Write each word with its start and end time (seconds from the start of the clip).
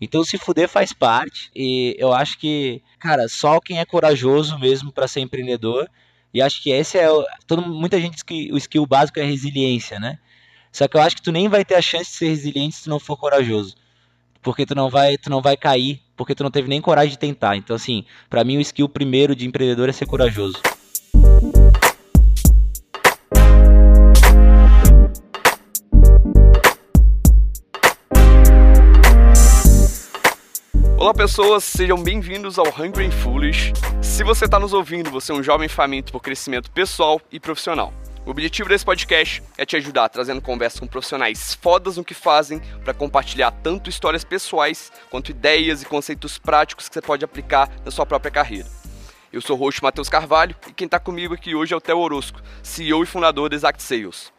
Então 0.00 0.22
se 0.22 0.36
fuder 0.36 0.68
faz 0.68 0.92
parte 0.92 1.50
e 1.54 1.96
eu 1.98 2.12
acho 2.12 2.38
que, 2.38 2.82
cara, 2.98 3.28
só 3.28 3.58
quem 3.60 3.78
é 3.78 3.84
corajoso 3.84 4.58
mesmo 4.58 4.92
para 4.92 5.08
ser 5.08 5.20
empreendedor. 5.20 5.88
E 6.34 6.42
acho 6.42 6.62
que 6.62 6.70
esse 6.70 6.98
é 6.98 7.08
todo 7.46 7.62
muita 7.62 7.98
gente 7.98 8.14
diz 8.14 8.22
que 8.22 8.52
o 8.52 8.58
skill 8.58 8.86
básico 8.86 9.18
é 9.18 9.24
resiliência, 9.24 9.98
né? 9.98 10.18
Só 10.70 10.86
que 10.86 10.96
eu 10.96 11.00
acho 11.00 11.16
que 11.16 11.22
tu 11.22 11.32
nem 11.32 11.48
vai 11.48 11.64
ter 11.64 11.76
a 11.76 11.80
chance 11.80 12.10
de 12.10 12.16
ser 12.16 12.28
resiliente 12.28 12.76
se 12.76 12.84
tu 12.84 12.90
não 12.90 13.00
for 13.00 13.16
corajoso. 13.16 13.74
Porque 14.42 14.66
tu 14.66 14.74
não 14.74 14.90
vai, 14.90 15.16
tu 15.16 15.30
não 15.30 15.40
vai 15.40 15.56
cair, 15.56 16.02
porque 16.14 16.34
tu 16.34 16.44
não 16.44 16.50
teve 16.50 16.68
nem 16.68 16.80
coragem 16.80 17.12
de 17.12 17.18
tentar. 17.18 17.56
Então 17.56 17.74
assim, 17.74 18.04
para 18.28 18.44
mim 18.44 18.58
o 18.58 18.60
skill 18.60 18.88
primeiro 18.88 19.34
de 19.34 19.46
empreendedor 19.46 19.88
é 19.88 19.92
ser 19.92 20.06
corajoso. 20.06 20.60
Olá 31.06 31.14
pessoas, 31.14 31.62
sejam 31.62 32.02
bem-vindos 32.02 32.58
ao 32.58 32.66
Hungry 32.66 33.06
and 33.06 33.12
Foolish. 33.12 33.72
Se 34.02 34.24
você 34.24 34.46
está 34.46 34.58
nos 34.58 34.72
ouvindo, 34.72 35.08
você 35.08 35.30
é 35.30 35.34
um 35.36 35.42
jovem 35.42 35.68
faminto 35.68 36.10
por 36.10 36.20
crescimento 36.20 36.68
pessoal 36.68 37.20
e 37.30 37.38
profissional. 37.38 37.94
O 38.26 38.30
objetivo 38.30 38.68
desse 38.68 38.84
podcast 38.84 39.40
é 39.56 39.64
te 39.64 39.76
ajudar 39.76 40.08
trazendo 40.08 40.42
conversas 40.42 40.80
com 40.80 40.86
profissionais 40.88 41.54
fodas 41.54 41.96
no 41.96 42.04
que 42.04 42.12
fazem 42.12 42.60
para 42.82 42.92
compartilhar 42.92 43.52
tanto 43.52 43.88
histórias 43.88 44.24
pessoais 44.24 44.90
quanto 45.08 45.30
ideias 45.30 45.80
e 45.80 45.86
conceitos 45.86 46.38
práticos 46.38 46.88
que 46.88 46.94
você 46.94 47.00
pode 47.00 47.24
aplicar 47.24 47.70
na 47.84 47.92
sua 47.92 48.04
própria 48.04 48.32
carreira. 48.32 48.66
Eu 49.32 49.40
sou 49.40 49.56
o 49.56 49.60
host 49.60 49.80
Matheus 49.84 50.08
Carvalho 50.08 50.56
e 50.66 50.72
quem 50.72 50.86
está 50.86 50.98
comigo 50.98 51.34
aqui 51.34 51.54
hoje 51.54 51.72
é 51.72 51.76
o 51.76 51.80
Theo 51.80 52.00
Orozco, 52.00 52.42
CEO 52.64 53.04
e 53.04 53.06
fundador 53.06 53.48
da 53.48 53.54
Exact 53.54 53.80
Sales. 53.80 54.32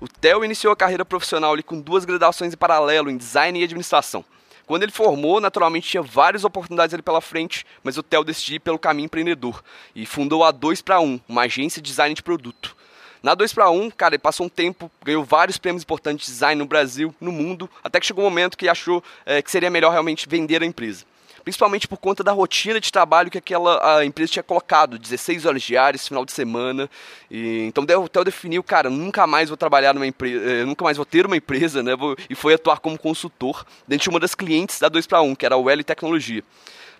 O 0.00 0.08
Theo 0.08 0.42
iniciou 0.42 0.72
a 0.72 0.76
carreira 0.76 1.04
profissional 1.04 1.52
ali 1.52 1.62
com 1.62 1.78
duas 1.78 2.06
graduações 2.06 2.54
em 2.54 2.56
paralelo 2.56 3.10
em 3.10 3.16
design 3.18 3.60
e 3.60 3.64
administração. 3.64 4.24
Quando 4.68 4.82
ele 4.82 4.92
formou, 4.92 5.40
naturalmente 5.40 5.88
tinha 5.88 6.02
várias 6.02 6.44
oportunidades 6.44 6.92
ali 6.92 7.02
pela 7.02 7.22
frente, 7.22 7.64
mas 7.82 7.96
o 7.96 8.02
Theo 8.02 8.22
decidiu 8.22 8.56
ir 8.56 8.60
pelo 8.60 8.78
caminho 8.78 9.06
empreendedor 9.06 9.64
e 9.94 10.04
fundou 10.04 10.44
a 10.44 10.50
2 10.50 10.82
para 10.82 11.00
1, 11.00 11.18
uma 11.26 11.44
agência 11.44 11.80
de 11.80 11.88
design 11.88 12.14
de 12.14 12.22
produto. 12.22 12.76
Na 13.22 13.34
2 13.34 13.50
para 13.54 13.70
1, 13.70 13.90
cara, 13.92 14.14
ele 14.14 14.20
passou 14.20 14.44
um 14.44 14.48
tempo, 14.48 14.90
ganhou 15.02 15.24
vários 15.24 15.56
prêmios 15.56 15.82
importantes 15.82 16.26
de 16.26 16.32
design 16.34 16.58
no 16.58 16.66
Brasil, 16.66 17.14
no 17.18 17.32
mundo, 17.32 17.68
até 17.82 17.98
que 17.98 18.04
chegou 18.04 18.22
um 18.22 18.28
momento 18.28 18.58
que 18.58 18.68
achou 18.68 19.02
é, 19.24 19.40
que 19.40 19.50
seria 19.50 19.70
melhor 19.70 19.90
realmente 19.90 20.28
vender 20.28 20.62
a 20.62 20.66
empresa 20.66 21.06
principalmente 21.48 21.88
por 21.88 21.96
conta 21.96 22.22
da 22.22 22.30
rotina 22.30 22.78
de 22.78 22.92
trabalho 22.92 23.30
que 23.30 23.38
aquela 23.38 23.96
a 23.96 24.04
empresa 24.04 24.32
tinha 24.32 24.42
colocado, 24.42 24.98
16 24.98 25.46
horas 25.46 25.62
diárias, 25.62 26.06
final 26.06 26.22
de 26.22 26.30
semana. 26.30 26.90
E, 27.30 27.64
então 27.64 27.84
o 27.84 28.06
Theo 28.06 28.22
definiu, 28.22 28.62
cara, 28.62 28.90
nunca 28.90 29.26
mais 29.26 29.48
vou 29.48 29.56
trabalhar 29.56 29.94
numa 29.94 30.06
empresa, 30.06 30.44
eh, 30.44 30.64
nunca 30.66 30.84
mais 30.84 30.98
vou 30.98 31.06
ter 31.06 31.24
uma 31.24 31.38
empresa, 31.38 31.82
né? 31.82 31.96
Vou, 31.96 32.14
e 32.28 32.34
foi 32.34 32.52
atuar 32.52 32.80
como 32.80 32.98
consultor 32.98 33.64
dentro 33.86 34.02
de 34.02 34.10
uma 34.10 34.20
das 34.20 34.34
clientes 34.34 34.78
da 34.78 34.90
2 34.90 35.06
para 35.06 35.22
1, 35.22 35.34
que 35.34 35.46
era 35.46 35.54
a 35.54 35.72
L 35.72 35.82
Tecnologia. 35.82 36.44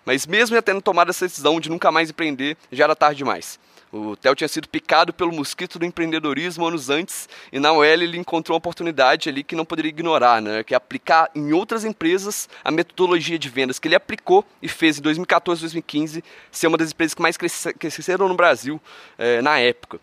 Mas 0.03 0.25
mesmo 0.25 0.55
já 0.55 0.63
tendo 0.63 0.81
tomado 0.81 1.11
essa 1.11 1.27
decisão 1.27 1.59
de 1.59 1.69
nunca 1.69 1.91
mais 1.91 2.09
empreender, 2.09 2.57
já 2.71 2.85
era 2.85 2.95
tarde 2.95 3.19
demais. 3.19 3.59
O 3.91 4.15
Theo 4.15 4.35
tinha 4.35 4.47
sido 4.47 4.69
picado 4.69 5.11
pelo 5.11 5.31
mosquito 5.31 5.79
do 5.79 5.85
empreendedorismo 5.85 6.65
anos 6.65 6.91
antes 6.91 7.27
e 7.51 7.59
na 7.59 7.71
UL 7.71 7.83
ele 7.83 8.17
encontrou 8.17 8.53
uma 8.53 8.59
oportunidade 8.59 9.29
ali 9.29 9.43
que 9.43 9.55
não 9.55 9.65
poderia 9.65 9.89
ignorar, 9.89 10.39
né? 10.41 10.63
que 10.63 10.75
é 10.75 10.77
aplicar 10.77 11.29
em 11.33 11.53
outras 11.53 11.83
empresas 11.83 12.47
a 12.63 12.69
metodologia 12.69 13.39
de 13.39 13.49
vendas 13.49 13.79
que 13.79 13.87
ele 13.87 13.95
aplicou 13.95 14.45
e 14.61 14.67
fez 14.67 14.99
em 14.99 15.01
2014 15.01 15.61
2015 15.61 16.23
ser 16.51 16.67
uma 16.67 16.77
das 16.77 16.91
empresas 16.91 17.15
que 17.15 17.21
mais 17.21 17.35
cresceram 17.35 18.27
no 18.27 18.35
Brasil 18.35 18.79
eh, 19.17 19.41
na 19.41 19.57
época. 19.57 19.99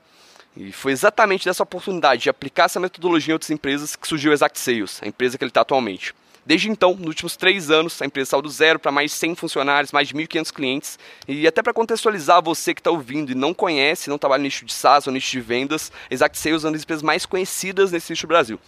E 0.56 0.72
foi 0.72 0.90
exatamente 0.90 1.44
dessa 1.44 1.62
oportunidade 1.62 2.22
de 2.22 2.30
aplicar 2.30 2.64
essa 2.64 2.80
metodologia 2.80 3.32
em 3.32 3.34
outras 3.34 3.50
empresas 3.50 3.94
que 3.94 4.08
surgiu 4.08 4.30
o 4.30 4.34
Exact 4.34 4.58
Sales, 4.58 5.00
a 5.02 5.06
empresa 5.06 5.38
que 5.38 5.44
ele 5.44 5.50
está 5.50 5.60
atualmente. 5.60 6.12
Desde 6.46 6.70
então, 6.70 6.94
nos 6.94 7.08
últimos 7.08 7.36
três 7.36 7.72
anos, 7.72 8.00
a 8.00 8.06
empresa 8.06 8.30
saiu 8.30 8.42
do 8.42 8.48
zero 8.48 8.78
para 8.78 8.92
mais 8.92 9.10
de 9.10 9.16
100 9.16 9.34
funcionários, 9.34 9.90
mais 9.90 10.06
de 10.06 10.14
1.500 10.14 10.52
clientes. 10.52 10.98
E 11.26 11.44
até 11.44 11.60
para 11.60 11.74
contextualizar 11.74 12.40
você 12.40 12.72
que 12.72 12.80
está 12.80 12.88
ouvindo 12.88 13.32
e 13.32 13.34
não 13.34 13.52
conhece, 13.52 14.08
não 14.08 14.16
trabalha 14.16 14.38
no 14.38 14.44
nicho 14.44 14.64
de 14.64 14.72
SaaS 14.72 15.08
ou 15.08 15.12
nicho 15.12 15.32
de 15.32 15.40
vendas, 15.40 15.90
Exact 16.08 16.38
Sales 16.38 16.62
é 16.62 16.68
uma 16.68 16.72
das 16.74 16.82
empresas 16.82 17.02
mais 17.02 17.26
conhecidas 17.26 17.90
nesse 17.90 18.12
nicho 18.12 18.28
do 18.28 18.28
Brasil. 18.28 18.60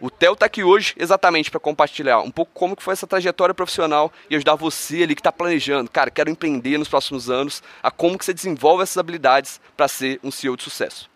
O 0.00 0.10
Theo 0.10 0.32
está 0.32 0.46
aqui 0.46 0.64
hoje 0.64 0.94
exatamente 0.98 1.50
para 1.50 1.60
compartilhar 1.60 2.20
um 2.20 2.30
pouco 2.30 2.50
como 2.54 2.74
que 2.74 2.82
foi 2.82 2.94
essa 2.94 3.06
trajetória 3.06 3.54
profissional 3.54 4.10
e 4.30 4.36
ajudar 4.36 4.54
você 4.54 5.02
ali 5.02 5.14
que 5.14 5.20
está 5.20 5.30
planejando, 5.30 5.90
cara, 5.90 6.10
quero 6.10 6.30
empreender 6.30 6.78
nos 6.78 6.88
próximos 6.88 7.28
anos, 7.28 7.62
a 7.82 7.90
como 7.90 8.18
que 8.18 8.24
você 8.24 8.32
desenvolve 8.32 8.82
essas 8.82 8.96
habilidades 8.96 9.60
para 9.76 9.88
ser 9.88 10.18
um 10.24 10.30
CEO 10.30 10.56
de 10.56 10.62
sucesso. 10.62 11.13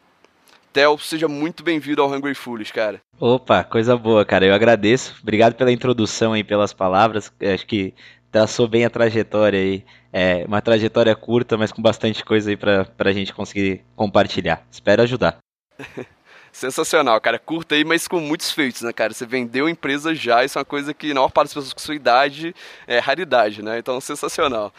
Seja 0.98 1.26
muito 1.28 1.62
bem-vindo 1.62 2.02
ao 2.02 2.10
Hungry 2.10 2.34
Foolish, 2.34 2.72
cara. 2.72 3.00
Opa, 3.18 3.64
coisa 3.64 3.96
boa, 3.96 4.24
cara. 4.24 4.46
Eu 4.46 4.54
agradeço. 4.54 5.16
Obrigado 5.22 5.54
pela 5.54 5.72
introdução 5.72 6.32
aí, 6.32 6.44
pelas 6.44 6.72
palavras. 6.72 7.32
Acho 7.42 7.66
que 7.66 7.94
traçou 8.30 8.68
bem 8.68 8.84
a 8.84 8.90
trajetória 8.90 9.58
aí. 9.58 9.84
É 10.12 10.44
uma 10.46 10.60
trajetória 10.60 11.14
curta, 11.14 11.56
mas 11.56 11.72
com 11.72 11.82
bastante 11.82 12.24
coisa 12.24 12.50
aí 12.50 12.56
pra, 12.56 12.84
pra 12.84 13.12
gente 13.12 13.32
conseguir 13.32 13.82
compartilhar. 13.96 14.66
Espero 14.70 15.02
ajudar. 15.02 15.38
Sensacional, 16.52 17.20
cara. 17.20 17.38
Curta 17.38 17.74
aí, 17.74 17.84
mas 17.84 18.08
com 18.08 18.20
muitos 18.20 18.50
feitos, 18.50 18.82
né, 18.82 18.92
cara? 18.92 19.12
Você 19.12 19.26
vendeu 19.26 19.68
empresa 19.68 20.14
já, 20.14 20.44
isso 20.44 20.58
é 20.58 20.60
uma 20.60 20.64
coisa 20.64 20.92
que 20.94 21.08
na 21.08 21.16
maior 21.16 21.30
parte 21.30 21.48
das 21.48 21.54
pessoas 21.54 21.72
com 21.72 21.80
sua 21.80 21.94
idade 21.94 22.54
é 22.86 22.98
raridade, 22.98 23.62
né? 23.62 23.78
Então, 23.78 24.00
sensacional. 24.00 24.72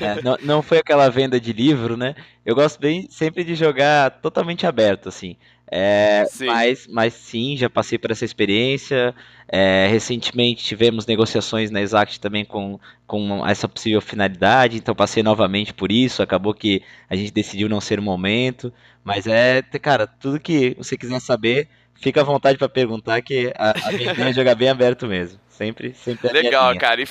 É, 0.00 0.22
não, 0.22 0.38
não 0.42 0.62
foi 0.62 0.78
aquela 0.78 1.08
venda 1.08 1.40
de 1.40 1.52
livro, 1.52 1.96
né? 1.96 2.14
Eu 2.44 2.54
gosto 2.54 2.80
bem 2.80 3.06
sempre 3.10 3.44
de 3.44 3.54
jogar 3.54 4.10
totalmente 4.22 4.66
aberto, 4.66 5.08
assim. 5.08 5.36
É, 5.70 6.24
sim. 6.28 6.46
Mas, 6.46 6.86
mas 6.88 7.14
sim, 7.14 7.56
já 7.56 7.70
passei 7.70 7.96
por 7.96 8.10
essa 8.10 8.24
experiência. 8.24 9.14
É, 9.48 9.86
recentemente 9.88 10.64
tivemos 10.64 11.06
negociações 11.06 11.70
na 11.70 11.80
Exact 11.80 12.18
também 12.20 12.44
com, 12.44 12.78
com 13.06 13.46
essa 13.46 13.68
possível 13.68 14.00
finalidade, 14.00 14.76
então 14.76 14.94
passei 14.94 15.22
novamente 15.22 15.72
por 15.72 15.92
isso. 15.92 16.22
Acabou 16.22 16.52
que 16.52 16.82
a 17.08 17.14
gente 17.14 17.32
decidiu 17.32 17.68
não 17.68 17.80
ser 17.80 18.00
o 18.00 18.02
momento. 18.02 18.72
Mas 19.04 19.26
é, 19.26 19.62
cara, 19.80 20.06
tudo 20.06 20.40
que 20.40 20.74
você 20.76 20.96
quiser 20.96 21.20
saber, 21.20 21.68
fica 21.94 22.20
à 22.20 22.24
vontade 22.24 22.58
para 22.58 22.68
perguntar, 22.68 23.22
que 23.22 23.52
a, 23.56 23.70
a 23.70 24.28
é 24.28 24.32
jogar 24.32 24.56
bem 24.56 24.68
aberto 24.68 25.06
mesmo. 25.06 25.38
Sempre, 25.48 25.94
sempre 25.94 26.28
é 26.28 26.32
Legal, 26.32 26.76
cara. 26.78 27.02
E 27.02 27.06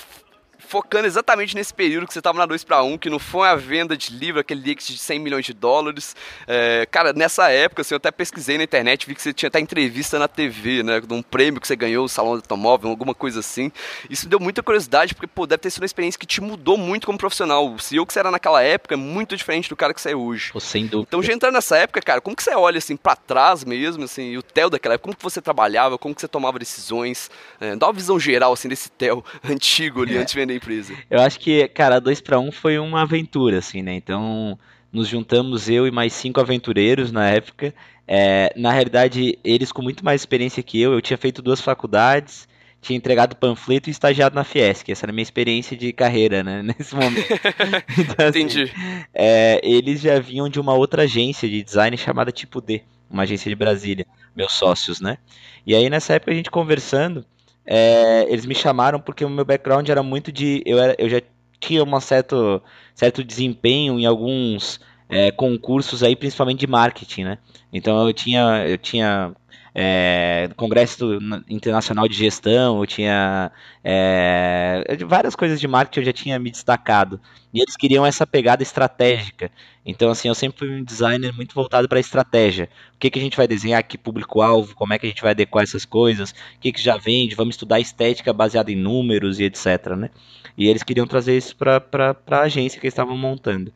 focando 0.59 1.07
exatamente 1.07 1.55
nesse 1.55 1.73
período 1.73 2.05
que 2.05 2.13
você 2.13 2.19
estava 2.19 2.37
na 2.37 2.45
2 2.45 2.63
para 2.63 2.83
1, 2.83 2.97
que 2.97 3.09
não 3.09 3.17
foi 3.17 3.47
a 3.47 3.55
venda 3.55 3.97
de 3.97 4.13
livro, 4.13 4.39
aquele 4.39 4.61
leak 4.61 4.83
de 4.83 4.97
100 4.97 5.19
milhões 5.19 5.45
de 5.45 5.53
dólares. 5.53 6.15
É, 6.47 6.85
cara, 6.91 7.13
nessa 7.13 7.49
época, 7.49 7.81
assim, 7.81 7.93
eu 7.93 7.97
até 7.97 8.11
pesquisei 8.11 8.57
na 8.57 8.63
internet, 8.63 9.07
vi 9.07 9.15
que 9.15 9.21
você 9.21 9.33
tinha 9.33 9.47
até 9.47 9.59
entrevista 9.59 10.19
na 10.19 10.27
TV, 10.27 10.83
né, 10.83 10.99
de 10.99 11.13
um 11.13 11.21
prêmio 11.21 11.61
que 11.61 11.67
você 11.67 11.75
ganhou, 11.75 12.05
o 12.05 12.09
Salão 12.09 12.33
do 12.33 12.37
Automóvel, 12.37 12.89
alguma 12.89 13.15
coisa 13.15 13.39
assim. 13.39 13.71
Isso 14.09 14.27
deu 14.27 14.39
muita 14.39 14.61
curiosidade, 14.61 15.15
porque, 15.15 15.27
pô, 15.27 15.47
deve 15.47 15.59
ter 15.59 15.69
sido 15.69 15.81
uma 15.81 15.85
experiência 15.85 16.19
que 16.19 16.27
te 16.27 16.41
mudou 16.41 16.77
muito 16.77 17.05
como 17.05 17.17
profissional. 17.17 17.73
O 17.73 17.79
CEO 17.79 18.05
que 18.05 18.13
você 18.13 18.19
era 18.19 18.29
naquela 18.29 18.61
época 18.61 18.95
é 18.95 18.97
muito 18.97 19.35
diferente 19.35 19.69
do 19.69 19.75
cara 19.75 19.93
que 19.93 20.01
você 20.01 20.11
é 20.11 20.15
hoje. 20.15 20.51
Pô, 20.51 20.59
sem 20.59 20.85
dúvida. 20.85 21.07
Então, 21.07 21.23
já 21.23 21.33
entrando 21.33 21.53
nessa 21.53 21.77
época, 21.77 22.01
cara, 22.01 22.21
como 22.21 22.35
que 22.35 22.43
você 22.43 22.53
olha, 22.53 22.77
assim, 22.77 22.97
para 22.97 23.15
trás 23.15 23.63
mesmo, 23.63 24.03
assim, 24.03 24.37
o 24.37 24.43
Theo 24.43 24.69
daquela 24.69 24.95
época, 24.95 25.05
como 25.05 25.15
que 25.15 25.23
você 25.23 25.41
trabalhava, 25.41 25.97
como 25.97 26.13
que 26.13 26.21
você 26.21 26.27
tomava 26.27 26.59
decisões, 26.59 27.31
é, 27.59 27.75
dá 27.75 27.87
uma 27.87 27.93
visão 27.93 28.19
geral, 28.19 28.53
assim, 28.53 28.67
desse 28.67 28.89
Theo 28.91 29.23
antigo 29.43 30.03
ali, 30.03 30.17
é. 30.17 30.21
antes 30.21 30.33
de 30.33 30.48
empresa. 30.53 30.93
Eu 31.09 31.19
acho 31.21 31.39
que, 31.39 31.67
cara, 31.69 31.99
2 31.99 32.21
para 32.21 32.39
1 32.39 32.47
um 32.47 32.51
foi 32.51 32.79
uma 32.79 33.01
aventura, 33.01 33.59
assim, 33.59 33.81
né? 33.81 33.93
Então, 33.93 34.57
nos 34.91 35.07
juntamos 35.07 35.69
eu 35.69 35.87
e 35.87 35.91
mais 35.91 36.13
cinco 36.13 36.39
aventureiros 36.39 37.11
na 37.11 37.27
época. 37.29 37.73
É, 38.07 38.51
na 38.55 38.71
realidade, 38.71 39.37
eles 39.43 39.71
com 39.71 39.81
muito 39.81 40.03
mais 40.03 40.21
experiência 40.21 40.63
que 40.63 40.81
eu, 40.81 40.93
eu 40.93 41.01
tinha 41.01 41.17
feito 41.17 41.41
duas 41.41 41.61
faculdades, 41.61 42.47
tinha 42.81 42.97
entregado 42.97 43.35
panfleto 43.35 43.89
e 43.89 43.91
estagiado 43.91 44.35
na 44.35 44.43
Fiesc. 44.43 44.91
Essa 44.91 45.05
era 45.05 45.11
a 45.11 45.13
minha 45.13 45.23
experiência 45.23 45.77
de 45.77 45.93
carreira, 45.93 46.43
né? 46.43 46.63
Nesse 46.79 46.95
momento. 46.95 47.27
então, 47.97 48.27
assim, 48.27 48.39
Entendi. 48.39 48.71
É, 49.13 49.59
eles 49.63 50.01
já 50.01 50.19
vinham 50.19 50.49
de 50.49 50.59
uma 50.59 50.73
outra 50.73 51.03
agência 51.03 51.47
de 51.47 51.61
design 51.61 51.95
chamada 51.97 52.31
Tipo 52.31 52.61
D, 52.61 52.81
uma 53.09 53.23
agência 53.23 53.49
de 53.49 53.55
Brasília, 53.55 54.05
meus 54.35 54.53
sócios, 54.53 54.99
né? 54.99 55.17
E 55.65 55.75
aí, 55.75 55.89
nessa 55.89 56.13
época, 56.13 56.31
a 56.31 56.35
gente 56.35 56.49
conversando 56.49 57.25
é, 57.71 58.25
eles 58.27 58.47
me 58.47 58.55
chamaram 58.55 58.99
porque 58.99 59.23
o 59.23 59.29
meu 59.29 59.45
background 59.45 59.87
era 59.87 60.01
muito 60.01 60.31
de. 60.31 60.63
Eu, 60.65 60.79
era, 60.79 60.95
eu 60.97 61.07
já 61.07 61.21
tinha 61.59 61.83
um 61.83 61.99
certo, 61.99 62.63
certo 62.95 63.23
desempenho 63.23 63.99
em 63.99 64.07
alguns 64.07 64.79
é, 65.07 65.29
concursos 65.29 66.01
aí, 66.01 66.15
principalmente 66.15 66.61
de 66.61 66.67
marketing, 66.67 67.25
né? 67.25 67.37
Então 67.71 68.07
eu 68.07 68.11
tinha, 68.11 68.65
eu 68.67 68.75
tinha 68.75 69.35
é, 69.73 70.49
Congresso 70.55 71.19
Internacional 71.49 72.07
de 72.07 72.15
Gestão, 72.15 72.79
eu 72.79 72.85
tinha 72.87 73.51
é, 73.83 74.83
várias 75.07 75.35
coisas 75.35 75.59
de 75.59 75.67
marketing 75.67 75.99
eu 75.99 76.05
já 76.05 76.13
tinha 76.13 76.39
me 76.39 76.51
destacado. 76.51 77.19
E 77.53 77.61
eles 77.61 77.75
queriam 77.75 78.05
essa 78.05 78.27
pegada 78.27 78.61
estratégica. 78.61 79.51
Então, 79.85 80.11
assim, 80.11 80.27
eu 80.27 80.35
sempre 80.35 80.59
fui 80.59 80.69
um 80.69 80.83
designer 80.83 81.33
muito 81.33 81.55
voltado 81.55 81.87
para 81.87 81.97
a 81.97 81.99
estratégia. 81.99 82.69
O 82.95 82.99
que, 82.99 83.09
que 83.09 83.17
a 83.17 83.21
gente 83.21 83.37
vai 83.37 83.47
desenhar, 83.47 83.83
que 83.83 83.97
público-alvo, 83.97 84.75
como 84.75 84.93
é 84.93 84.99
que 84.99 85.05
a 85.05 85.09
gente 85.09 85.21
vai 85.21 85.31
adequar 85.31 85.63
essas 85.63 85.85
coisas, 85.85 86.31
o 86.31 86.59
que, 86.59 86.71
que 86.71 86.81
já 86.81 86.97
vende, 86.97 87.35
vamos 87.35 87.55
estudar 87.55 87.79
estética 87.79 88.31
baseada 88.31 88.71
em 88.71 88.75
números 88.75 89.39
e 89.39 89.45
etc. 89.45 89.95
Né? 89.97 90.09
E 90.57 90.67
eles 90.67 90.83
queriam 90.83 91.07
trazer 91.07 91.37
isso 91.37 91.55
para 91.55 92.15
a 92.29 92.41
agência 92.41 92.79
que 92.79 92.85
eles 92.85 92.93
estavam 92.93 93.17
montando. 93.17 93.73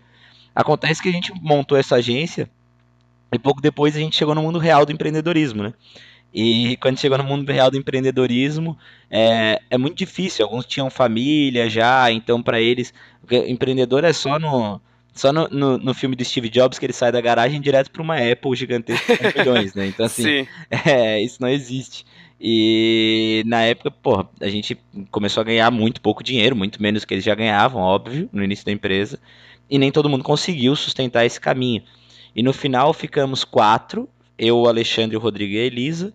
Acontece 0.53 1.01
que 1.01 1.09
a 1.09 1.11
gente 1.11 1.33
montou 1.41 1.77
essa 1.77 1.95
agência 1.95 2.49
e 3.33 3.39
pouco 3.39 3.61
depois 3.61 3.95
a 3.95 3.99
gente 3.99 4.15
chegou 4.15 4.35
no 4.35 4.41
mundo 4.41 4.59
real 4.59 4.85
do 4.85 4.91
empreendedorismo, 4.91 5.63
né? 5.63 5.73
E 6.33 6.77
quando 6.77 6.99
chegou 6.99 7.17
no 7.17 7.23
mundo 7.23 7.49
real 7.51 7.69
do 7.69 7.77
empreendedorismo, 7.77 8.75
é, 9.09 9.61
é 9.69 9.77
muito 9.77 9.95
difícil. 9.95 10.43
Alguns 10.43 10.65
tinham 10.65 10.89
família 10.89 11.69
já, 11.69 12.11
então 12.11 12.41
para 12.41 12.59
eles, 12.59 12.93
empreendedor 13.47 14.03
é 14.03 14.11
só 14.11 14.39
no 14.39 14.81
só 15.13 15.31
no, 15.31 15.47
no, 15.49 15.77
no, 15.77 15.93
filme 15.93 16.15
do 16.15 16.25
Steve 16.25 16.49
Jobs 16.49 16.79
que 16.79 16.87
ele 16.87 16.93
sai 16.93 17.11
da 17.11 17.21
garagem 17.21 17.61
direto 17.61 17.91
para 17.91 18.01
uma 18.01 18.15
Apple 18.17 18.55
gigantesca 18.55 19.15
com 19.15 19.23
milhões, 19.39 19.75
né? 19.75 19.85
Então 19.85 20.07
assim, 20.07 20.47
é, 20.71 21.21
isso 21.21 21.39
não 21.39 21.49
existe. 21.49 22.03
E 22.41 23.43
na 23.45 23.61
época, 23.61 23.91
porra, 23.91 24.27
a 24.41 24.49
gente 24.49 24.75
começou 25.11 25.41
a 25.41 25.43
ganhar 25.43 25.69
muito 25.69 26.01
pouco 26.01 26.23
dinheiro, 26.23 26.55
muito 26.55 26.81
menos 26.81 27.05
que 27.05 27.13
eles 27.13 27.23
já 27.23 27.35
ganhavam, 27.35 27.81
óbvio, 27.81 28.27
no 28.33 28.43
início 28.43 28.65
da 28.65 28.71
empresa. 28.71 29.19
E 29.69 29.77
nem 29.77 29.91
todo 29.91 30.09
mundo 30.09 30.23
conseguiu 30.23 30.75
sustentar 30.75 31.25
esse 31.25 31.39
caminho. 31.39 31.83
E 32.35 32.41
no 32.41 32.53
final 32.53 32.93
ficamos 32.93 33.43
quatro, 33.43 34.09
eu, 34.37 34.57
o 34.59 34.67
Alexandre, 34.67 35.15
o 35.15 35.19
Rodrigo 35.19 35.53
e 35.53 35.59
a 35.59 35.63
Elisa 35.63 36.13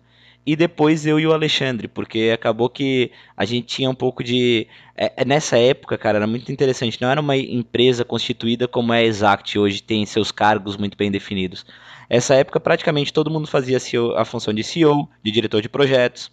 e 0.49 0.55
depois 0.55 1.05
eu 1.05 1.19
e 1.19 1.27
o 1.27 1.31
Alexandre, 1.31 1.87
porque 1.87 2.31
acabou 2.33 2.69
que 2.69 3.11
a 3.37 3.45
gente 3.45 3.67
tinha 3.67 3.87
um 3.87 3.93
pouco 3.93 4.23
de. 4.23 4.65
É, 4.95 5.13
é, 5.17 5.23
nessa 5.23 5.59
época, 5.59 5.95
cara, 5.95 6.17
era 6.17 6.25
muito 6.25 6.51
interessante. 6.51 6.99
Não 6.99 7.07
era 7.07 7.21
uma 7.21 7.37
empresa 7.37 8.03
constituída 8.03 8.67
como 8.67 8.91
é 8.91 8.97
a 8.97 9.03
Exact 9.03 9.59
hoje, 9.59 9.83
tem 9.83 10.03
seus 10.07 10.31
cargos 10.31 10.75
muito 10.75 10.97
bem 10.97 11.11
definidos. 11.11 11.65
Essa 12.09 12.33
época, 12.33 12.59
praticamente 12.59 13.13
todo 13.13 13.29
mundo 13.29 13.47
fazia 13.47 13.77
a 14.17 14.25
função 14.25 14.51
de 14.51 14.63
CEO, 14.63 15.07
de 15.23 15.31
diretor 15.31 15.61
de 15.61 15.69
projetos, 15.69 16.31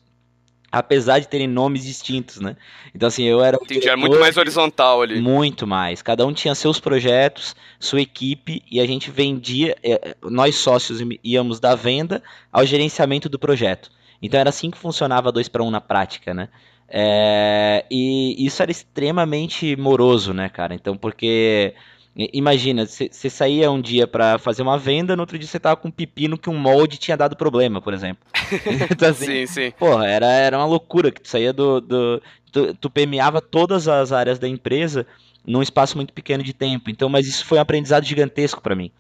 apesar 0.79 1.19
de 1.19 1.29
terem 1.29 1.47
nomes 1.47 1.85
distintos, 1.85 2.41
né? 2.41 2.57
Então, 2.95 3.09
assim, 3.09 3.25
eu 3.25 3.43
era. 3.43 3.59
Entendi, 3.61 3.89
era 3.89 3.97
muito 3.97 4.19
mais 4.19 4.37
horizontal 4.37 5.03
ali. 5.03 5.21
Muito 5.21 5.67
mais. 5.67 6.03
Cada 6.03 6.27
um 6.27 6.33
tinha 6.33 6.55
seus 6.55 6.79
projetos, 6.79 7.57
sua 7.81 8.01
equipe, 8.01 8.63
e 8.71 8.81
a 8.81 8.87
gente 8.87 9.11
vendia. 9.11 9.77
É, 9.83 10.17
nós 10.23 10.57
sócios 10.57 11.01
íamos 11.23 11.61
da 11.61 11.75
venda 11.75 12.23
ao 12.53 12.65
gerenciamento 12.65 13.29
do 13.29 13.39
projeto. 13.39 13.91
Então 14.21 14.41
era 14.41 14.51
assim 14.51 14.71
que 14.71 14.79
funcionava 14.79 15.31
2 15.33 15.49
para 15.49 15.63
1 15.63 15.67
um 15.67 15.71
na 15.71 15.81
prática, 15.81 16.33
né? 16.33 16.49
É, 16.89 17.85
e 17.91 18.47
isso 18.47 18.63
era 18.63 18.71
extremamente 18.71 19.75
moroso, 19.77 20.33
né, 20.33 20.49
cara? 20.49 20.75
Então, 20.75 20.97
porque 20.97 21.75
imagina, 22.17 22.87
você 22.87 23.29
saía 23.29 23.71
um 23.71 23.81
dia 23.81 24.07
para 24.07 24.39
fazer 24.39 24.63
uma 24.63 24.79
venda, 24.79 25.15
no 25.15 25.23
outro 25.23 25.39
dia 25.39 25.47
você 25.47 25.61
tava 25.61 25.77
com 25.77 25.89
um 25.89 25.91
pepino 25.91 26.39
que 26.39 26.49
um 26.49 26.57
molde 26.57 26.97
tinha 26.97 27.17
dado 27.17 27.37
problema, 27.37 27.81
por 27.81 27.93
exemplo. 27.93 28.25
então, 28.91 29.11
assim, 29.11 29.27
sim, 29.27 29.47
sim. 29.47 29.71
Porra, 29.73 30.07
era, 30.07 30.27
era 30.27 30.57
uma 30.57 30.67
loucura 30.67 31.11
que 31.11 31.21
tu 31.21 31.29
saía 31.29 31.53
do. 31.53 31.81
do 31.81 32.23
tu, 32.51 32.75
tu 32.75 32.91
permeava 32.91 33.41
todas 33.41 33.87
as 33.87 34.13
áreas 34.13 34.39
da 34.39 34.49
empresa 34.49 35.07
num 35.47 35.63
espaço 35.63 35.97
muito 35.97 36.13
pequeno 36.13 36.43
de 36.43 36.53
tempo. 36.53 36.91
Então, 36.91 37.09
mas 37.09 37.27
isso 37.27 37.45
foi 37.45 37.59
um 37.59 37.61
aprendizado 37.61 38.05
gigantesco 38.05 38.63
para 38.63 38.75
mim. 38.75 38.91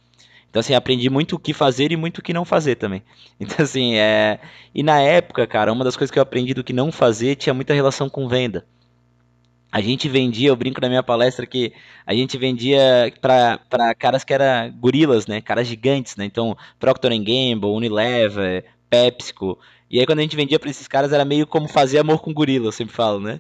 Então, 0.50 0.60
assim, 0.60 0.74
aprendi 0.74 1.10
muito 1.10 1.36
o 1.36 1.38
que 1.38 1.52
fazer 1.52 1.92
e 1.92 1.96
muito 1.96 2.18
o 2.18 2.22
que 2.22 2.32
não 2.32 2.44
fazer 2.44 2.76
também. 2.76 3.02
Então, 3.38 3.62
assim, 3.62 3.96
é. 3.96 4.40
E 4.74 4.82
na 4.82 4.98
época, 4.98 5.46
cara, 5.46 5.70
uma 5.70 5.84
das 5.84 5.94
coisas 5.94 6.10
que 6.10 6.18
eu 6.18 6.22
aprendi 6.22 6.54
do 6.54 6.64
que 6.64 6.72
não 6.72 6.90
fazer 6.90 7.36
tinha 7.36 7.52
muita 7.52 7.74
relação 7.74 8.08
com 8.08 8.26
venda. 8.26 8.64
A 9.76 9.80
gente 9.82 10.08
vendia, 10.08 10.48
eu 10.48 10.56
brinco 10.56 10.80
na 10.80 10.88
minha 10.88 11.02
palestra 11.02 11.44
que 11.44 11.70
a 12.06 12.14
gente 12.14 12.38
vendia 12.38 13.12
para 13.20 13.94
caras 13.98 14.24
que 14.24 14.32
eram 14.32 14.72
gorilas, 14.72 15.26
né? 15.26 15.42
Caras 15.42 15.68
gigantes, 15.68 16.16
né? 16.16 16.24
Então, 16.24 16.56
Procter 16.78 17.10
Gamble, 17.10 17.68
Unilever, 17.68 18.64
PepsiCo. 18.88 19.58
E 19.90 20.00
aí 20.00 20.06
quando 20.06 20.20
a 20.20 20.22
gente 20.22 20.34
vendia 20.34 20.58
para 20.58 20.70
esses 20.70 20.88
caras 20.88 21.12
era 21.12 21.26
meio 21.26 21.46
como 21.46 21.68
fazer 21.68 21.98
amor 21.98 22.22
com 22.22 22.32
gorila, 22.32 22.68
eu 22.68 22.72
sempre 22.72 22.94
falo, 22.94 23.20
né? 23.20 23.38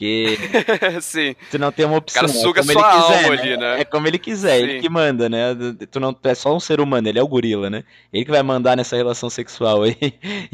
Porque 0.00 0.38
Sim. 1.02 1.36
tu 1.50 1.58
não 1.58 1.70
tem 1.70 1.84
uma 1.84 1.98
opção. 1.98 2.22
O 2.22 2.26
cara 2.26 2.38
suga 2.40 2.60
é 2.60 2.64
sua 2.64 2.90
quiser, 2.90 3.24
alma 3.24 3.36
né? 3.36 3.42
ali, 3.42 3.56
né? 3.58 3.80
É 3.82 3.84
como 3.84 4.08
ele 4.08 4.18
quiser, 4.18 4.56
Sim. 4.56 4.62
ele 4.62 4.80
que 4.80 4.88
manda, 4.88 5.28
né? 5.28 5.54
Tu 5.90 6.00
não 6.00 6.16
é 6.24 6.34
só 6.34 6.56
um 6.56 6.58
ser 6.58 6.80
humano, 6.80 7.06
ele 7.06 7.18
é 7.18 7.22
o 7.22 7.28
gorila, 7.28 7.68
né? 7.68 7.84
Ele 8.10 8.24
que 8.24 8.30
vai 8.30 8.42
mandar 8.42 8.78
nessa 8.78 8.96
relação 8.96 9.28
sexual 9.28 9.82
aí. 9.82 9.96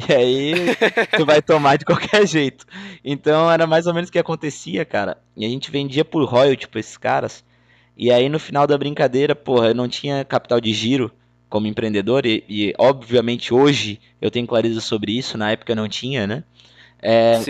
E 0.08 0.12
aí 0.12 0.54
tu 1.16 1.24
vai 1.24 1.40
tomar 1.40 1.76
de 1.76 1.84
qualquer 1.84 2.26
jeito. 2.26 2.66
Então 3.04 3.50
era 3.50 3.66
mais 3.66 3.86
ou 3.86 3.94
menos 3.94 4.08
o 4.08 4.12
que 4.12 4.18
acontecia, 4.18 4.84
cara. 4.84 5.18
E 5.36 5.44
a 5.44 5.48
gente 5.48 5.70
vendia 5.70 6.04
por 6.04 6.24
royalty 6.24 6.66
pra 6.66 6.80
esses 6.80 6.96
caras. 6.96 7.44
E 7.96 8.10
aí 8.10 8.28
no 8.28 8.40
final 8.40 8.66
da 8.66 8.76
brincadeira, 8.76 9.34
porra, 9.34 9.68
eu 9.68 9.74
não 9.74 9.88
tinha 9.88 10.24
capital 10.24 10.60
de 10.60 10.72
giro 10.72 11.10
como 11.48 11.68
empreendedor 11.68 12.26
e, 12.26 12.44
e 12.48 12.74
obviamente 12.78 13.54
hoje 13.54 14.00
eu 14.20 14.30
tenho 14.30 14.46
clareza 14.46 14.80
sobre 14.80 15.16
isso, 15.16 15.38
na 15.38 15.52
época 15.52 15.72
eu 15.72 15.76
não 15.76 15.88
tinha, 15.88 16.26
né? 16.26 16.42
É, 17.00 17.40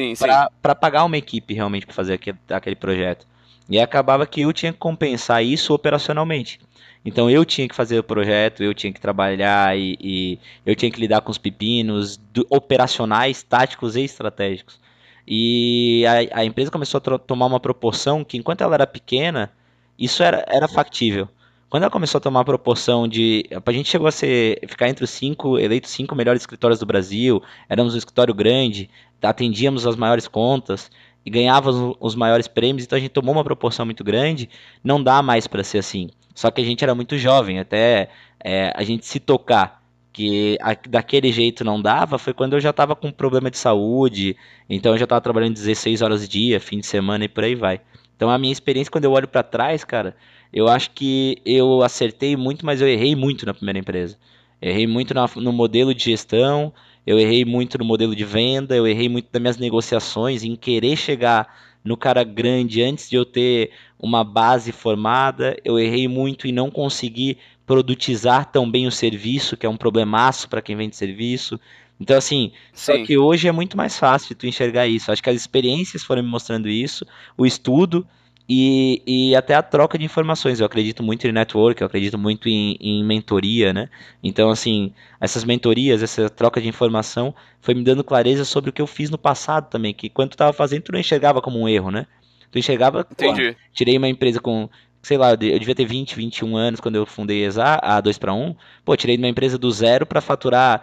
para 0.60 0.74
pagar 0.74 1.04
uma 1.04 1.16
equipe 1.16 1.54
realmente 1.54 1.86
para 1.86 1.94
fazer 1.94 2.14
aquele, 2.14 2.38
aquele 2.50 2.76
projeto. 2.76 3.26
E 3.68 3.80
acabava 3.80 4.26
que 4.26 4.42
eu 4.42 4.52
tinha 4.52 4.72
que 4.72 4.78
compensar 4.78 5.44
isso 5.44 5.74
operacionalmente. 5.74 6.60
Então 7.04 7.30
eu 7.30 7.44
tinha 7.44 7.68
que 7.68 7.74
fazer 7.74 7.98
o 7.98 8.02
projeto, 8.02 8.62
eu 8.62 8.74
tinha 8.74 8.92
que 8.92 9.00
trabalhar 9.00 9.76
e, 9.78 9.96
e 10.00 10.38
eu 10.64 10.74
tinha 10.74 10.90
que 10.90 11.00
lidar 11.00 11.20
com 11.20 11.30
os 11.30 11.38
pepinos 11.38 12.16
do, 12.16 12.44
operacionais, 12.50 13.42
táticos 13.42 13.94
e 13.96 14.02
estratégicos. 14.02 14.80
E 15.26 16.04
a, 16.06 16.40
a 16.40 16.44
empresa 16.44 16.70
começou 16.70 16.98
a 16.98 17.18
tomar 17.18 17.46
uma 17.46 17.60
proporção 17.60 18.24
que, 18.24 18.36
enquanto 18.36 18.60
ela 18.62 18.74
era 18.74 18.86
pequena, 18.86 19.52
isso 19.98 20.22
era, 20.22 20.44
era 20.48 20.68
factível. 20.68 21.28
Quando 21.68 21.82
ela 21.82 21.90
começou 21.90 22.18
a 22.18 22.20
tomar 22.20 22.40
a 22.40 22.44
proporção 22.44 23.08
de. 23.08 23.44
A 23.50 23.72
gente 23.72 23.88
chegou 23.88 24.06
a 24.06 24.12
ser, 24.12 24.60
ficar 24.68 24.88
entre 24.88 25.04
os 25.04 25.10
cinco, 25.10 25.58
eleitos 25.58 25.90
cinco 25.90 26.14
melhores 26.14 26.42
escritórios 26.42 26.78
do 26.78 26.86
Brasil, 26.86 27.42
éramos 27.68 27.94
um 27.94 27.98
escritório 27.98 28.32
grande, 28.32 28.88
atendíamos 29.22 29.86
as 29.86 29.96
maiores 29.96 30.28
contas 30.28 30.90
e 31.24 31.30
ganhávamos 31.30 31.96
os 31.98 32.14
maiores 32.14 32.46
prêmios, 32.46 32.84
então 32.84 32.96
a 32.96 33.00
gente 33.00 33.10
tomou 33.10 33.34
uma 33.34 33.44
proporção 33.44 33.84
muito 33.84 34.04
grande, 34.04 34.48
não 34.82 35.02
dá 35.02 35.22
mais 35.22 35.46
para 35.46 35.64
ser 35.64 35.78
assim. 35.78 36.08
Só 36.34 36.50
que 36.50 36.60
a 36.60 36.64
gente 36.64 36.84
era 36.84 36.94
muito 36.94 37.18
jovem, 37.18 37.58
até 37.58 38.10
é, 38.38 38.72
a 38.76 38.84
gente 38.84 39.06
se 39.06 39.18
tocar 39.18 39.82
que 40.12 40.56
a, 40.62 40.74
daquele 40.88 41.30
jeito 41.30 41.64
não 41.64 41.80
dava, 41.80 42.18
foi 42.18 42.32
quando 42.32 42.54
eu 42.54 42.60
já 42.60 42.70
estava 42.70 42.96
com 42.96 43.10
problema 43.10 43.50
de 43.50 43.58
saúde, 43.58 44.36
então 44.68 44.92
eu 44.92 44.98
já 44.98 45.04
estava 45.04 45.20
trabalhando 45.20 45.54
16 45.54 46.00
horas 46.00 46.28
dia, 46.28 46.58
fim 46.58 46.78
de 46.78 46.86
semana 46.86 47.24
e 47.24 47.28
por 47.28 47.44
aí 47.44 47.54
vai. 47.54 47.80
Então 48.16 48.30
a 48.30 48.38
minha 48.38 48.52
experiência 48.52 48.90
quando 48.90 49.04
eu 49.04 49.12
olho 49.12 49.28
para 49.28 49.42
trás, 49.42 49.84
cara, 49.84 50.16
eu 50.52 50.68
acho 50.68 50.90
que 50.92 51.36
eu 51.44 51.82
acertei 51.82 52.34
muito, 52.34 52.64
mas 52.64 52.80
eu 52.80 52.88
errei 52.88 53.14
muito 53.14 53.44
na 53.44 53.52
primeira 53.52 53.78
empresa. 53.78 54.16
Errei 54.60 54.86
muito 54.86 55.12
na, 55.12 55.28
no 55.36 55.52
modelo 55.52 55.94
de 55.94 56.04
gestão, 56.04 56.72
eu 57.06 57.18
errei 57.18 57.44
muito 57.44 57.78
no 57.78 57.84
modelo 57.84 58.16
de 58.16 58.24
venda, 58.24 58.74
eu 58.74 58.86
errei 58.86 59.08
muito 59.08 59.28
nas 59.32 59.40
minhas 59.40 59.56
negociações, 59.56 60.42
em 60.42 60.56
querer 60.56 60.96
chegar 60.96 61.46
no 61.84 61.96
cara 61.96 62.24
grande 62.24 62.82
antes 62.82 63.08
de 63.08 63.14
eu 63.14 63.24
ter 63.24 63.70
uma 63.98 64.24
base 64.24 64.72
formada, 64.72 65.56
eu 65.64 65.78
errei 65.78 66.08
muito 66.08 66.48
em 66.48 66.52
não 66.52 66.70
conseguir 66.70 67.38
produtizar 67.64 68.50
tão 68.50 68.68
bem 68.68 68.86
o 68.86 68.92
serviço, 68.92 69.56
que 69.56 69.64
é 69.64 69.68
um 69.68 69.76
problemaço 69.76 70.48
para 70.48 70.60
quem 70.60 70.76
vende 70.76 70.96
serviço. 70.96 71.60
Então, 72.00 72.16
assim, 72.16 72.52
Sim. 72.72 72.92
só 72.92 73.04
que 73.04 73.16
hoje 73.16 73.48
é 73.48 73.52
muito 73.52 73.76
mais 73.76 73.98
fácil 73.98 74.34
tu 74.34 74.46
enxergar 74.46 74.86
isso. 74.86 75.10
Acho 75.10 75.22
que 75.22 75.30
as 75.30 75.36
experiências 75.36 76.02
foram 76.02 76.22
me 76.22 76.28
mostrando 76.28 76.68
isso, 76.68 77.06
o 77.38 77.46
estudo, 77.46 78.06
e, 78.48 79.02
e 79.06 79.36
até 79.36 79.54
a 79.54 79.62
troca 79.62 79.98
de 79.98 80.04
informações. 80.04 80.60
Eu 80.60 80.66
acredito 80.66 81.02
muito 81.02 81.26
em 81.26 81.32
network, 81.32 81.80
eu 81.80 81.86
acredito 81.86 82.16
muito 82.16 82.48
em, 82.48 82.76
em 82.80 83.04
mentoria, 83.04 83.72
né? 83.72 83.88
Então, 84.22 84.50
assim, 84.50 84.92
essas 85.20 85.44
mentorias, 85.44 86.02
essa 86.02 86.30
troca 86.30 86.60
de 86.60 86.68
informação 86.68 87.34
foi 87.60 87.74
me 87.74 87.82
dando 87.82 88.04
clareza 88.04 88.44
sobre 88.44 88.70
o 88.70 88.72
que 88.72 88.80
eu 88.80 88.86
fiz 88.86 89.10
no 89.10 89.18
passado 89.18 89.68
também, 89.68 89.92
que 89.92 90.08
quando 90.08 90.30
tu 90.30 90.36
tava 90.36 90.52
fazendo, 90.52 90.82
tu 90.82 90.92
não 90.92 91.00
enxergava 91.00 91.42
como 91.42 91.60
um 91.60 91.68
erro, 91.68 91.90
né? 91.90 92.06
Tu 92.50 92.58
enxergava, 92.58 93.06
Entendi. 93.10 93.52
Pô, 93.52 93.58
tirei 93.72 93.98
uma 93.98 94.08
empresa 94.08 94.40
com, 94.40 94.68
sei 95.02 95.18
lá, 95.18 95.30
eu 95.30 95.36
devia 95.36 95.74
ter 95.74 95.84
20, 95.84 96.14
21 96.14 96.56
anos 96.56 96.80
quando 96.80 96.94
eu 96.94 97.04
fundei 97.04 97.44
a 97.44 97.48
ESA, 97.48 97.80
a 97.82 98.00
2 98.00 98.16
para 98.18 98.32
1. 98.32 98.54
Pô, 98.84 98.96
tirei 98.96 99.16
uma 99.16 99.28
empresa 99.28 99.58
do 99.58 99.70
zero 99.72 100.06
para 100.06 100.20
faturar, 100.20 100.82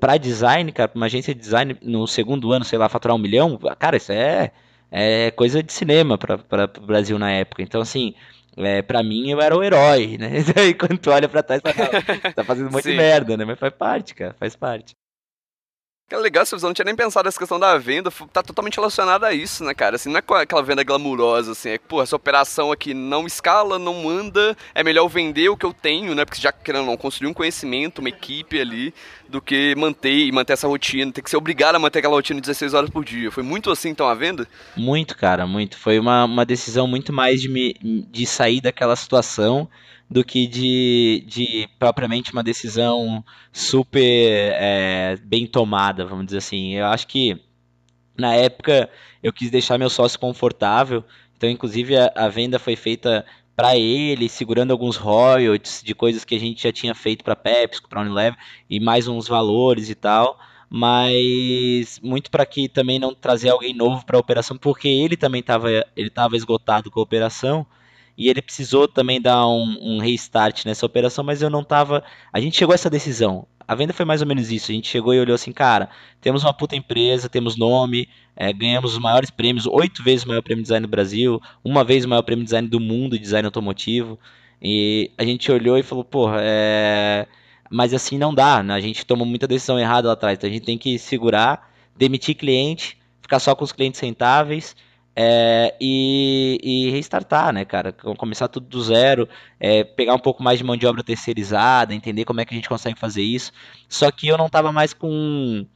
para 0.00 0.16
design, 0.16 0.72
cara, 0.72 0.88
pra 0.88 0.98
uma 0.98 1.06
agência 1.06 1.34
de 1.34 1.40
design 1.40 1.76
no 1.82 2.06
segundo 2.06 2.52
ano, 2.52 2.64
sei 2.64 2.78
lá, 2.78 2.88
faturar 2.88 3.14
um 3.14 3.20
milhão. 3.20 3.58
Cara, 3.78 3.98
isso 3.98 4.10
é 4.10 4.50
é 4.92 5.30
coisa 5.32 5.62
de 5.62 5.72
cinema 5.72 6.18
para 6.18 6.36
o 6.78 6.86
Brasil 6.86 7.18
na 7.18 7.32
época. 7.32 7.62
Então, 7.62 7.80
assim, 7.80 8.14
é, 8.56 8.82
para 8.82 9.02
mim 9.02 9.30
eu 9.30 9.40
era 9.40 9.56
o 9.56 9.62
herói, 9.62 10.18
né? 10.18 10.30
E 10.68 10.74
quando 10.74 10.98
tu 10.98 11.10
olha 11.10 11.28
pra 11.28 11.42
trás, 11.42 11.62
tá, 11.62 11.72
tá 12.34 12.44
fazendo 12.44 12.70
muito 12.70 12.88
merda, 12.88 13.36
né? 13.36 13.44
Mas 13.44 13.58
faz 13.58 13.74
parte, 13.74 14.14
cara, 14.14 14.34
faz 14.38 14.54
parte. 14.54 14.94
É 16.12 16.16
legal 16.18 16.42
essa 16.42 16.54
visão, 16.54 16.68
não 16.68 16.74
tinha 16.74 16.84
nem 16.84 16.94
pensado 16.94 17.24
nessa 17.24 17.38
questão 17.38 17.58
da 17.58 17.78
venda, 17.78 18.12
tá 18.30 18.42
totalmente 18.42 18.76
relacionada 18.76 19.26
a 19.26 19.32
isso, 19.32 19.64
né, 19.64 19.72
cara? 19.72 19.96
Assim, 19.96 20.10
não 20.10 20.18
é 20.18 20.42
aquela 20.42 20.62
venda 20.62 20.84
glamurosa, 20.84 21.52
assim, 21.52 21.70
é 21.70 21.78
que, 21.78 21.86
pô, 21.88 22.02
essa 22.02 22.14
operação 22.14 22.70
aqui 22.70 22.92
não 22.92 23.26
escala, 23.26 23.78
não 23.78 24.10
anda, 24.10 24.54
é 24.74 24.84
melhor 24.84 25.08
vender 25.08 25.48
o 25.48 25.56
que 25.56 25.64
eu 25.64 25.72
tenho, 25.72 26.14
né? 26.14 26.26
Porque 26.26 26.38
já 26.38 26.52
querendo 26.52 26.84
não, 26.84 26.98
construir 26.98 27.30
um 27.30 27.32
conhecimento, 27.32 28.00
uma 28.00 28.10
equipe 28.10 28.60
ali, 28.60 28.92
do 29.26 29.40
que 29.40 29.74
manter 29.74 30.26
e 30.26 30.30
manter 30.30 30.52
essa 30.52 30.68
rotina, 30.68 31.10
ter 31.10 31.22
que 31.22 31.30
ser 31.30 31.38
obrigado 31.38 31.76
a 31.76 31.78
manter 31.78 32.00
aquela 32.00 32.14
rotina 32.14 32.38
16 32.42 32.74
horas 32.74 32.90
por 32.90 33.02
dia. 33.02 33.30
Foi 33.30 33.42
muito 33.42 33.70
assim, 33.70 33.88
então, 33.88 34.06
a 34.06 34.12
venda? 34.12 34.46
Muito, 34.76 35.16
cara, 35.16 35.46
muito. 35.46 35.78
Foi 35.78 35.98
uma, 35.98 36.26
uma 36.26 36.44
decisão 36.44 36.86
muito 36.86 37.10
mais 37.10 37.40
de, 37.40 37.48
me, 37.48 37.74
de 38.10 38.26
sair 38.26 38.60
daquela 38.60 38.94
situação 38.96 39.66
do 40.12 40.22
que 40.22 40.46
de, 40.46 41.24
de 41.26 41.68
propriamente 41.78 42.32
uma 42.32 42.42
decisão 42.42 43.24
super 43.50 44.52
é, 44.54 45.16
bem 45.24 45.46
tomada, 45.46 46.04
vamos 46.04 46.26
dizer 46.26 46.38
assim. 46.38 46.74
Eu 46.74 46.86
acho 46.86 47.06
que 47.06 47.40
na 48.16 48.34
época 48.34 48.90
eu 49.22 49.32
quis 49.32 49.50
deixar 49.50 49.78
meu 49.78 49.88
sócio 49.88 50.18
confortável, 50.20 51.02
então 51.36 51.48
inclusive 51.48 51.96
a, 51.96 52.12
a 52.14 52.28
venda 52.28 52.58
foi 52.58 52.76
feita 52.76 53.24
para 53.56 53.76
ele, 53.76 54.28
segurando 54.28 54.70
alguns 54.70 54.96
royalties 54.96 55.82
de 55.82 55.94
coisas 55.94 56.24
que 56.24 56.34
a 56.34 56.40
gente 56.40 56.62
já 56.62 56.72
tinha 56.72 56.94
feito 56.94 57.24
para 57.24 57.36
Pepsi, 57.36 57.80
para 57.88 58.02
Unilever 58.02 58.36
e 58.68 58.78
mais 58.80 59.08
uns 59.08 59.26
valores 59.28 59.88
e 59.88 59.94
tal. 59.94 60.38
mas 60.68 62.00
muito 62.02 62.30
para 62.30 62.46
que 62.46 62.68
também 62.68 62.98
não 62.98 63.14
trazer 63.14 63.50
alguém 63.50 63.74
novo 63.74 64.04
para 64.06 64.16
a 64.16 64.20
operação, 64.20 64.56
porque 64.58 64.88
ele 64.88 65.16
também 65.16 65.40
estava 65.40 65.68
ele 65.96 66.10
tava 66.10 66.36
esgotado 66.36 66.90
com 66.90 67.00
a 67.00 67.02
operação 67.02 67.66
e 68.16 68.28
ele 68.28 68.42
precisou 68.42 68.86
também 68.86 69.20
dar 69.20 69.46
um, 69.46 69.78
um 69.80 69.98
restart 69.98 70.64
nessa 70.64 70.84
operação, 70.84 71.24
mas 71.24 71.40
eu 71.40 71.50
não 71.50 71.60
estava. 71.60 72.04
A 72.32 72.40
gente 72.40 72.56
chegou 72.56 72.72
a 72.72 72.74
essa 72.74 72.90
decisão. 72.90 73.46
A 73.66 73.74
venda 73.74 73.92
foi 73.92 74.04
mais 74.04 74.20
ou 74.20 74.26
menos 74.26 74.50
isso. 74.50 74.70
A 74.70 74.74
gente 74.74 74.88
chegou 74.88 75.14
e 75.14 75.20
olhou 75.20 75.34
assim, 75.34 75.52
cara, 75.52 75.88
temos 76.20 76.44
uma 76.44 76.52
puta 76.52 76.76
empresa, 76.76 77.28
temos 77.28 77.56
nome, 77.56 78.08
é, 78.36 78.52
ganhamos 78.52 78.92
os 78.92 78.98
maiores 78.98 79.30
prêmios, 79.30 79.66
oito 79.66 80.02
vezes 80.02 80.24
o 80.24 80.28
maior 80.28 80.42
prêmio 80.42 80.62
de 80.62 80.66
design 80.66 80.86
do 80.86 80.90
Brasil, 80.90 81.40
uma 81.64 81.84
vez 81.84 82.04
o 82.04 82.08
maior 82.08 82.22
prêmio 82.22 82.44
de 82.44 82.48
design 82.48 82.68
do 82.68 82.80
mundo, 82.80 83.16
de 83.16 83.22
design 83.22 83.46
automotivo. 83.46 84.18
E 84.60 85.10
a 85.16 85.24
gente 85.24 85.50
olhou 85.50 85.78
e 85.78 85.82
falou, 85.82 86.04
porra, 86.04 86.36
é... 86.40 87.26
mas 87.70 87.94
assim 87.94 88.18
não 88.18 88.34
dá, 88.34 88.62
né? 88.62 88.74
A 88.74 88.80
gente 88.80 89.06
tomou 89.06 89.26
muita 89.26 89.46
decisão 89.46 89.78
errada 89.78 90.08
lá 90.08 90.14
atrás, 90.14 90.38
então 90.38 90.50
a 90.50 90.52
gente 90.52 90.64
tem 90.64 90.76
que 90.76 90.98
segurar, 90.98 91.70
demitir 91.96 92.34
cliente, 92.34 92.98
ficar 93.22 93.40
só 93.40 93.54
com 93.54 93.64
os 93.64 93.72
clientes 93.72 94.00
rentáveis 94.00 94.76
é, 95.14 95.74
e, 95.80 96.58
e, 96.62 96.90
restartar, 96.90 97.52
né, 97.52 97.64
cara? 97.64 97.92
Começar 97.92 98.48
tudo 98.48 98.66
do 98.66 98.82
zero, 98.82 99.28
é, 99.60 99.84
pegar 99.84 100.14
um 100.14 100.18
pouco 100.18 100.42
mais 100.42 100.58
de 100.58 100.64
mão 100.64 100.76
de 100.76 100.86
obra 100.86 101.02
terceirizada, 101.02 101.94
entender 101.94 102.24
como 102.24 102.40
é 102.40 102.44
que 102.44 102.54
a 102.54 102.56
gente 102.56 102.68
consegue 102.68 102.98
fazer 102.98 103.22
isso. 103.22 103.52
Só 103.88 104.10
que 104.10 104.28
eu 104.28 104.38
não 104.38 104.48
tava 104.48 104.72
mais 104.72 104.94
com, 104.94 105.66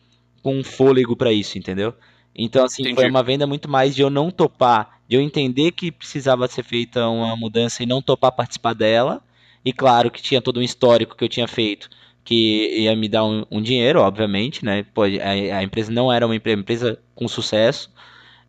com 0.42 0.64
fôlego 0.64 1.14
para 1.14 1.32
isso, 1.32 1.58
entendeu? 1.58 1.94
Então, 2.34 2.64
assim, 2.64 2.82
Entendi. 2.82 2.96
foi 2.96 3.10
uma 3.10 3.22
venda 3.22 3.46
muito 3.46 3.68
mais 3.68 3.94
de 3.94 4.02
eu 4.02 4.10
não 4.10 4.30
topar, 4.30 5.00
de 5.08 5.16
eu 5.16 5.20
entender 5.20 5.72
que 5.72 5.90
precisava 5.90 6.46
ser 6.48 6.62
feita 6.62 7.08
uma 7.08 7.36
mudança 7.36 7.82
e 7.82 7.86
não 7.86 8.02
topar 8.02 8.32
participar 8.32 8.74
dela. 8.74 9.22
E 9.64 9.72
claro 9.72 10.10
que 10.10 10.22
tinha 10.22 10.40
todo 10.40 10.60
um 10.60 10.62
histórico 10.62 11.16
que 11.16 11.24
eu 11.24 11.28
tinha 11.28 11.48
feito 11.48 11.88
que 12.26 12.80
ia 12.80 12.94
me 12.96 13.08
dar 13.08 13.24
um, 13.24 13.44
um 13.48 13.62
dinheiro, 13.62 14.00
obviamente, 14.00 14.64
né? 14.64 14.84
Pô, 14.92 15.04
a, 15.04 15.58
a, 15.58 15.62
empresa 15.62 15.92
não 15.92 16.12
era 16.12 16.26
uma 16.26 16.34
empresa 16.34 16.98
com 17.14 17.28
sucesso, 17.28 17.88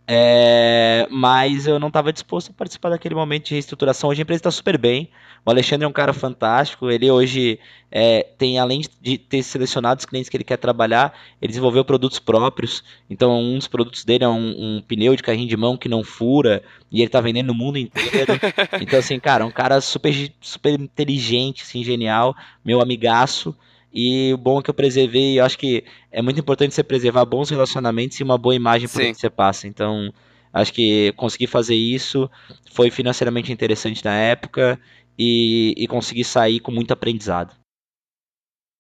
é, 0.10 1.06
mas 1.12 1.68
eu 1.68 1.78
não 1.80 1.90
estava 1.90 2.14
disposto 2.14 2.52
a 2.52 2.54
participar 2.54 2.90
daquele 2.90 3.14
momento 3.14 3.48
de 3.48 3.54
reestruturação. 3.56 4.10
Hoje 4.10 4.22
a 4.22 4.24
empresa 4.24 4.40
está 4.40 4.52
super 4.52 4.78
bem. 4.78 5.10
O 5.46 5.50
Alexandre 5.50 5.84
é 5.84 5.88
um 5.88 5.92
cara 5.94 6.14
fantástico. 6.14 6.90
Ele 6.90 7.12
hoje 7.12 7.60
é, 7.92 8.26
tem, 8.38 8.58
além 8.58 8.82
de 9.02 9.18
ter 9.18 9.44
selecionado 9.44 10.00
os 10.00 10.06
clientes 10.06 10.30
que 10.30 10.38
ele 10.38 10.46
quer 10.46 10.58
trabalhar, 10.58 11.14
ele 11.42 11.50
desenvolveu 11.50 11.84
produtos 11.84 12.20
próprios. 12.20 12.86
Então, 13.10 13.38
um 13.38 13.58
dos 13.58 13.68
produtos 13.68 14.06
dele 14.06 14.24
é 14.24 14.30
um, 14.30 14.78
um 14.78 14.82
pneu 14.82 15.14
de 15.14 15.24
carrinho 15.24 15.50
de 15.50 15.58
mão 15.58 15.76
que 15.76 15.90
não 15.90 16.06
fura 16.06 16.64
e 16.90 17.00
ele 17.00 17.08
está 17.08 17.20
vendendo 17.20 17.48
no 17.48 17.54
mundo 17.54 17.78
inteiro. 17.78 18.34
então, 18.80 19.00
assim, 19.00 19.20
cara, 19.20 19.46
um 19.46 19.52
cara 19.52 19.82
super, 19.82 20.32
super 20.40 20.80
inteligente, 20.80 21.64
assim, 21.64 21.84
genial, 21.84 22.34
meu 22.64 22.82
amigaço. 22.82 23.54
E 24.00 24.32
o 24.32 24.38
bom 24.38 24.60
é 24.60 24.62
que 24.62 24.70
eu 24.70 24.76
preservei, 24.76 25.40
eu 25.40 25.44
acho 25.44 25.58
que 25.58 25.84
é 26.12 26.22
muito 26.22 26.40
importante 26.40 26.76
você 26.76 26.84
preservar 26.84 27.26
bons 27.26 27.50
relacionamentos 27.50 28.20
e 28.20 28.24
uma 28.24 28.38
boa 28.38 28.54
imagem 28.54 28.88
para 28.88 29.04
que 29.04 29.16
você 29.16 29.28
passa. 29.28 29.68
Então, 29.68 30.14
acho 30.54 30.72
que 30.72 31.12
conseguir 31.14 31.48
fazer 31.48 31.74
isso 31.74 32.30
foi 32.72 32.92
financeiramente 32.92 33.52
interessante 33.52 34.06
na 34.06 34.14
época 34.14 34.80
e, 35.18 35.74
e 35.76 35.88
conseguir 35.88 36.26
sair 36.26 36.60
com 36.60 36.72
muito 36.72 36.92
aprendizado. 36.92 37.56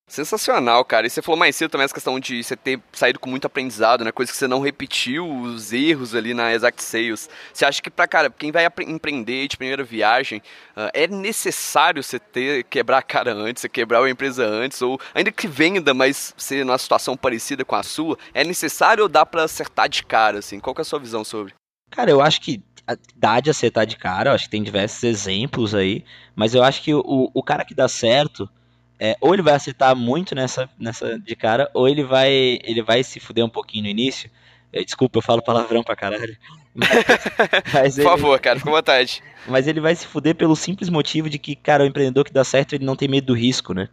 Sensacional, 0.07 0.85
cara. 0.85 1.05
E 1.05 1.09
você 1.09 1.21
falou 1.21 1.37
mais 1.37 1.53
cedo 1.53 1.69
também 1.69 1.83
essa 1.83 1.93
questão 1.93 2.17
de 2.17 2.41
você 2.41 2.55
ter 2.55 2.79
saído 2.93 3.19
com 3.19 3.29
muito 3.29 3.45
aprendizado, 3.45 4.05
né? 4.05 4.11
Coisa 4.11 4.31
que 4.31 4.37
você 4.37 4.47
não 4.47 4.61
repetiu 4.61 5.29
os 5.29 5.73
erros 5.73 6.15
ali 6.15 6.33
na 6.33 6.53
Exact 6.53 6.81
Sales. 6.81 7.29
Você 7.53 7.65
acha 7.65 7.81
que 7.81 7.89
para 7.89 8.07
cara, 8.07 8.29
quem 8.29 8.49
vai 8.49 8.65
empreender 8.87 9.49
de 9.49 9.57
primeira 9.57 9.83
viagem, 9.83 10.41
uh, 10.77 10.89
é 10.93 11.07
necessário 11.07 12.01
você 12.01 12.17
ter 12.19 12.63
quebrar 12.63 12.99
a 12.99 13.01
cara 13.01 13.33
antes, 13.33 13.59
você 13.59 13.67
quebrar 13.67 14.01
a 14.01 14.09
empresa 14.09 14.45
antes 14.45 14.81
ou 14.81 14.97
ainda 15.13 15.29
que 15.29 15.45
venda, 15.45 15.93
mas 15.93 16.33
ser 16.37 16.63
numa 16.63 16.77
situação 16.77 17.17
parecida 17.17 17.65
com 17.65 17.75
a 17.75 17.83
sua, 17.83 18.17
é 18.33 18.45
necessário 18.45 19.03
ou 19.03 19.09
dá 19.09 19.25
para 19.25 19.43
acertar 19.43 19.89
de 19.89 20.03
cara 20.03 20.39
assim? 20.39 20.57
Qual 20.57 20.73
é 20.77 20.81
a 20.81 20.85
sua 20.85 20.99
visão 20.99 21.25
sobre? 21.25 21.53
Cara, 21.91 22.09
eu 22.09 22.21
acho 22.21 22.39
que 22.39 22.63
dá 23.13 23.41
de 23.41 23.49
acertar 23.49 23.85
de 23.85 23.97
cara, 23.97 24.29
eu 24.29 24.33
acho 24.33 24.45
que 24.45 24.51
tem 24.51 24.63
diversos 24.63 25.03
exemplos 25.03 25.75
aí, 25.75 26.05
mas 26.33 26.55
eu 26.55 26.63
acho 26.63 26.81
que 26.81 26.93
o, 26.93 27.29
o 27.33 27.43
cara 27.43 27.65
que 27.65 27.75
dá 27.75 27.89
certo, 27.89 28.49
é, 28.99 29.15
ou 29.21 29.33
ele 29.33 29.43
vai 29.43 29.53
acertar 29.53 29.95
muito 29.95 30.33
nessa, 30.33 30.69
nessa 30.79 31.19
de 31.19 31.35
cara, 31.35 31.69
ou 31.73 31.87
ele 31.87 32.03
vai, 32.03 32.59
ele 32.63 32.81
vai 32.81 33.03
se 33.03 33.19
fuder 33.19 33.45
um 33.45 33.49
pouquinho 33.49 33.83
no 33.83 33.89
início. 33.89 34.29
É, 34.73 34.83
desculpa, 34.83 35.19
eu 35.19 35.21
falo 35.21 35.41
palavrão 35.41 35.83
pra 35.83 35.95
caralho. 35.95 36.35
Mas, 36.73 36.89
mas 37.73 37.95
Por 37.95 38.01
ele, 38.01 38.09
favor, 38.09 38.39
cara, 38.39 38.59
fica 38.59 38.71
à 38.71 38.73
vontade. 38.73 39.23
Mas 39.47 39.67
ele 39.67 39.79
vai 39.79 39.95
se 39.95 40.05
fuder 40.05 40.35
pelo 40.35 40.55
simples 40.55 40.89
motivo 40.89 41.29
de 41.29 41.37
que, 41.39 41.55
cara, 41.55 41.83
o 41.83 41.87
empreendedor 41.87 42.25
que 42.25 42.33
dá 42.33 42.43
certo, 42.43 42.73
ele 42.73 42.85
não 42.85 42.95
tem 42.95 43.07
medo 43.07 43.27
do 43.27 43.33
risco, 43.33 43.73
né? 43.73 43.87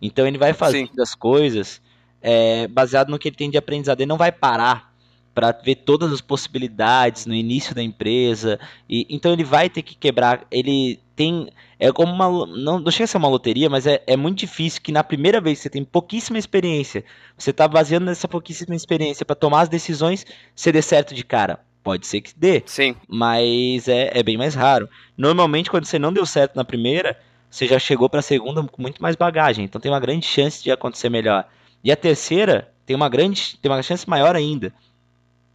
Então 0.00 0.26
ele 0.26 0.38
vai 0.38 0.52
Sim. 0.52 0.88
as 0.98 1.14
coisas 1.14 1.80
é, 2.20 2.66
baseado 2.68 3.08
no 3.08 3.18
que 3.18 3.28
ele 3.28 3.36
tem 3.36 3.50
de 3.50 3.56
aprendizado. 3.56 4.00
Ele 4.00 4.08
não 4.08 4.16
vai 4.16 4.32
parar 4.32 4.92
para 5.34 5.52
ver 5.52 5.76
todas 5.76 6.12
as 6.12 6.20
possibilidades 6.20 7.24
no 7.24 7.34
início 7.34 7.74
da 7.74 7.82
empresa. 7.82 8.60
E, 8.88 9.06
então 9.08 9.32
ele 9.32 9.44
vai 9.44 9.70
ter 9.70 9.82
que 9.82 9.94
quebrar. 9.94 10.46
Ele 10.50 11.00
tem. 11.22 11.48
É 11.78 11.92
como 11.92 12.12
uma. 12.12 12.46
Não, 12.46 12.80
não 12.80 12.90
chega 12.90 13.04
a 13.04 13.06
ser 13.06 13.16
uma 13.16 13.28
loteria, 13.28 13.70
mas 13.70 13.86
é, 13.86 14.02
é 14.06 14.16
muito 14.16 14.38
difícil 14.38 14.82
que 14.82 14.90
na 14.90 15.04
primeira 15.04 15.40
vez 15.40 15.60
você 15.60 15.70
tem 15.70 15.84
pouquíssima 15.84 16.38
experiência, 16.38 17.04
você 17.36 17.50
está 17.50 17.68
baseando 17.68 18.06
nessa 18.06 18.26
pouquíssima 18.26 18.74
experiência 18.74 19.24
para 19.24 19.36
tomar 19.36 19.62
as 19.62 19.68
decisões, 19.68 20.26
você 20.54 20.72
dê 20.72 20.82
certo 20.82 21.14
de 21.14 21.24
cara. 21.24 21.60
Pode 21.82 22.06
ser 22.06 22.20
que 22.20 22.32
dê. 22.36 22.62
Sim. 22.64 22.94
Mas 23.08 23.88
é, 23.88 24.10
é 24.16 24.22
bem 24.22 24.36
mais 24.36 24.54
raro. 24.54 24.88
Normalmente, 25.16 25.70
quando 25.70 25.84
você 25.84 25.98
não 25.98 26.12
deu 26.12 26.24
certo 26.24 26.54
na 26.54 26.64
primeira, 26.64 27.18
você 27.50 27.66
já 27.66 27.78
chegou 27.78 28.08
para 28.08 28.20
a 28.20 28.22
segunda 28.22 28.62
com 28.62 28.82
muito 28.82 29.02
mais 29.02 29.16
bagagem. 29.16 29.64
Então 29.64 29.80
tem 29.80 29.90
uma 29.90 29.98
grande 29.98 30.24
chance 30.24 30.62
de 30.62 30.70
acontecer 30.70 31.08
melhor. 31.08 31.46
E 31.82 31.90
a 31.90 31.96
terceira 31.96 32.72
tem 32.86 32.94
uma 32.94 33.08
grande. 33.08 33.58
tem 33.60 33.70
uma 33.70 33.82
chance 33.82 34.08
maior 34.08 34.36
ainda. 34.36 34.72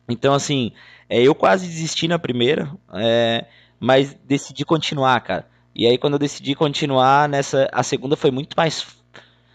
Então, 0.09 0.33
assim, 0.33 0.71
é, 1.09 1.21
eu 1.21 1.33
quase 1.33 1.65
desisti 1.67 2.07
na 2.07 2.19
primeira, 2.19 2.69
é, 2.93 3.45
mas 3.79 4.13
decidi 4.25 4.65
continuar, 4.65 5.19
cara. 5.21 5.45
E 5.77 5.85
aí, 5.85 5.97
quando 5.97 6.13
eu 6.13 6.19
decidi 6.19 6.55
continuar 6.55 7.29
nessa, 7.29 7.69
a 7.71 7.83
segunda 7.83 8.17
foi 8.17 8.31
muito 8.31 8.55
mais. 8.57 8.97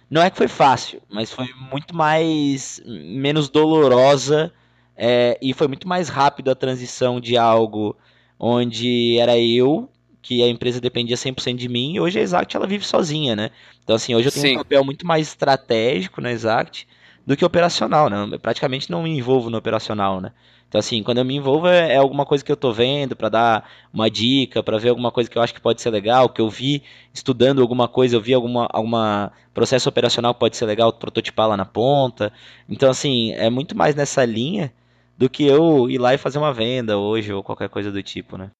Não 0.08 0.22
é 0.22 0.30
que 0.30 0.36
foi 0.36 0.46
fácil, 0.46 1.02
mas 1.10 1.32
foi 1.32 1.48
muito 1.72 1.94
mais. 1.96 2.80
menos 2.86 3.48
dolorosa 3.48 4.52
é, 4.96 5.36
e 5.42 5.52
foi 5.52 5.66
muito 5.66 5.88
mais 5.88 6.08
rápido 6.08 6.50
a 6.50 6.54
transição 6.54 7.20
de 7.20 7.36
algo 7.36 7.96
onde 8.38 9.18
era 9.18 9.36
eu, 9.36 9.90
que 10.20 10.42
a 10.42 10.48
empresa 10.48 10.80
dependia 10.80 11.16
100% 11.16 11.56
de 11.56 11.68
mim, 11.68 11.94
e 11.94 12.00
hoje 12.00 12.20
a 12.20 12.22
Exact 12.22 12.56
ela 12.56 12.66
vive 12.66 12.84
sozinha, 12.84 13.34
né? 13.34 13.50
Então, 13.82 13.96
assim, 13.96 14.14
hoje 14.14 14.28
eu 14.28 14.32
tenho 14.32 14.46
Sim. 14.46 14.54
um 14.54 14.58
papel 14.58 14.84
muito 14.84 15.04
mais 15.04 15.26
estratégico 15.28 16.20
na 16.20 16.30
Exact 16.30 16.86
do 17.26 17.36
que 17.36 17.44
operacional, 17.44 18.08
né? 18.08 18.28
Eu 18.30 18.38
praticamente 18.38 18.90
não 18.90 19.02
me 19.02 19.10
envolvo 19.10 19.50
no 19.50 19.58
operacional, 19.58 20.20
né? 20.20 20.32
Então, 20.72 20.78
assim, 20.78 21.02
quando 21.02 21.18
eu 21.18 21.24
me 21.26 21.36
envolvo 21.36 21.68
é, 21.68 21.92
é 21.92 21.96
alguma 21.98 22.24
coisa 22.24 22.42
que 22.42 22.50
eu 22.50 22.56
tô 22.56 22.72
vendo 22.72 23.14
para 23.14 23.28
dar 23.28 23.70
uma 23.92 24.08
dica, 24.10 24.62
para 24.62 24.78
ver 24.78 24.88
alguma 24.88 25.12
coisa 25.12 25.28
que 25.28 25.36
eu 25.36 25.42
acho 25.42 25.52
que 25.52 25.60
pode 25.60 25.82
ser 25.82 25.90
legal, 25.90 26.30
que 26.30 26.40
eu 26.40 26.48
vi 26.48 26.82
estudando 27.12 27.60
alguma 27.60 27.86
coisa, 27.86 28.16
eu 28.16 28.22
vi 28.22 28.32
alguma, 28.32 28.66
alguma 28.72 29.30
processo 29.52 29.86
operacional 29.90 30.32
que 30.32 30.40
pode 30.40 30.56
ser 30.56 30.64
legal 30.64 30.90
prototipar 30.90 31.46
lá 31.46 31.58
na 31.58 31.66
ponta. 31.66 32.32
Então, 32.66 32.88
assim, 32.88 33.32
é 33.32 33.50
muito 33.50 33.76
mais 33.76 33.94
nessa 33.94 34.24
linha 34.24 34.72
do 35.18 35.28
que 35.28 35.44
eu 35.44 35.90
ir 35.90 35.98
lá 35.98 36.14
e 36.14 36.18
fazer 36.18 36.38
uma 36.38 36.54
venda 36.54 36.96
hoje 36.96 37.30
ou 37.34 37.42
qualquer 37.42 37.68
coisa 37.68 37.92
do 37.92 38.02
tipo, 38.02 38.38
né? 38.38 38.50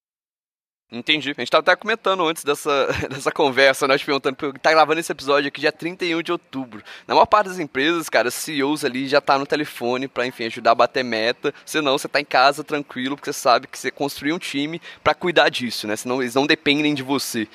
Entendi. 0.92 1.30
A 1.30 1.40
gente 1.40 1.50
tava 1.50 1.62
até 1.62 1.75
comentando 1.75 2.22
antes 2.26 2.44
dessa, 2.44 2.87
dessa 3.08 3.32
conversa, 3.32 3.88
nós 3.88 4.00
né? 4.00 4.04
perguntando, 4.04 4.37
porque 4.37 4.58
tá 4.58 4.70
gravando 4.70 5.00
esse 5.00 5.11
episódio 5.11 5.49
aqui 5.49 5.58
dia 5.58 5.72
31 5.72 6.22
de 6.22 6.30
outubro. 6.30 6.82
Na 7.08 7.14
maior 7.14 7.25
parte 7.25 7.49
das 7.49 7.58
empresas, 7.58 8.11
cara, 8.11 8.30
CEOs 8.30 8.84
ali 8.84 9.08
já 9.08 9.20
tá 9.20 9.38
no 9.38 9.46
telefone 9.46 10.06
pra, 10.06 10.26
enfim, 10.26 10.44
ajudar 10.44 10.72
a 10.72 10.75
bater 10.75 11.02
meta. 11.02 11.54
Senão 11.64 11.96
você 11.96 12.08
tá 12.08 12.20
em 12.20 12.25
casa 12.25 12.62
tranquilo, 12.62 13.16
porque 13.16 13.32
você 13.32 13.38
sabe 13.40 13.66
que 13.66 13.78
você 13.78 13.90
construiu 13.90 14.37
um 14.37 14.38
time 14.38 14.82
para 15.02 15.14
cuidar 15.14 15.49
disso, 15.49 15.87
né? 15.87 15.96
Senão 15.96 16.20
eles 16.20 16.34
não 16.34 16.46
dependem 16.46 16.92
de 16.92 17.02
você. 17.02 17.49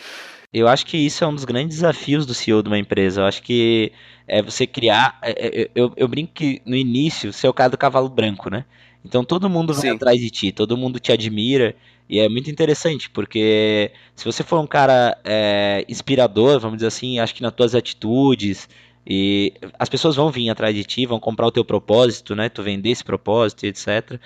Eu 0.51 0.67
acho 0.67 0.86
que 0.86 0.98
isso 0.98 1.24
é 1.24 1.27
um 1.27 1.36
dos 1.36 1.46
grandes 1.46 1.77
desafios 1.77 2.25
do 2.25 2.34
CEO 2.34 2.63
de 2.63 2.70
uma 2.70 2.79
empresa. 2.79 3.22
Eu 3.22 3.25
acho 3.25 3.44
que 3.44 3.91
é 4.27 4.41
você 4.41 4.65
criar. 4.65 5.20
É, 5.22 5.62
é, 5.62 5.70
eu, 5.75 5.94
eu 5.96 6.08
brinco 6.08 6.34
que 6.34 6.62
no 6.65 6.75
início 6.75 7.32
você 7.32 7.46
é 7.46 7.50
o 7.50 7.53
cara 7.53 7.70
do 7.70 7.77
cavalo 7.77 8.10
branco, 8.10 8.50
né? 8.50 8.65
Então 9.06 9.24
todo 9.24 9.50
mundo 9.50 9.74
vai 9.74 9.84
Sim. 9.84 9.89
atrás 9.91 10.20
de 10.20 10.29
ti, 10.29 10.51
todo 10.51 10.75
mundo 10.75 11.00
te 11.00 11.12
admira. 11.12 11.75
E 12.10 12.20
é 12.20 12.30
muito 12.30 12.50
interessante, 12.50 13.10
porque 13.10 13.92
se 14.16 14.24
você 14.24 14.44
for 14.44 14.60
um 14.60 14.68
cara 14.68 15.18
é, 15.26 15.86
inspirador, 15.90 16.60
vamos 16.60 16.78
dizer 16.78 16.88
assim, 16.88 17.20
acho 17.20 17.36
que 17.36 17.42
nas 17.42 17.52
tuas 17.54 17.76
atitudes, 17.76 18.70
e 19.06 19.54
as 19.80 19.88
pessoas 19.88 20.16
vão 20.16 20.30
vir 20.30 20.50
atrás 20.50 20.76
de 20.76 20.84
ti, 20.84 21.06
vão 21.06 21.20
comprar 21.20 21.48
o 21.48 21.52
teu 21.52 21.64
propósito, 21.64 22.36
né? 22.36 22.50
Tu 22.50 22.62
vender 22.62 22.90
esse 22.90 23.04
propósito, 23.04 23.66
etc. 23.66 24.20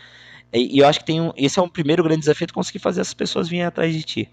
E, 0.52 0.78
e 0.78 0.80
eu 0.80 0.88
acho 0.88 1.00
que 1.00 1.06
tem 1.06 1.22
um, 1.22 1.32
esse 1.38 1.60
é 1.60 1.62
um 1.62 1.70
primeiro 1.70 2.04
grande 2.04 2.22
desafio, 2.22 2.48
tu 2.48 2.54
conseguir 2.54 2.80
fazer 2.80 3.02
essas 3.02 3.14
pessoas 3.14 3.48
virem 3.48 3.66
atrás 3.66 3.94
de 3.94 4.04
ti. 4.04 4.30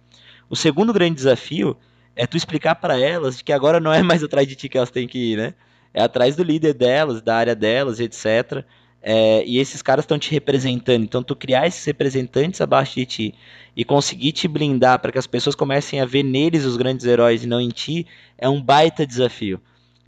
O 0.48 0.56
segundo 0.56 0.92
grande 0.92 1.16
desafio 1.16 1.76
é 2.16 2.26
tu 2.26 2.36
explicar 2.36 2.74
para 2.76 2.98
elas 2.98 3.42
que 3.42 3.52
agora 3.52 3.78
não 3.78 3.92
é 3.92 4.02
mais 4.02 4.24
atrás 4.24 4.48
de 4.48 4.56
ti 4.56 4.68
que 4.68 4.78
elas 4.78 4.90
têm 4.90 5.06
que 5.06 5.18
ir, 5.18 5.36
né? 5.36 5.54
É 5.92 6.02
atrás 6.02 6.34
do 6.34 6.42
líder 6.42 6.74
delas, 6.74 7.22
da 7.22 7.36
área 7.36 7.54
delas, 7.54 8.00
etc. 8.00 8.64
É, 9.02 9.44
e 9.44 9.58
esses 9.58 9.80
caras 9.80 10.04
estão 10.04 10.18
te 10.18 10.30
representando. 10.30 11.04
Então, 11.04 11.22
tu 11.22 11.36
criar 11.36 11.66
esses 11.66 11.84
representantes 11.84 12.60
abaixo 12.60 12.96
de 12.96 13.06
ti 13.06 13.34
e 13.76 13.84
conseguir 13.84 14.32
te 14.32 14.48
blindar 14.48 14.98
para 14.98 15.12
que 15.12 15.18
as 15.18 15.26
pessoas 15.26 15.54
comecem 15.54 16.00
a 16.00 16.04
ver 16.04 16.22
neles 16.24 16.64
os 16.64 16.76
grandes 16.76 17.06
heróis 17.06 17.44
e 17.44 17.46
não 17.46 17.60
em 17.60 17.68
ti 17.68 18.06
é 18.36 18.48
um 18.48 18.60
baita 18.60 19.06
desafio. 19.06 19.60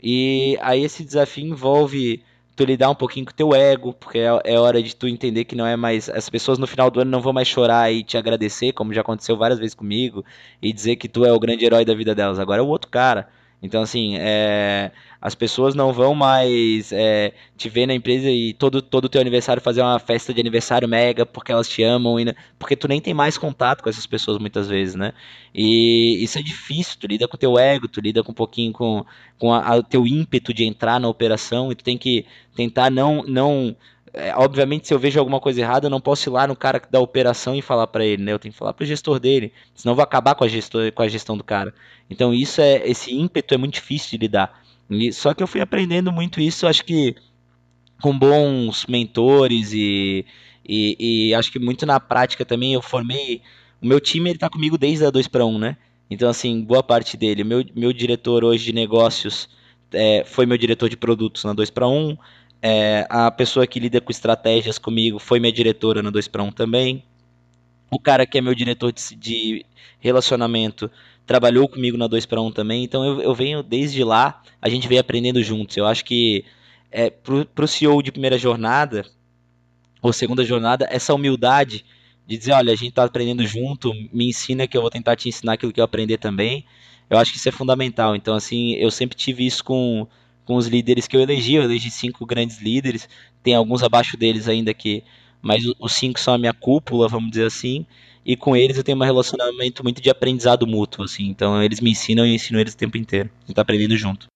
E 0.03 0.57
aí 0.61 0.83
esse 0.83 1.03
desafio 1.05 1.45
envolve 1.45 2.21
tu 2.55 2.65
lidar 2.65 2.89
um 2.89 2.95
pouquinho 2.95 3.25
com 3.25 3.31
teu 3.31 3.53
ego, 3.53 3.93
porque 3.93 4.19
é, 4.19 4.41
é, 4.43 4.59
hora 4.59 4.81
de 4.81 4.95
tu 4.95 5.07
entender 5.07 5.45
que 5.45 5.55
não 5.55 5.65
é 5.65 5.75
mais. 5.75 6.09
As 6.09 6.29
pessoas 6.29 6.57
no 6.57 6.67
final 6.67 6.91
do 6.91 6.99
ano 7.01 7.11
não 7.11 7.21
vão 7.21 7.33
mais 7.33 7.47
chorar 7.47 7.91
e 7.91 8.03
te 8.03 8.17
agradecer, 8.17 8.73
como 8.73 8.93
já 8.93 9.01
aconteceu 9.01 9.37
várias 9.37 9.59
vezes 9.59 9.73
comigo, 9.75 10.23
e 10.61 10.73
dizer 10.73 10.95
que 10.97 11.07
tu 11.07 11.25
é 11.25 11.31
o 11.31 11.39
grande 11.39 11.65
herói 11.65 11.85
da 11.85 11.93
vida 11.93 12.13
delas. 12.13 12.39
Agora 12.39 12.59
é 12.61 12.63
o 12.63 12.67
outro 12.67 12.89
cara. 12.89 13.29
Então, 13.61 13.83
assim, 13.83 14.15
é, 14.17 14.91
as 15.21 15.35
pessoas 15.35 15.75
não 15.75 15.93
vão 15.93 16.15
mais 16.15 16.91
é, 16.91 17.31
te 17.55 17.69
ver 17.69 17.85
na 17.85 17.93
empresa 17.93 18.27
e 18.29 18.53
todo 18.53 18.81
todo 18.81 19.07
teu 19.07 19.21
aniversário 19.21 19.61
fazer 19.61 19.81
uma 19.81 19.99
festa 19.99 20.33
de 20.33 20.41
aniversário 20.41 20.87
mega 20.87 21.27
porque 21.27 21.51
elas 21.51 21.69
te 21.69 21.83
amam, 21.83 22.19
e, 22.19 22.35
porque 22.57 22.75
tu 22.75 22.87
nem 22.87 22.99
tem 22.99 23.13
mais 23.13 23.37
contato 23.37 23.83
com 23.83 23.89
essas 23.89 24.07
pessoas 24.07 24.39
muitas 24.39 24.67
vezes, 24.67 24.95
né? 24.95 25.13
E 25.53 26.23
isso 26.23 26.39
é 26.39 26.41
difícil, 26.41 26.97
tu 26.99 27.05
lida 27.05 27.27
com 27.27 27.37
teu 27.37 27.59
ego, 27.59 27.87
tu 27.87 28.01
lida 28.01 28.23
com 28.23 28.31
um 28.31 28.35
pouquinho 28.35 28.73
com, 28.73 29.05
com 29.37 29.51
o 29.51 29.83
teu 29.83 30.07
ímpeto 30.07 30.53
de 30.53 30.65
entrar 30.65 30.99
na 30.99 31.07
operação 31.07 31.71
e 31.71 31.75
tu 31.75 31.83
tem 31.83 31.97
que 31.99 32.25
tentar 32.55 32.89
não, 32.89 33.23
não 33.27 33.75
é, 34.13 34.35
obviamente, 34.35 34.87
se 34.87 34.93
eu 34.93 34.99
vejo 34.99 35.19
alguma 35.19 35.39
coisa 35.39 35.61
errada, 35.61 35.85
eu 35.85 35.89
não 35.89 36.01
posso 36.01 36.29
ir 36.29 36.31
lá 36.31 36.45
no 36.45 36.55
cara 36.55 36.81
da 36.89 36.99
operação 36.99 37.55
e 37.55 37.61
falar 37.61 37.87
para 37.87 38.05
ele, 38.05 38.23
né? 38.23 38.33
Eu 38.33 38.39
tenho 38.39 38.51
que 38.51 38.57
falar 38.57 38.73
para 38.73 38.83
o 38.83 38.87
gestor 38.87 39.19
dele, 39.19 39.53
senão 39.73 39.91
eu 39.93 39.95
vou 39.95 40.03
acabar 40.03 40.35
com 40.35 40.43
a, 40.43 40.47
gestor, 40.47 40.91
com 40.91 41.01
a 41.01 41.07
gestão 41.07 41.37
do 41.37 41.43
cara. 41.43 41.73
Então, 42.09 42.33
isso 42.33 42.59
é 42.59 42.87
esse 42.87 43.13
ímpeto 43.13 43.53
é 43.53 43.57
muito 43.57 43.75
difícil 43.75 44.11
de 44.11 44.17
lidar. 44.17 44.61
E, 44.89 45.13
só 45.13 45.33
que 45.33 45.41
eu 45.41 45.47
fui 45.47 45.61
aprendendo 45.61 46.11
muito 46.11 46.41
isso, 46.41 46.67
acho 46.67 46.83
que 46.83 47.15
com 48.01 48.17
bons 48.17 48.85
mentores 48.87 49.71
e, 49.71 50.25
e, 50.67 51.29
e, 51.29 51.33
acho 51.35 51.51
que 51.51 51.59
muito 51.59 51.85
na 51.85 51.99
prática 51.99 52.43
também 52.43 52.73
eu 52.73 52.81
formei. 52.81 53.41
O 53.81 53.87
meu 53.87 53.99
time 54.01 54.29
ele 54.29 54.39
tá 54.39 54.49
comigo 54.49 54.77
desde 54.77 55.05
a 55.05 55.09
2 55.09 55.27
para 55.27 55.45
1, 55.45 55.57
né? 55.57 55.77
Então, 56.09 56.29
assim, 56.29 56.61
boa 56.61 56.83
parte 56.83 57.15
dele. 57.15 57.43
Meu, 57.43 57.63
meu 57.73 57.93
diretor 57.93 58.43
hoje 58.43 58.65
de 58.65 58.73
negócios 58.73 59.47
é, 59.93 60.23
foi 60.25 60.45
meu 60.45 60.57
diretor 60.57 60.89
de 60.89 60.97
produtos 60.97 61.45
na 61.45 61.53
2 61.53 61.69
para 61.69 61.87
1. 61.87 62.17
É, 62.61 63.07
a 63.09 63.31
pessoa 63.31 63.65
que 63.65 63.79
lida 63.79 63.99
com 63.99 64.11
estratégias 64.11 64.77
comigo 64.77 65.17
foi 65.17 65.39
minha 65.39 65.51
diretora 65.51 66.03
na 66.03 66.09
2 66.09 66.27
para 66.27 66.43
1 66.43 66.51
também. 66.51 67.03
O 67.89 67.99
cara 67.99 68.25
que 68.25 68.37
é 68.37 68.41
meu 68.41 68.53
diretor 68.53 68.91
de, 68.91 69.15
de 69.15 69.65
relacionamento 69.99 70.89
trabalhou 71.25 71.67
comigo 71.67 71.97
na 71.97 72.07
2 72.07 72.25
para 72.25 72.41
1 72.41 72.51
também. 72.51 72.83
Então 72.83 73.03
eu, 73.03 73.21
eu, 73.21 73.33
venho 73.33 73.63
desde 73.63 74.03
lá, 74.03 74.41
a 74.61 74.69
gente 74.69 74.87
vem 74.87 74.99
aprendendo 74.99 75.41
juntos. 75.41 75.75
Eu 75.75 75.85
acho 75.85 76.05
que 76.05 76.45
é, 76.91 77.09
para 77.09 77.65
o 77.65 77.67
CEO 77.67 78.01
de 78.03 78.11
primeira 78.11 78.37
jornada, 78.37 79.05
ou 80.01 80.13
segunda 80.13 80.43
jornada, 80.43 80.87
essa 80.89 81.13
humildade 81.13 81.85
de 82.27 82.37
dizer, 82.37 82.53
olha, 82.53 82.71
a 82.71 82.75
gente 82.75 82.89
está 82.89 83.03
aprendendo 83.03 83.45
junto, 83.45 83.93
me 84.13 84.29
ensina 84.29 84.67
que 84.67 84.77
eu 84.77 84.81
vou 84.81 84.89
tentar 84.89 85.15
te 85.15 85.29
ensinar 85.29 85.53
aquilo 85.53 85.71
que 85.73 85.79
eu 85.79 85.85
aprender 85.85 86.17
também. 86.17 86.65
Eu 87.09 87.17
acho 87.17 87.31
que 87.31 87.37
isso 87.37 87.49
é 87.49 87.51
fundamental. 87.51 88.15
Então, 88.15 88.35
assim, 88.35 88.73
eu 88.75 88.89
sempre 88.89 89.17
tive 89.17 89.45
isso 89.45 89.63
com 89.63 90.07
com 90.45 90.55
os 90.55 90.67
líderes 90.67 91.07
que 91.07 91.15
eu 91.15 91.21
elegi. 91.21 91.55
Eu 91.55 91.63
elegi 91.63 91.89
cinco 91.89 92.25
grandes 92.25 92.61
líderes, 92.61 93.07
tem 93.43 93.55
alguns 93.55 93.83
abaixo 93.83 94.17
deles 94.17 94.47
ainda 94.47 94.73
que. 94.73 95.03
Mas 95.41 95.63
os 95.79 95.93
cinco 95.93 96.19
são 96.19 96.35
a 96.35 96.37
minha 96.37 96.53
cúpula, 96.53 97.07
vamos 97.07 97.31
dizer 97.31 97.45
assim. 97.45 97.85
E 98.23 98.35
com 98.35 98.55
eles 98.55 98.77
eu 98.77 98.83
tenho 98.83 98.97
um 98.97 99.03
relacionamento 99.03 99.83
muito 99.83 100.01
de 100.01 100.09
aprendizado 100.09 100.67
mútuo, 100.67 101.03
assim. 101.05 101.27
Então 101.27 101.61
eles 101.63 101.79
me 101.79 101.91
ensinam 101.91 102.25
e 102.25 102.29
eu 102.29 102.35
ensino 102.35 102.59
eles 102.59 102.73
o 102.73 102.77
tempo 102.77 102.97
inteiro. 102.97 103.29
A 103.43 103.47
gente 103.47 103.55
tá 103.55 103.61
aprendendo 103.63 103.97
junto. 103.97 104.27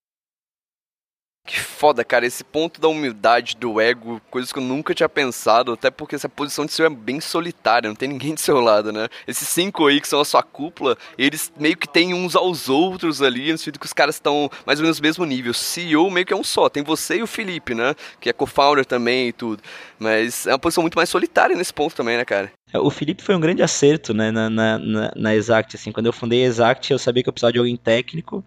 Que 1.45 1.59
foda, 1.59 2.03
cara, 2.03 2.25
esse 2.25 2.43
ponto 2.43 2.81
da 2.81 2.87
humildade, 2.87 3.55
do 3.55 3.79
ego, 3.79 4.19
coisas 4.31 4.51
que 4.51 4.57
eu 4.57 4.63
nunca 4.63 4.95
tinha 4.95 5.07
pensado, 5.07 5.73
até 5.73 5.91
porque 5.91 6.15
essa 6.15 6.27
posição 6.27 6.65
de 6.65 6.71
seu 6.71 6.87
é 6.87 6.89
bem 6.89 7.21
solitária, 7.21 7.87
não 7.87 7.95
tem 7.95 8.09
ninguém 8.09 8.33
do 8.33 8.39
seu 8.39 8.59
lado, 8.59 8.91
né? 8.91 9.07
Esses 9.27 9.47
cinco 9.47 9.85
aí 9.85 10.01
que 10.01 10.07
são 10.07 10.19
a 10.19 10.25
sua 10.25 10.41
cúpula, 10.41 10.97
eles 11.17 11.53
meio 11.55 11.77
que 11.77 11.87
têm 11.87 12.15
uns 12.15 12.35
aos 12.35 12.67
outros 12.67 13.21
ali, 13.21 13.51
no 13.51 13.59
sentido 13.59 13.79
que 13.79 13.85
os 13.85 13.93
caras 13.93 14.15
estão 14.15 14.49
mais 14.65 14.79
ou 14.79 14.83
menos 14.83 14.99
no 14.99 15.03
mesmo 15.03 15.23
nível. 15.23 15.53
CEO 15.53 16.09
meio 16.09 16.25
que 16.25 16.33
é 16.33 16.35
um 16.35 16.43
só, 16.43 16.67
tem 16.67 16.81
você 16.81 17.17
e 17.17 17.23
o 17.23 17.27
Felipe, 17.27 17.75
né? 17.75 17.93
Que 18.19 18.29
é 18.29 18.33
co-founder 18.33 18.83
também 18.83 19.27
e 19.27 19.31
tudo. 19.31 19.61
Mas 19.99 20.47
é 20.47 20.51
uma 20.51 20.59
posição 20.59 20.81
muito 20.81 20.95
mais 20.95 21.09
solitária 21.09 21.55
nesse 21.55 21.73
ponto 21.73 21.95
também, 21.95 22.17
né, 22.17 22.25
cara? 22.25 22.51
É, 22.73 22.79
o 22.79 22.89
Felipe 22.89 23.21
foi 23.21 23.35
um 23.35 23.39
grande 23.39 23.61
acerto, 23.61 24.15
né, 24.15 24.31
na, 24.31 24.49
na, 24.49 24.79
na, 25.15 25.35
Exact, 25.35 25.75
assim, 25.75 25.91
quando 25.91 26.07
eu 26.07 26.13
fundei 26.13 26.43
a 26.43 26.47
Exact, 26.47 26.91
eu 26.91 26.97
sabia 26.97 27.21
que 27.21 27.29
eu 27.29 27.33
precisava 27.33 27.53
de 27.53 27.59
alguém 27.59 27.77
técnico, 27.77 28.43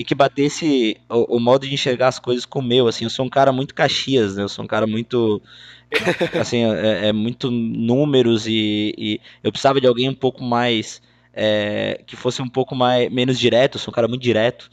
e 0.00 0.04
que 0.04 0.14
batesse 0.14 0.96
o, 1.10 1.36
o, 1.36 1.38
modo 1.38 1.66
de 1.66 1.74
enxergar 1.74 2.08
as 2.08 2.18
coisas 2.18 2.46
com 2.46 2.60
o 2.60 2.62
meu, 2.62 2.88
assim, 2.88 3.04
eu 3.04 3.10
sou 3.10 3.26
um 3.26 3.28
cara 3.28 3.52
muito 3.52 3.74
caxias, 3.74 4.34
né, 4.34 4.42
eu 4.42 4.48
sou 4.48 4.64
um 4.64 4.66
cara 4.66 4.86
muito, 4.86 5.42
assim, 6.40 6.64
é, 6.64 7.08
é 7.08 7.12
muito 7.12 7.50
números 7.50 8.46
e, 8.46 8.94
e, 8.96 9.20
eu 9.44 9.52
precisava 9.52 9.78
de 9.78 9.86
alguém 9.86 10.08
um 10.08 10.14
pouco 10.14 10.42
mais, 10.42 11.02
é, 11.34 12.00
que 12.06 12.16
fosse 12.16 12.40
um 12.40 12.48
pouco 12.48 12.74
mais, 12.74 13.12
menos 13.12 13.38
direto, 13.38 13.74
eu 13.74 13.78
sou 13.78 13.92
um 13.92 13.94
cara 13.94 14.08
muito 14.08 14.22
direto, 14.22 14.70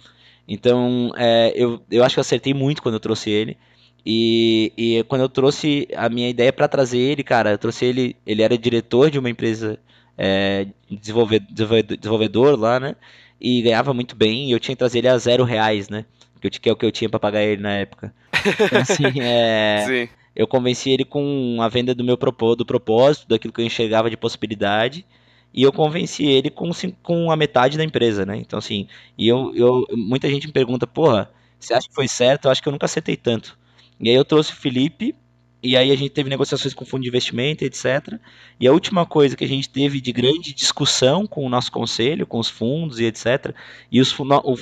então 0.48 1.12
é, 1.18 1.52
eu, 1.54 1.82
eu 1.92 2.06
acho 2.06 2.16
que 2.16 2.20
eu 2.20 2.22
acertei 2.22 2.54
muito 2.54 2.82
quando 2.82 2.96
eu 2.96 3.02
trouxe 3.02 3.30
ele, 3.30 3.58
e, 4.06 4.72
e 4.78 5.04
quando 5.10 5.24
eu 5.24 5.30
trouxe 5.30 5.90
a 5.94 6.08
minha 6.08 6.30
ideia 6.30 6.54
para 6.54 6.70
trazer 6.70 7.00
ele, 7.00 7.22
cara, 7.22 7.52
eu 7.52 7.58
trouxe 7.58 7.84
ele, 7.84 8.16
ele 8.26 8.44
era 8.44 8.58
diretor 8.58 9.12
de 9.12 9.20
uma 9.20 9.30
empresa 9.30 9.78
é, 10.18 10.68
desenvolvedor, 10.90 11.84
desenvolvedor 11.98 12.58
lá, 12.58 12.80
né? 12.80 12.96
E 13.40 13.62
ganhava 13.62 13.94
muito 13.94 14.16
bem, 14.16 14.50
e 14.50 14.52
eu 14.52 14.60
tinha 14.60 14.76
que 14.76 14.80
trazer 14.80 15.00
ele 15.00 15.08
a 15.08 15.18
zero 15.18 15.44
reais, 15.44 15.90
né? 15.90 16.06
Que, 16.40 16.70
é 16.70 16.72
o 16.72 16.76
que 16.76 16.86
eu 16.86 16.92
tinha 16.92 17.10
para 17.10 17.20
pagar 17.20 17.44
ele 17.44 17.62
na 17.62 17.74
época. 17.74 18.14
Então, 18.62 18.80
assim, 18.80 19.04
é, 19.22 19.84
Sim. 19.86 20.10
eu 20.36 20.48
convenci 20.48 20.90
ele 20.92 21.04
com 21.04 21.58
a 21.62 21.68
venda 21.68 21.96
do 21.96 22.04
meu 22.04 22.18
propósito, 22.18 22.60
do 22.60 22.66
propósito, 22.66 23.28
daquilo 23.28 23.54
que 23.54 23.62
eu 23.62 23.66
enxergava 23.66 24.10
de 24.10 24.18
possibilidade, 24.18 25.06
e 25.54 25.64
eu 25.64 25.74
convenci 25.74 26.26
ele 26.26 26.50
com, 26.50 26.70
com 27.02 27.32
a 27.32 27.36
metade 27.36 27.78
da 27.78 27.84
empresa, 27.84 28.26
né? 28.26 28.38
Então, 28.38 28.60
assim, 28.60 28.88
e 29.18 29.28
eu, 29.28 29.52
eu, 29.56 29.86
muita 29.92 30.30
gente 30.30 30.48
me 30.48 30.54
pergunta, 30.54 30.86
porra, 30.86 31.32
você 31.60 31.74
acha 31.74 31.88
que 31.88 31.96
foi 31.96 32.08
certo? 32.08 32.46
Eu 32.46 32.52
acho 32.52 32.62
que 32.62 32.68
eu 32.68 32.72
nunca 32.72 32.86
acertei 32.86 33.18
tanto. 33.18 33.58
E 34.00 34.10
aí 34.10 34.16
eu 34.16 34.26
trouxe 34.26 34.54
o 34.54 34.56
Felipe, 34.56 35.16
e 35.62 35.76
aí 35.76 35.92
a 35.92 35.96
gente 35.96 36.12
teve 36.12 36.30
negociações 36.30 36.74
com 36.74 36.86
fundo 36.86 37.02
de 37.02 37.10
investimento, 37.10 37.64
etc. 37.64 38.20
E 38.60 38.68
a 38.68 38.72
última 38.72 39.06
coisa 39.06 39.36
que 39.36 39.44
a 39.44 39.48
gente 39.48 39.68
teve 39.68 40.00
de 40.00 40.12
grande 40.12 40.54
discussão 40.54 41.26
com 41.26 41.46
o 41.46 41.50
nosso 41.50 41.72
conselho, 41.72 42.28
com 42.28 42.38
os 42.40 42.50
fundos 42.50 43.00
e 43.00 43.06
etc. 43.06 43.54
E 43.92 44.00
os, 44.00 44.16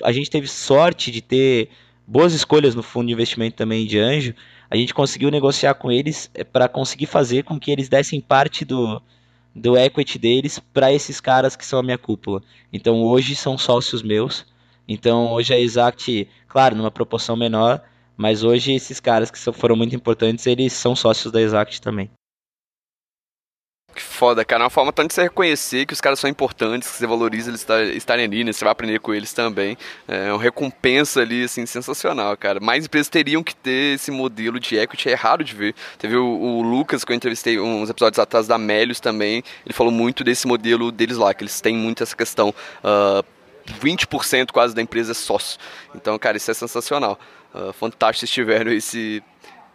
a 0.03 0.11
gente 0.11 0.29
teve 0.29 0.47
sorte 0.47 1.11
de 1.11 1.21
ter 1.21 1.69
boas 2.07 2.33
escolhas 2.33 2.75
no 2.75 2.81
fundo 2.83 3.07
de 3.07 3.13
investimento 3.13 3.57
também 3.57 3.85
de 3.85 3.99
anjo. 3.99 4.33
A 4.69 4.77
gente 4.77 4.93
conseguiu 4.93 5.29
negociar 5.29 5.73
com 5.75 5.91
eles 5.91 6.29
é, 6.33 6.43
para 6.43 6.67
conseguir 6.67 7.07
fazer 7.07 7.43
com 7.43 7.59
que 7.59 7.71
eles 7.71 7.89
dessem 7.89 8.21
parte 8.21 8.63
do, 8.63 9.01
do 9.53 9.77
equity 9.77 10.17
deles 10.17 10.59
para 10.59 10.93
esses 10.93 11.19
caras 11.19 11.55
que 11.55 11.65
são 11.65 11.79
a 11.79 11.83
minha 11.83 11.97
cúpula. 11.97 12.41
Então 12.71 13.03
hoje 13.03 13.35
são 13.35 13.57
sócios 13.57 14.01
meus. 14.01 14.45
Então 14.87 15.33
hoje 15.33 15.53
a 15.53 15.59
Exact, 15.59 16.27
claro, 16.47 16.75
numa 16.75 16.91
proporção 16.91 17.35
menor, 17.35 17.81
mas 18.17 18.43
hoje 18.43 18.73
esses 18.73 18.99
caras 18.99 19.31
que 19.31 19.39
foram 19.53 19.75
muito 19.75 19.95
importantes, 19.95 20.45
eles 20.45 20.73
são 20.73 20.95
sócios 20.95 21.31
da 21.31 21.41
Exact 21.41 21.81
também. 21.81 22.09
Que 23.95 24.01
foda, 24.01 24.43
cara. 24.43 24.63
É 24.63 24.65
uma 24.65 24.69
forma 24.69 24.91
tanto 24.91 25.07
de 25.07 25.13
você 25.13 25.23
reconhecer 25.23 25.85
que 25.85 25.93
os 25.93 26.01
caras 26.01 26.19
são 26.19 26.29
importantes, 26.29 26.91
que 26.91 26.97
você 26.97 27.07
valoriza 27.07 27.49
eles 27.49 27.65
estarem 27.95 28.25
ali, 28.25 28.43
né? 28.43 28.51
Você 28.51 28.65
vai 28.65 28.73
aprender 28.73 28.99
com 28.99 29.13
eles 29.13 29.31
também. 29.31 29.77
É 30.05 30.33
uma 30.33 30.41
recompensa 30.41 31.21
ali, 31.21 31.45
assim, 31.45 31.65
sensacional, 31.65 32.35
cara. 32.35 32.59
Mais 32.59 32.85
empresas 32.85 33.07
teriam 33.07 33.41
que 33.41 33.55
ter 33.55 33.95
esse 33.95 34.11
modelo 34.11 34.59
de 34.59 34.75
equity, 34.75 35.09
é 35.09 35.13
raro 35.13 35.45
de 35.45 35.55
ver. 35.55 35.73
Teve 35.97 36.17
o, 36.17 36.25
o 36.25 36.61
Lucas, 36.61 37.05
que 37.05 37.11
eu 37.13 37.15
entrevistei 37.15 37.57
uns 37.57 37.89
episódios 37.89 38.19
atrás 38.19 38.47
da 38.47 38.57
Melios 38.57 38.99
também, 38.99 39.41
ele 39.65 39.73
falou 39.73 39.93
muito 39.93 40.25
desse 40.25 40.45
modelo 40.45 40.91
deles 40.91 41.15
lá, 41.15 41.33
que 41.33 41.43
eles 41.43 41.61
têm 41.61 41.77
muito 41.77 42.03
essa 42.03 42.17
questão. 42.17 42.49
Uh, 42.49 43.23
ah, 43.23 43.23
20% 43.81 44.51
quase 44.51 44.75
da 44.75 44.81
empresa 44.81 45.11
é 45.11 45.15
sócio. 45.15 45.57
Então, 45.95 46.19
cara, 46.19 46.37
isso 46.37 46.51
é 46.51 46.53
sensacional. 46.53 47.17
Uh, 47.55 47.71
fantástico 47.71 48.19
vocês 48.19 48.29
tiveram 48.29 48.69
esse, 48.69 49.23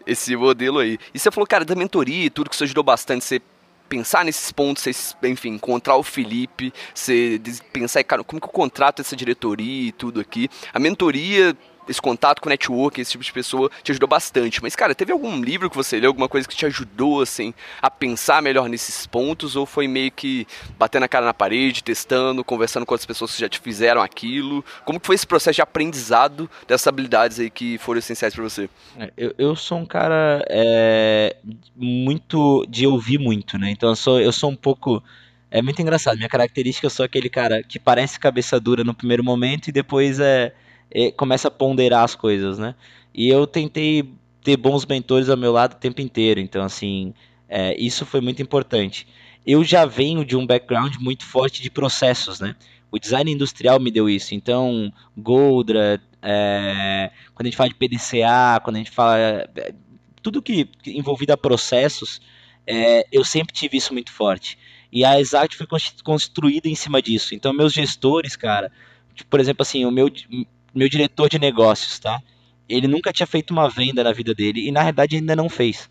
esse 0.07 0.37
modelo 0.37 0.81
aí. 0.81 0.99
E 1.14 1.19
você 1.19 1.31
falou, 1.31 1.47
cara, 1.47 1.64
da 1.64 1.75
mentoria 1.75 2.27
e 2.27 2.31
tudo 2.31 2.51
que 2.51 2.55
isso 2.55 2.64
ajudou 2.64 2.85
bastante. 2.85 3.25
Você 3.25 3.40
pensar 3.88 4.23
nesses 4.23 4.53
pontos, 4.53 4.83
você, 4.83 4.93
enfim, 5.27 5.55
encontrar 5.55 5.97
o 5.97 6.03
Felipe, 6.03 6.75
você 6.95 7.40
pensar, 7.73 8.05
cara, 8.05 8.23
como 8.23 8.38
que 8.38 8.47
eu 8.47 8.53
contrato 8.53 9.01
essa 9.01 9.16
diretoria 9.16 9.88
e 9.88 9.93
tudo 9.93 10.21
aqui. 10.21 10.51
A 10.75 10.79
mentoria 10.79 11.57
esse 11.88 12.01
contato 12.01 12.40
com 12.40 12.49
network, 12.49 13.01
esse 13.01 13.12
tipo 13.12 13.25
de 13.25 13.33
pessoa, 13.33 13.71
te 13.83 13.90
ajudou 13.93 14.09
bastante. 14.09 14.62
Mas, 14.62 14.77
cara, 14.77 14.95
teve 14.95 15.12
algum 15.12 15.40
livro 15.40 15.69
que 15.69 15.77
você 15.77 15.99
leu, 15.99 16.11
alguma 16.11 16.29
coisa 16.29 16.47
que 16.47 16.57
te 16.57 16.66
ajudou, 16.66 17.21
assim, 17.21 17.53
a 17.81 17.90
pensar 17.90 18.43
melhor 18.43 18.69
nesses 18.69 19.07
pontos? 19.07 19.57
Ou 19.57 19.66
foi 19.66 19.88
meio 19.88 20.11
que 20.11 20.47
batendo 20.79 21.05
a 21.05 21.09
cara 21.09 21.27
na 21.27 21.35
parede, 21.35 21.83
testando, 21.83 22.45
conversando 22.45 22.87
com 22.87 22.95
outras 22.95 23.07
pessoas 23.07 23.35
que 23.35 23.40
já 23.40 23.49
te 23.49 23.59
fizeram 23.59 24.01
aquilo? 24.01 24.64
Como 24.85 25.01
que 25.01 25.07
foi 25.07 25.14
esse 25.14 25.27
processo 25.27 25.57
de 25.57 25.62
aprendizado 25.62 26.49
dessas 26.66 26.87
habilidades 26.87 27.40
aí 27.40 27.51
que 27.51 27.79
foram 27.79 27.99
essenciais 27.99 28.35
para 28.35 28.45
você? 28.45 28.69
É, 28.99 29.12
eu, 29.16 29.35
eu 29.38 29.57
sou 29.57 29.79
um 29.79 29.87
cara 29.87 30.45
é, 30.49 31.37
muito 31.77 32.64
de 32.69 32.87
ouvir 32.87 33.19
muito, 33.19 33.59
né? 33.59 33.71
Então 33.71 33.90
eu 33.90 33.97
sou, 33.97 34.21
eu 34.21 34.33
sou 34.33 34.51
um 34.51 34.57
pouco. 34.57 35.03
É 35.51 35.61
muito 35.61 35.83
engraçado. 35.83 36.16
Minha 36.16 36.29
característica, 36.29 36.87
eu 36.87 36.90
sou 36.90 37.05
aquele 37.05 37.29
cara 37.29 37.62
que 37.62 37.79
parece 37.79 38.21
cabeça 38.21 38.61
dura 38.61 38.85
no 38.85 38.95
primeiro 38.95 39.25
momento 39.25 39.69
e 39.69 39.73
depois 39.73 40.21
é 40.21 40.53
começa 41.16 41.48
a 41.48 41.50
ponderar 41.50 42.05
as 42.05 42.14
coisas, 42.14 42.59
né? 42.59 42.74
E 43.14 43.29
eu 43.29 43.46
tentei 43.46 44.09
ter 44.42 44.57
bons 44.57 44.87
mentores 44.87 45.29
ao 45.29 45.37
meu 45.37 45.53
lado 45.53 45.74
o 45.74 45.76
tempo 45.76 46.00
inteiro, 46.00 46.40
então 46.40 46.62
assim, 46.62 47.12
é, 47.48 47.79
isso 47.79 48.07
foi 48.07 48.20
muito 48.20 48.40
importante. 48.42 49.07
Eu 49.46 49.64
já 49.64 49.85
venho 49.85 50.24
de 50.24 50.37
um 50.37 50.46
background 50.46 50.96
muito 50.96 51.24
forte 51.24 51.62
de 51.62 51.70
processos, 51.70 52.40
né? 52.40 52.55
O 52.90 52.98
design 52.98 53.31
industrial 53.31 53.79
me 53.79 53.90
deu 53.90 54.09
isso, 54.09 54.35
então 54.35 54.92
Goldra, 55.16 56.00
é, 56.22 57.11
quando 57.35 57.46
a 57.46 57.50
gente 57.50 57.57
fala 57.57 57.68
de 57.68 57.76
PDCA, 57.76 58.61
quando 58.62 58.76
a 58.76 58.79
gente 58.79 58.90
fala 58.90 59.48
tudo 60.22 60.42
que, 60.42 60.64
que 60.64 60.98
envolvido 60.98 61.33
a 61.33 61.37
processos, 61.37 62.20
é, 62.66 63.07
eu 63.11 63.24
sempre 63.24 63.55
tive 63.55 63.76
isso 63.76 63.92
muito 63.92 64.12
forte. 64.12 64.59
E 64.92 65.05
a 65.05 65.20
Exact 65.20 65.57
foi 65.57 65.66
construída 66.03 66.68
em 66.68 66.74
cima 66.74 67.00
disso. 67.00 67.35
Então, 67.35 67.53
meus 67.53 67.72
gestores, 67.72 68.37
cara, 68.37 68.72
tipo, 69.14 69.31
por 69.31 69.40
exemplo, 69.40 69.62
assim, 69.62 69.85
o 69.85 69.90
meu, 69.90 70.11
meu 70.74 70.88
diretor 70.88 71.28
de 71.28 71.38
negócios, 71.38 71.98
tá? 71.98 72.20
Ele 72.68 72.87
nunca 72.87 73.12
tinha 73.12 73.26
feito 73.26 73.50
uma 73.50 73.68
venda 73.68 74.04
na 74.04 74.12
vida 74.12 74.35
dele 74.35 74.68
e, 74.68 74.70
na 74.70 74.80
realidade, 74.80 75.16
ainda 75.16 75.35
não 75.35 75.48
fez. 75.48 75.88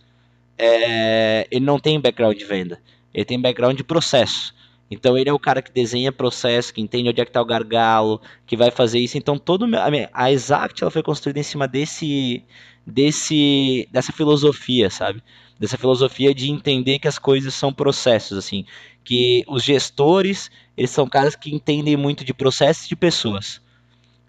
É, 0.57 1.47
ele 1.51 1.65
não 1.65 1.79
tem 1.79 1.99
background 1.99 2.37
de 2.37 2.45
venda. 2.45 2.81
Ele 3.13 3.25
tem 3.25 3.39
background 3.39 3.77
de 3.77 3.83
processo. 3.83 4.53
Então 4.91 5.17
ele 5.17 5.29
é 5.29 5.33
o 5.33 5.39
cara 5.39 5.61
que 5.61 5.71
desenha 5.71 6.11
processo, 6.11 6.73
que 6.73 6.81
entende 6.81 7.09
onde 7.09 7.21
é 7.21 7.25
que 7.25 7.29
está 7.29 7.41
o 7.41 7.45
gargalo, 7.45 8.19
que 8.45 8.57
vai 8.57 8.71
fazer 8.71 8.99
isso. 8.99 9.17
Então 9.17 9.37
todo 9.37 9.65
a, 9.75 9.89
a 10.13 10.31
Exact 10.31 10.81
ela 10.81 10.91
foi 10.91 11.03
construída 11.03 11.39
em 11.39 11.43
cima 11.43 11.67
desse 11.67 12.43
desse 12.85 13.87
dessa 13.91 14.11
filosofia, 14.11 14.89
sabe? 14.89 15.21
Dessa 15.59 15.77
filosofia 15.77 16.33
de 16.33 16.49
entender 16.49 16.99
que 16.99 17.07
as 17.07 17.19
coisas 17.19 17.53
são 17.53 17.71
processos, 17.71 18.37
assim, 18.37 18.65
que 19.03 19.43
os 19.47 19.63
gestores, 19.63 20.49
eles 20.75 20.89
são 20.89 21.07
caras 21.07 21.35
que 21.35 21.53
entendem 21.53 21.95
muito 21.97 22.23
de 22.25 22.33
processos 22.33 22.85
e 22.85 22.89
de 22.89 22.95
pessoas. 22.95 23.61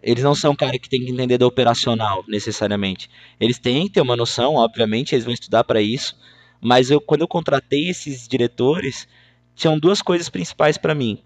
Eles 0.03 0.25
não 0.25 0.35
são 0.35 0.55
caras 0.55 0.79
que 0.79 0.89
têm 0.89 1.05
que 1.05 1.11
entender 1.11 1.39
do 1.39 1.47
operacional, 1.47 2.25
necessariamente. 2.27 3.11
Eles 3.39 3.59
têm 3.59 3.87
que 3.87 3.95
ter 3.95 4.01
uma 4.01 4.17
noção, 4.17 4.55
obviamente, 4.55 5.15
eles 5.15 5.25
vão 5.25 5.35
estudar 5.35 5.65
para 5.65 5.81
isso, 5.81 6.17
mas 6.61 6.91
eu 6.91 7.01
quando 7.01 7.23
eu 7.23 7.29
contratei 7.29 7.89
esses 7.89 8.27
diretores, 8.27 9.07
tinham 9.55 9.79
duas 9.79 10.01
coisas 10.03 10.29
principais 10.29 10.79
para 10.79 10.95
mim. 10.95 11.19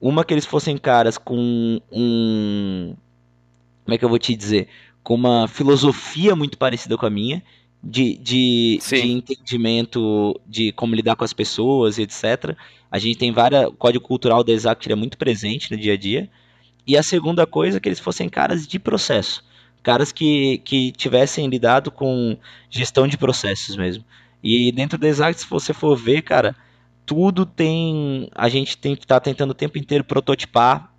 Uma 0.00 0.24
que 0.24 0.32
eles 0.32 0.46
fossem 0.46 0.76
caras 0.76 1.18
com 1.18 1.80
um 1.90 2.94
como 3.88 3.94
é 3.94 3.98
que 3.98 4.04
eu 4.04 4.08
vou 4.10 4.18
te 4.18 4.36
dizer, 4.36 4.68
com 5.02 5.14
uma 5.14 5.48
filosofia 5.48 6.36
muito 6.36 6.58
parecida 6.58 6.98
com 6.98 7.06
a 7.06 7.10
minha, 7.10 7.42
de, 7.82 8.18
de, 8.18 8.78
de, 8.86 9.10
entendimento 9.10 10.38
de 10.46 10.72
como 10.72 10.94
lidar 10.94 11.16
com 11.16 11.24
as 11.24 11.32
pessoas, 11.32 11.98
etc. 11.98 12.54
A 12.90 12.98
gente 12.98 13.16
tem 13.16 13.32
várias. 13.32 13.66
O 13.68 13.72
código 13.72 14.04
cultural 14.04 14.44
da 14.44 14.52
Exact 14.52 14.92
é 14.92 14.94
muito 14.94 15.16
presente 15.16 15.70
no 15.70 15.78
dia 15.78 15.94
a 15.94 15.96
dia. 15.96 16.28
E 16.88 16.96
a 16.96 17.02
segunda 17.02 17.46
coisa 17.46 17.76
é 17.76 17.80
que 17.80 17.86
eles 17.86 18.00
fossem 18.00 18.30
caras 18.30 18.66
de 18.66 18.78
processo. 18.78 19.44
Caras 19.82 20.10
que, 20.10 20.56
que 20.64 20.90
tivessem 20.92 21.46
lidado 21.46 21.90
com 21.90 22.34
gestão 22.70 23.06
de 23.06 23.18
processos 23.18 23.76
mesmo. 23.76 24.02
E 24.42 24.72
dentro 24.72 24.96
da 24.96 25.06
Exact, 25.06 25.42
se 25.42 25.50
você 25.50 25.74
for 25.74 25.94
ver, 25.94 26.22
cara, 26.22 26.56
tudo 27.04 27.44
tem. 27.44 28.30
A 28.34 28.48
gente 28.48 28.78
tem 28.78 28.96
que 28.96 29.04
estar 29.04 29.16
tá 29.16 29.20
tentando 29.20 29.50
o 29.50 29.54
tempo 29.54 29.76
inteiro 29.76 30.02
prototipar, 30.02 30.90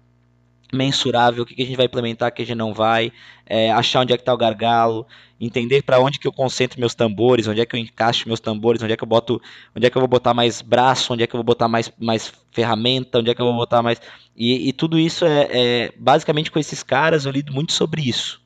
mensurável, 0.71 1.43
o 1.43 1.45
que, 1.45 1.55
que 1.55 1.63
a 1.63 1.65
gente 1.65 1.75
vai 1.75 1.86
implementar, 1.86 2.29
o 2.29 2.32
que 2.32 2.41
a 2.41 2.45
gente 2.45 2.58
não 2.58 2.73
vai, 2.73 3.12
é, 3.45 3.71
achar 3.71 4.01
onde 4.01 4.13
é 4.13 4.17
que 4.17 4.21
está 4.21 4.34
o 4.34 4.38
gargalo, 4.38 5.05
entender 5.39 5.82
para 5.84 5.99
onde 5.99 6.19
que 6.19 6.27
eu 6.27 6.32
concentro 6.32 6.79
meus 6.79 6.93
tambores, 6.93 7.47
onde 7.47 7.62
é 7.62 7.65
que 7.65 7.75
eu 7.75 7.79
encaixo 7.79 8.27
meus 8.27 8.39
tambores, 8.39 8.82
onde 8.82 8.93
é 8.93 8.97
que 8.97 9.03
eu 9.03 9.08
boto, 9.08 9.41
onde 9.75 9.86
é 9.86 9.89
que 9.89 9.97
eu 9.97 10.01
vou 10.01 10.08
botar 10.08 10.34
mais 10.34 10.62
braço, 10.62 11.13
onde 11.13 11.23
é 11.23 11.27
que 11.27 11.34
eu 11.34 11.39
vou 11.39 11.43
botar 11.43 11.67
mais, 11.67 11.91
mais 11.97 12.32
ferramenta, 12.51 13.19
onde 13.19 13.32
é 13.32 13.36
que 13.36 13.41
eu 13.41 13.45
vou 13.45 13.55
botar 13.55 13.82
mais. 13.82 14.01
E, 14.36 14.69
e 14.69 14.73
tudo 14.73 14.99
isso 14.99 15.25
é, 15.25 15.47
é, 15.51 15.93
basicamente 15.97 16.51
com 16.51 16.60
esses 16.60 16.84
caras 16.84 17.25
eu 17.25 17.32
lido 17.32 17.53
muito 17.53 17.73
sobre 17.73 18.01
isso. 18.08 18.41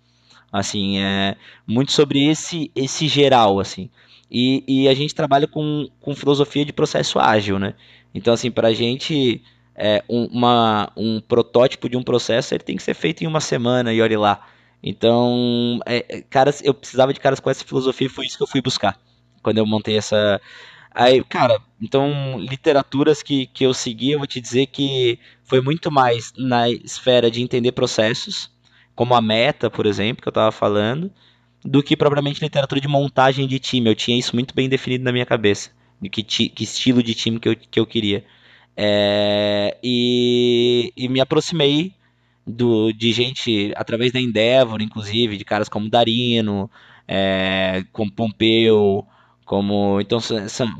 Assim, 0.51 0.99
é 0.99 1.35
muito 1.65 1.91
sobre 1.91 2.29
esse 2.29 2.71
esse 2.75 3.07
geral, 3.07 3.59
assim. 3.59 3.89
E, 4.29 4.63
e 4.67 4.87
a 4.87 4.93
gente 4.95 5.13
trabalha 5.13 5.47
com, 5.47 5.87
com 5.99 6.15
filosofia 6.15 6.65
de 6.65 6.73
processo 6.73 7.19
ágil, 7.19 7.59
né? 7.59 7.75
Então, 8.13 8.33
assim, 8.33 8.49
para 8.49 8.69
a 8.69 8.73
gente, 8.73 9.41
é, 9.75 10.03
um, 10.09 10.25
uma, 10.25 10.91
um 10.95 11.19
protótipo 11.21 11.89
de 11.89 11.97
um 11.97 12.03
processo 12.03 12.53
ele 12.53 12.63
tem 12.63 12.77
que 12.77 12.83
ser 12.83 12.93
feito 12.93 13.23
em 13.23 13.27
uma 13.27 13.41
semana 13.41 13.93
e 13.93 14.01
olhe 14.01 14.17
lá. 14.17 14.47
Então, 14.81 15.79
é, 15.85 16.05
é, 16.09 16.21
caras, 16.21 16.61
eu 16.63 16.73
precisava 16.73 17.13
de 17.13 17.19
caras 17.19 17.39
com 17.39 17.49
essa 17.49 17.63
filosofia 17.63 18.07
e 18.07 18.09
foi 18.09 18.25
isso 18.25 18.37
que 18.37 18.43
eu 18.43 18.47
fui 18.47 18.61
buscar 18.61 18.99
quando 19.43 19.57
eu 19.57 19.65
montei 19.65 19.97
essa. 19.97 20.41
Aí, 20.91 21.23
cara, 21.23 21.59
então, 21.81 22.39
literaturas 22.39 23.23
que, 23.23 23.47
que 23.47 23.65
eu 23.65 23.73
segui, 23.73 24.11
eu 24.11 24.19
vou 24.19 24.27
te 24.27 24.39
dizer 24.39 24.67
que 24.67 25.19
foi 25.43 25.61
muito 25.61 25.91
mais 25.91 26.31
na 26.37 26.69
esfera 26.69 27.29
de 27.29 27.41
entender 27.41 27.71
processos, 27.71 28.51
como 28.95 29.15
a 29.15 29.21
meta, 29.21 29.69
por 29.69 29.85
exemplo, 29.85 30.21
que 30.21 30.27
eu 30.27 30.31
estava 30.31 30.51
falando, 30.51 31.11
do 31.63 31.81
que 31.81 31.97
propriamente 31.97 32.41
literatura 32.41 32.79
de 32.79 32.87
montagem 32.87 33.47
de 33.47 33.59
time. 33.59 33.89
Eu 33.89 33.95
tinha 33.95 34.17
isso 34.17 34.35
muito 34.35 34.53
bem 34.53 34.69
definido 34.69 35.03
na 35.03 35.11
minha 35.11 35.25
cabeça, 35.25 35.71
de 36.01 36.09
que, 36.09 36.23
que 36.23 36.63
estilo 36.63 37.01
de 37.01 37.15
time 37.15 37.39
que 37.39 37.49
eu, 37.49 37.55
que 37.55 37.79
eu 37.79 37.85
queria. 37.85 38.23
É, 38.75 39.77
e, 39.83 40.91
e, 40.97 41.07
me 41.07 41.19
aproximei 41.19 41.93
do, 42.45 42.91
de 42.91 43.11
gente 43.13 43.71
através 43.75 44.11
da 44.11 44.19
Endeavor, 44.19 44.81
inclusive, 44.81 45.37
de 45.37 45.45
caras 45.45 45.69
como 45.69 45.89
Darino, 45.89 46.69
é, 47.07 47.83
como 47.91 48.11
Pompeu, 48.11 49.05
como 49.45 50.01
então 50.01 50.19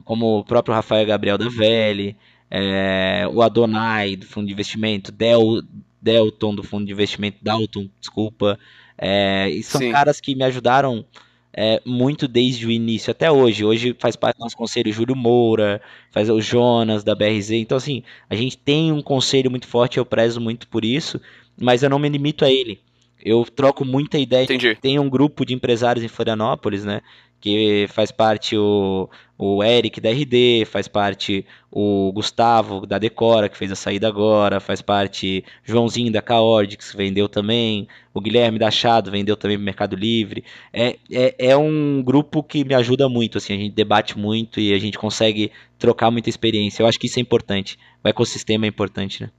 como 0.03 0.39
o 0.39 0.43
próprio 0.43 0.73
Rafael 0.73 1.05
Gabriel 1.05 1.37
da 1.37 1.49
Vele, 1.49 2.15
é, 2.49 3.27
o 3.31 3.41
Adonai 3.41 4.15
do 4.15 4.25
fundo 4.25 4.47
de 4.47 4.53
investimento, 4.53 5.11
Del, 5.11 5.61
Delton 6.01 6.55
do 6.55 6.63
fundo 6.63 6.85
de 6.85 6.91
investimento, 6.91 7.37
Dalton, 7.41 7.87
desculpa, 7.99 8.57
é, 8.97 9.49
e 9.49 9.61
são 9.63 9.79
Sim. 9.79 9.91
caras 9.91 10.19
que 10.19 10.35
me 10.35 10.43
ajudaram 10.43 11.05
é, 11.55 11.81
muito 11.85 12.27
desde 12.27 12.65
o 12.65 12.71
início 12.71 13.11
até 13.11 13.31
hoje. 13.31 13.63
Hoje 13.63 13.95
faz 13.99 14.15
parte 14.15 14.37
do 14.37 14.41
nosso 14.41 14.57
conselho 14.57 14.91
Júlio 14.91 15.15
Moura, 15.15 15.81
faz 16.11 16.29
o 16.29 16.41
Jonas 16.41 17.03
da 17.03 17.13
BRZ. 17.13 17.51
Então, 17.51 17.77
assim, 17.77 18.03
a 18.29 18.35
gente 18.35 18.57
tem 18.57 18.91
um 18.91 19.01
conselho 19.01 19.51
muito 19.51 19.67
forte, 19.67 19.97
eu 19.97 20.05
prezo 20.05 20.41
muito 20.41 20.67
por 20.67 20.83
isso, 20.83 21.21
mas 21.59 21.83
eu 21.83 21.89
não 21.89 21.99
me 21.99 22.09
limito 22.09 22.43
a 22.43 22.51
ele. 22.51 22.79
Eu 23.23 23.45
troco 23.45 23.85
muita 23.85 24.17
ideia. 24.17 24.43
Entendi. 24.43 24.75
Tem 24.81 24.99
um 24.99 25.09
grupo 25.09 25.45
de 25.45 25.53
empresários 25.53 26.03
em 26.03 26.09
Florianópolis, 26.09 26.83
né? 26.83 27.01
Que 27.43 27.87
faz 27.89 28.09
parte 28.09 28.55
o, 28.55 29.09
o 29.37 29.61
Eric 29.61 29.99
da 29.99 30.09
RD, 30.09 30.63
faz 30.63 30.87
parte 30.87 31.45
o 31.69 32.09
Gustavo 32.13 32.85
da 32.85 32.97
Decora, 32.97 33.49
que 33.49 33.57
fez 33.57 33.69
a 33.69 33.75
saída 33.75 34.07
agora, 34.07 34.61
faz 34.61 34.81
parte 34.81 35.43
Joãozinho 35.61 36.09
da 36.09 36.21
Caordix, 36.21 36.91
que 36.91 36.95
vendeu 36.95 37.27
também, 37.27 37.85
o 38.13 38.21
Guilherme 38.21 38.57
da 38.57 38.71
Chado 38.71 39.11
vendeu 39.11 39.35
também 39.35 39.57
no 39.57 39.63
Mercado 39.65 39.93
Livre. 39.93 40.45
É, 40.71 40.97
é, 41.11 41.35
é 41.37 41.57
um 41.57 42.01
grupo 42.01 42.41
que 42.41 42.63
me 42.63 42.73
ajuda 42.73 43.09
muito, 43.09 43.37
assim, 43.37 43.53
a 43.53 43.57
gente 43.57 43.75
debate 43.75 44.17
muito 44.17 44.61
e 44.61 44.73
a 44.73 44.79
gente 44.79 44.97
consegue 44.97 45.51
trocar 45.77 46.09
muita 46.09 46.29
experiência. 46.29 46.81
Eu 46.81 46.87
acho 46.87 46.97
que 46.97 47.07
isso 47.07 47.19
é 47.19 47.21
importante. 47.21 47.77
O 48.01 48.07
ecossistema 48.07 48.65
é 48.65 48.69
importante, 48.69 49.21
né? 49.21 49.29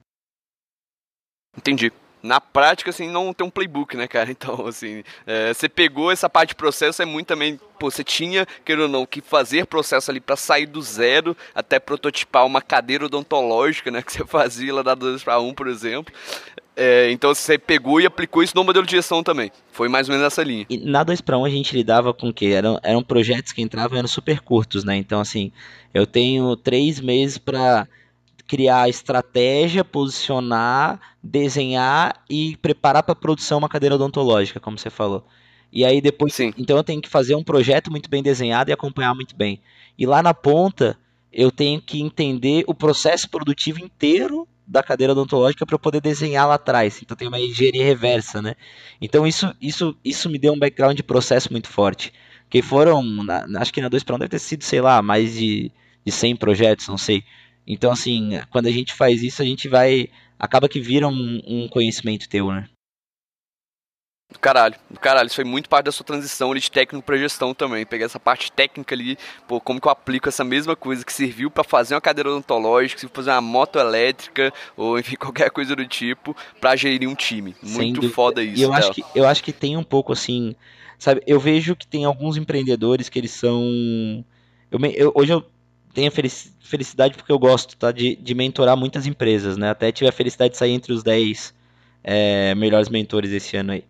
Entendi 1.57 1.91
na 2.25 2.41
prática, 2.41 2.89
assim, 2.89 3.07
não 3.07 3.35
tem 3.35 3.47
um 3.47 3.51
playbook, 3.51 3.97
né, 3.97 4.09
cara? 4.09 4.25
Então, 4.35 4.67
assim, 4.67 5.05
é, 5.27 5.53
você 5.53 5.69
pegou 5.69 6.11
essa 6.11 6.29
parte 6.29 6.51
de 6.51 6.55
processo, 6.57 7.01
é 7.01 7.05
muito 7.05 7.27
também, 7.27 7.61
pô, 7.79 7.91
você 7.91 8.03
tinha, 8.03 8.47
querendo 8.65 8.83
ou 8.83 8.89
não, 8.89 9.07
que 9.07 9.21
fazer 9.21 9.67
processo 9.67 10.11
ali 10.11 10.19
para 10.21 10.35
sair 10.35 10.67
do 10.67 10.83
zero 10.83 11.37
até 11.55 11.79
prototipar 11.79 12.45
uma 12.45 12.61
cadeira 12.61 13.05
odontológica, 13.05 13.91
né, 13.91 14.01
que 14.03 14.13
você 14.13 14.25
fazia 14.25 14.75
lá 14.75 14.83
da 14.83 14.95
2 14.95 15.23
para 15.23 15.39
1, 15.39 15.55
por 15.55 15.69
exemplo. 15.69 16.13
É, 16.77 17.11
então 17.13 17.33
você 17.33 17.57
pegou 17.57 18.01
e 18.01 18.07
aplicou 18.07 18.43
isso 18.43 18.57
no 18.57 18.65
modelo 18.65 18.85
de 18.85 18.93
gestão 18.93 19.23
também. 19.23 19.53
Foi 19.71 19.89
mais 19.89 20.09
ou 20.09 20.13
menos 20.13 20.25
nessa 20.25 20.43
linha. 20.43 20.67
E 20.69 20.79
na 20.79 21.05
2 21.05 21.21
para 21.21 21.39
1 21.39 21.45
a 21.45 21.51
gente 21.51 21.77
lidava 21.77 22.13
com 22.13 22.31
o 22.31 22.35
quê? 22.35 22.47
Eram, 22.47 22.81
eram 22.83 23.03
projetos 23.03 23.53
que 23.53 23.63
entravam 23.63 23.97
eram 23.97 24.09
super 24.09 24.41
curtos, 24.41 24.83
né? 24.83 24.97
Então, 24.97 25.21
assim, 25.21 25.53
eu 25.93 26.07
tenho 26.07 26.57
três 26.57 26.99
meses 26.99 27.39
para 27.39 27.87
criar 28.47 28.89
estratégia, 28.89 29.85
posicionar, 29.85 31.01
desenhar 31.23 32.23
e 32.29 32.57
preparar 32.59 33.03
para 33.03 33.15
produção 33.15 33.59
uma 33.59 33.69
cadeira 33.69 33.95
odontológica, 33.95 34.61
como 34.61 34.79
você 34.79 34.91
falou. 34.91 35.25
E 35.73 35.85
aí 35.85 36.01
depois, 36.01 36.35
Sim. 36.35 36.53
então 36.57 36.77
eu 36.77 36.85
tenho 36.85 37.03
que 37.03 37.09
fazer 37.09 37.35
um 37.35 37.43
projeto 37.43 37.91
muito 37.91 38.09
bem 38.09 38.23
desenhado 38.23 38.71
e 38.71 38.73
acompanhar 38.73 39.15
muito 39.15 39.35
bem. 39.35 39.61
E 39.99 40.07
lá 40.07 40.23
na 40.23 40.33
ponta, 40.33 40.97
eu 41.33 41.51
tenho 41.51 41.81
que 41.81 42.01
entender 42.01 42.65
o 42.67 42.75
processo 42.75 43.29
produtivo 43.29 43.81
inteiro 43.81 44.47
da 44.67 44.83
cadeira 44.83 45.13
odontológica 45.13 45.67
para 45.67 45.79
poder 45.79 46.01
desenhar 46.01 46.47
lá 46.47 46.55
atrás. 46.55 47.01
Então 47.03 47.17
tem 47.17 47.29
uma 47.29 47.41
engenharia 47.41 47.85
reversa, 47.85 48.41
né? 48.41 48.55
Então 49.01 49.27
isso, 49.27 49.55
isso, 49.61 49.97
isso 50.05 50.31
me 50.31 50.39
deu 50.39 50.53
um 50.53 50.59
background 50.59 50.97
de 50.97 51.03
processo 51.03 51.51
muito 51.51 51.69
forte. 51.69 52.13
Que 52.49 52.63
foram, 52.63 53.03
na, 53.03 53.47
acho 53.61 53.73
que 53.73 53.81
na 53.81 53.89
2 53.89 54.05
para 54.05 54.15
1 54.15 54.19
deve 54.21 54.31
ter 54.31 54.39
sido, 54.39 54.63
sei 54.63 54.81
lá, 54.81 55.03
mais 55.03 55.35
de, 55.35 55.73
de 56.05 56.13
100 56.13 56.37
projetos, 56.37 56.89
não 56.89 56.97
sei. 56.99 57.25
Então, 57.67 57.91
assim, 57.91 58.41
quando 58.51 58.67
a 58.67 58.71
gente 58.71 58.93
faz 58.93 59.23
isso, 59.23 59.43
a 59.43 59.45
gente 59.45 59.69
vai. 59.69 60.09
Acaba 60.39 60.69
que 60.69 60.81
vira 60.81 61.09
um, 61.09 61.41
um 61.47 61.69
conhecimento 61.69 62.29
teu, 62.29 62.49
né? 62.49 62.69
Caralho, 64.41 64.75
caralho, 65.01 65.27
isso 65.27 65.37
foi 65.37 65.45
muito 65.45 65.69
parte 65.69 65.87
da 65.87 65.93
sua 65.93 66.05
transição 66.05 66.51
ali 66.51 66.61
de 66.61 66.71
técnico 66.71 67.05
para 67.05 67.17
gestão 67.17 67.55
também. 67.55 67.87
Pegar 67.87 68.07
essa 68.07 68.19
parte 68.19 68.51
técnica 68.51 68.95
ali, 68.95 69.17
pô, 69.47 69.61
como 69.61 69.81
que 69.81 69.87
eu 69.87 69.93
aplico 69.93 70.29
essa 70.29 70.43
mesma 70.43 70.75
coisa 70.75 71.05
que 71.05 71.13
serviu 71.13 71.51
para 71.51 71.63
fazer 71.63 71.95
uma 71.95 72.01
cadeira 72.01 72.31
odontológica, 72.31 73.01
se 73.01 73.09
fazer 73.09 73.31
uma 73.31 73.41
moto 73.41 73.79
elétrica, 73.79 74.53
ou 74.77 74.99
enfim, 74.99 75.17
qualquer 75.17 75.51
coisa 75.51 75.77
do 75.77 75.87
tipo, 75.87 76.37
para 76.61 76.75
gerir 76.75 77.09
um 77.09 77.15
time. 77.15 77.55
Muito 77.63 78.09
foda 78.11 78.43
isso. 78.43 78.61
E 78.61 78.63
eu 78.63 78.73
acho, 78.73 78.93
que, 78.93 79.05
eu 79.15 79.27
acho 79.27 79.43
que 79.43 79.53
tem 79.53 79.77
um 79.77 79.85
pouco 79.85 80.13
assim, 80.13 80.55
sabe, 80.99 81.23
eu 81.27 81.39
vejo 81.39 81.77
que 81.77 81.87
tem 81.87 82.05
alguns 82.05 82.37
empreendedores 82.37 83.09
que 83.09 83.19
eles 83.19 83.31
são. 83.31 83.63
Eu, 84.71 84.81
eu, 84.97 85.13
hoje 85.15 85.33
eu 85.33 85.45
tenho 85.95 86.11
felicidade 86.11 87.15
porque 87.15 87.31
eu 87.33 87.39
gosto, 87.39 87.77
tá? 87.77 87.93
De, 87.93 88.17
de 88.17 88.35
mentorar 88.35 88.77
muitas 88.77 89.07
empresas, 89.07 89.57
né? 89.57 89.71
Até 89.71 89.93
tive 89.93 90.09
a 90.09 90.13
felicidade 90.13 90.53
de 90.53 90.59
sair 90.59 90.73
entre 90.73 90.93
os 90.93 91.03
10 91.03 91.55
é, 92.03 92.55
melhores 92.55 92.89
mentores 92.89 93.31
esse 93.31 93.57
ano 93.57 93.73
aí. 93.73 93.85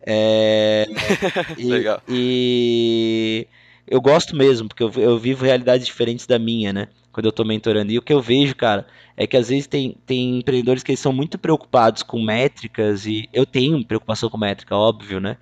É, 0.00 0.88
e, 1.58 1.64
Legal. 1.64 2.02
E, 2.08 3.46
eu 3.86 4.00
gosto 4.00 4.34
mesmo, 4.34 4.68
porque 4.68 4.82
eu, 4.82 4.90
eu 4.96 5.18
vivo 5.18 5.44
realidades 5.44 5.86
diferentes 5.86 6.26
da 6.26 6.38
minha, 6.38 6.72
né? 6.72 6.88
Quando 7.12 7.26
eu 7.26 7.32
tô 7.32 7.44
mentorando. 7.44 7.92
E 7.92 7.98
o 7.98 8.02
que 8.02 8.12
eu 8.12 8.22
vejo, 8.22 8.56
cara, 8.56 8.86
é 9.16 9.26
que 9.26 9.36
às 9.36 9.48
vezes 9.50 9.66
tem, 9.66 9.96
tem 10.06 10.38
empreendedores 10.38 10.82
que 10.82 10.96
são 10.96 11.12
muito 11.12 11.38
preocupados 11.38 12.02
com 12.02 12.22
métricas, 12.22 13.04
e 13.04 13.28
eu 13.32 13.44
tenho 13.44 13.84
preocupação 13.84 14.30
com 14.30 14.38
métrica, 14.38 14.74
óbvio, 14.74 15.20
né? 15.20 15.36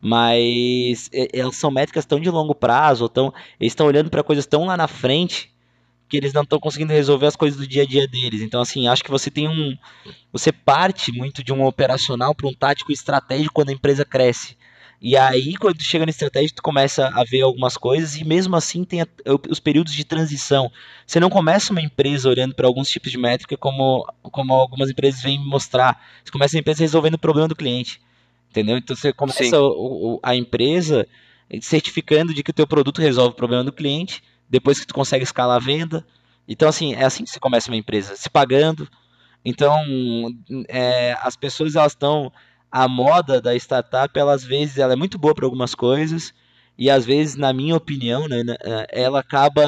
Mas 0.00 1.08
elas 1.32 1.56
são 1.56 1.70
métricas 1.70 2.04
tão 2.04 2.18
de 2.18 2.28
longo 2.28 2.54
prazo, 2.54 3.04
ou 3.04 3.08
tão, 3.08 3.32
eles 3.58 3.70
estão 3.72 3.86
olhando 3.86 4.10
para 4.10 4.22
coisas 4.22 4.44
tão 4.44 4.66
lá 4.66 4.76
na 4.76 4.88
frente 4.88 5.51
que 6.12 6.16
eles 6.18 6.34
não 6.34 6.42
estão 6.42 6.60
conseguindo 6.60 6.92
resolver 6.92 7.24
as 7.24 7.36
coisas 7.36 7.58
do 7.58 7.66
dia 7.66 7.84
a 7.84 7.86
dia 7.86 8.06
deles. 8.06 8.42
Então, 8.42 8.60
assim, 8.60 8.86
acho 8.86 9.02
que 9.02 9.10
você 9.10 9.30
tem 9.30 9.48
um. 9.48 9.74
Você 10.30 10.52
parte 10.52 11.10
muito 11.10 11.42
de 11.42 11.54
um 11.54 11.64
operacional 11.64 12.34
para 12.34 12.46
um 12.46 12.52
tático 12.52 12.92
estratégico 12.92 13.54
quando 13.54 13.70
a 13.70 13.72
empresa 13.72 14.04
cresce. 14.04 14.54
E 15.00 15.16
aí, 15.16 15.56
quando 15.56 15.78
tu 15.78 15.84
chega 15.84 16.04
na 16.04 16.10
estratégia, 16.10 16.54
tu 16.54 16.62
começa 16.62 17.08
a 17.14 17.24
ver 17.24 17.40
algumas 17.40 17.78
coisas 17.78 18.14
e 18.14 18.24
mesmo 18.24 18.54
assim 18.54 18.84
tem 18.84 19.00
os 19.48 19.58
períodos 19.58 19.94
de 19.94 20.04
transição. 20.04 20.70
Você 21.06 21.18
não 21.18 21.30
começa 21.30 21.72
uma 21.72 21.80
empresa 21.80 22.28
olhando 22.28 22.54
para 22.54 22.66
alguns 22.66 22.90
tipos 22.90 23.10
de 23.10 23.16
métrica 23.16 23.56
como, 23.56 24.06
como 24.24 24.52
algumas 24.52 24.90
empresas 24.90 25.22
vêm 25.22 25.38
mostrar. 25.38 25.98
Você 26.22 26.30
começa 26.30 26.58
a 26.58 26.60
empresa 26.60 26.82
resolvendo 26.82 27.14
o 27.14 27.18
problema 27.18 27.48
do 27.48 27.56
cliente. 27.56 28.02
Entendeu? 28.50 28.76
Então 28.76 28.94
você 28.94 29.14
começa 29.14 29.58
o, 29.58 30.16
o, 30.16 30.20
a 30.22 30.36
empresa 30.36 31.08
certificando 31.62 32.34
de 32.34 32.42
que 32.42 32.50
o 32.50 32.54
teu 32.54 32.66
produto 32.66 33.00
resolve 33.00 33.30
o 33.30 33.36
problema 33.36 33.64
do 33.64 33.72
cliente 33.72 34.22
depois 34.52 34.78
que 34.78 34.86
tu 34.86 34.92
consegue 34.92 35.24
escalar 35.24 35.56
a 35.56 35.64
venda. 35.64 36.06
Então, 36.46 36.68
assim, 36.68 36.92
é 36.94 37.04
assim 37.04 37.24
que 37.24 37.30
se 37.30 37.40
começa 37.40 37.70
uma 37.70 37.76
empresa, 37.76 38.14
se 38.14 38.28
pagando. 38.28 38.86
Então, 39.42 39.74
é, 40.68 41.16
as 41.22 41.34
pessoas 41.34 41.74
elas 41.74 41.92
estão 41.92 42.30
a 42.70 42.86
moda 42.86 43.40
da 43.40 43.56
startup, 43.56 44.16
ela, 44.18 44.34
às 44.34 44.44
vezes, 44.44 44.76
ela 44.76 44.92
é 44.92 44.96
muito 44.96 45.18
boa 45.18 45.34
para 45.34 45.46
algumas 45.46 45.74
coisas 45.74 46.34
e 46.78 46.90
às 46.90 47.04
vezes, 47.04 47.34
na 47.34 47.52
minha 47.52 47.74
opinião, 47.74 48.28
né, 48.28 48.42
ela 48.90 49.20
acaba 49.20 49.66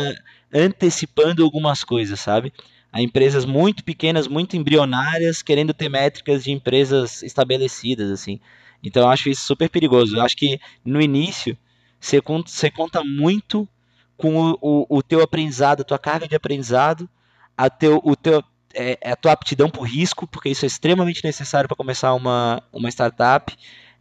antecipando 0.53 1.43
algumas 1.43 1.83
coisas, 1.83 2.21
sabe? 2.21 2.53
Há 2.93 3.03
empresas 3.03 3.45
muito 3.45 3.83
pequenas, 3.85 4.29
muito 4.29 4.57
embrionárias, 4.57 5.43
querendo 5.43 5.75
ter 5.75 5.89
métricas 5.89 6.45
de 6.45 6.53
empresas 6.53 7.23
estabelecidas, 7.23 8.11
assim. 8.11 8.39
Então, 8.83 9.03
eu 9.03 9.09
acho 9.09 9.29
isso 9.29 9.43
super 9.47 9.69
perigoso. 9.69 10.17
Eu 10.17 10.23
acho 10.23 10.37
que 10.37 10.61
no 10.85 11.01
início 11.01 11.57
você 12.01 12.21
conta, 12.21 12.51
você 12.51 12.71
conta 12.71 13.03
muito 13.03 13.69
com 14.17 14.37
o, 14.37 14.59
o, 14.61 14.99
o 14.99 15.03
teu 15.03 15.23
aprendizado, 15.23 15.81
a 15.81 15.85
tua 15.85 15.99
carga 15.99 16.29
de 16.29 16.37
aprendizado, 16.37 17.09
a, 17.57 17.69
teu, 17.69 18.01
o 18.05 18.15
teu, 18.17 18.43
é, 18.75 18.99
é 19.01 19.13
a 19.13 19.17
tua 19.17 19.33
aptidão 19.33 19.71
por 19.71 19.83
risco, 19.83 20.27
porque 20.27 20.49
isso 20.49 20.65
é 20.65 20.69
extremamente 20.69 21.25
necessário 21.25 21.69
para 21.69 21.77
começar 21.77 22.15
uma, 22.15 22.63
uma 22.73 22.89
startup. 22.89 23.55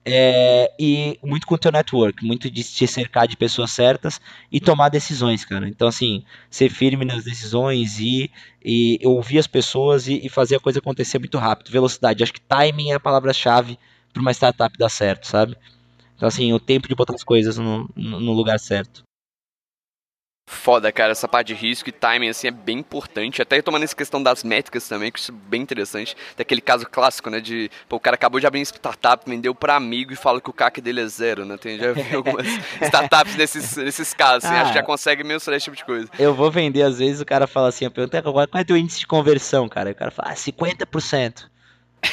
É, 0.05 0.69
e 0.77 1.17
muito 1.23 1.47
com 1.47 1.55
o 1.55 1.57
teu 1.57 1.71
network, 1.71 2.25
muito 2.25 2.51
de 2.51 2.61
te 2.61 2.85
cercar 2.85 3.25
de 3.25 3.37
pessoas 3.37 3.71
certas 3.71 4.19
e 4.51 4.59
tomar 4.59 4.89
decisões, 4.89 5.45
cara. 5.45 5.65
Então, 5.65 5.87
assim, 5.87 6.25
ser 6.49 6.69
firme 6.69 7.05
nas 7.05 7.23
decisões 7.23 7.99
e, 7.99 8.29
e 8.63 8.99
ouvir 9.05 9.39
as 9.39 9.47
pessoas 9.47 10.07
e, 10.09 10.19
e 10.25 10.27
fazer 10.27 10.57
a 10.57 10.59
coisa 10.59 10.79
acontecer 10.79 11.19
muito 11.19 11.37
rápido. 11.37 11.71
Velocidade. 11.71 12.21
Acho 12.21 12.33
que 12.33 12.41
timing 12.41 12.91
é 12.91 12.95
a 12.95 12.99
palavra-chave 12.99 13.79
para 14.11 14.21
uma 14.21 14.33
startup 14.33 14.77
dar 14.77 14.89
certo, 14.89 15.25
sabe? 15.25 15.55
Então, 16.17 16.27
assim, 16.27 16.51
o 16.51 16.59
tempo 16.59 16.87
de 16.87 16.95
botar 16.95 17.15
as 17.15 17.23
coisas 17.23 17.57
no, 17.57 17.89
no 17.95 18.33
lugar 18.33 18.59
certo. 18.59 19.03
Foda, 20.45 20.91
cara, 20.91 21.13
essa 21.13 21.27
parte 21.27 21.47
de 21.47 21.53
risco 21.53 21.87
e 21.87 21.91
timing, 21.91 22.27
assim, 22.27 22.47
é 22.47 22.51
bem 22.51 22.79
importante. 22.79 23.41
Até 23.41 23.61
tomando 23.61 23.83
essa 23.83 23.95
questão 23.95 24.21
das 24.21 24.43
métricas 24.43 24.87
também, 24.87 25.11
que 25.11 25.17
isso 25.19 25.31
é 25.31 25.35
bem 25.49 25.61
interessante. 25.61 26.15
Tem 26.35 26.43
aquele 26.43 26.59
caso 26.59 26.85
clássico, 26.85 27.29
né, 27.29 27.39
de, 27.39 27.71
pô, 27.87 27.95
o 27.95 27.99
cara 27.99 28.15
acabou 28.15 28.39
de 28.39 28.47
abrir 28.47 28.59
uma 28.59 28.65
startup, 28.65 29.23
vendeu 29.29 29.55
para 29.55 29.75
amigo 29.75 30.11
e 30.11 30.15
fala 30.15 30.41
que 30.41 30.49
o 30.49 30.53
CAC 30.53 30.81
dele 30.81 31.01
é 31.01 31.07
zero, 31.07 31.45
né? 31.45 31.57
Tem, 31.57 31.77
já 31.77 31.93
vi 31.93 32.15
algumas 32.15 32.45
startups 32.81 33.35
desses, 33.35 33.73
desses 33.75 34.13
casos, 34.13 34.45
assim, 34.45 34.55
ah, 34.55 34.61
acho 34.61 34.71
que 34.71 34.79
já 34.79 34.83
consegue 34.83 35.23
mensurar 35.23 35.57
esse 35.57 35.65
tipo 35.65 35.77
de 35.77 35.85
coisa. 35.85 36.09
Eu 36.19 36.33
vou 36.33 36.51
vender, 36.51 36.83
às 36.83 36.99
vezes 36.99 37.21
o 37.21 37.25
cara 37.25 37.47
fala 37.47 37.69
assim, 37.69 37.85
eu 37.85 37.91
pergunto, 37.91 38.21
qual 38.21 38.47
é 38.53 38.61
o 38.61 38.65
teu 38.65 38.77
índice 38.77 38.99
de 38.99 39.07
conversão, 39.07 39.69
cara? 39.69 39.89
E 39.89 39.93
o 39.93 39.95
cara 39.95 40.11
fala, 40.11 40.31
ah, 40.31 40.35
50%. 40.35 41.52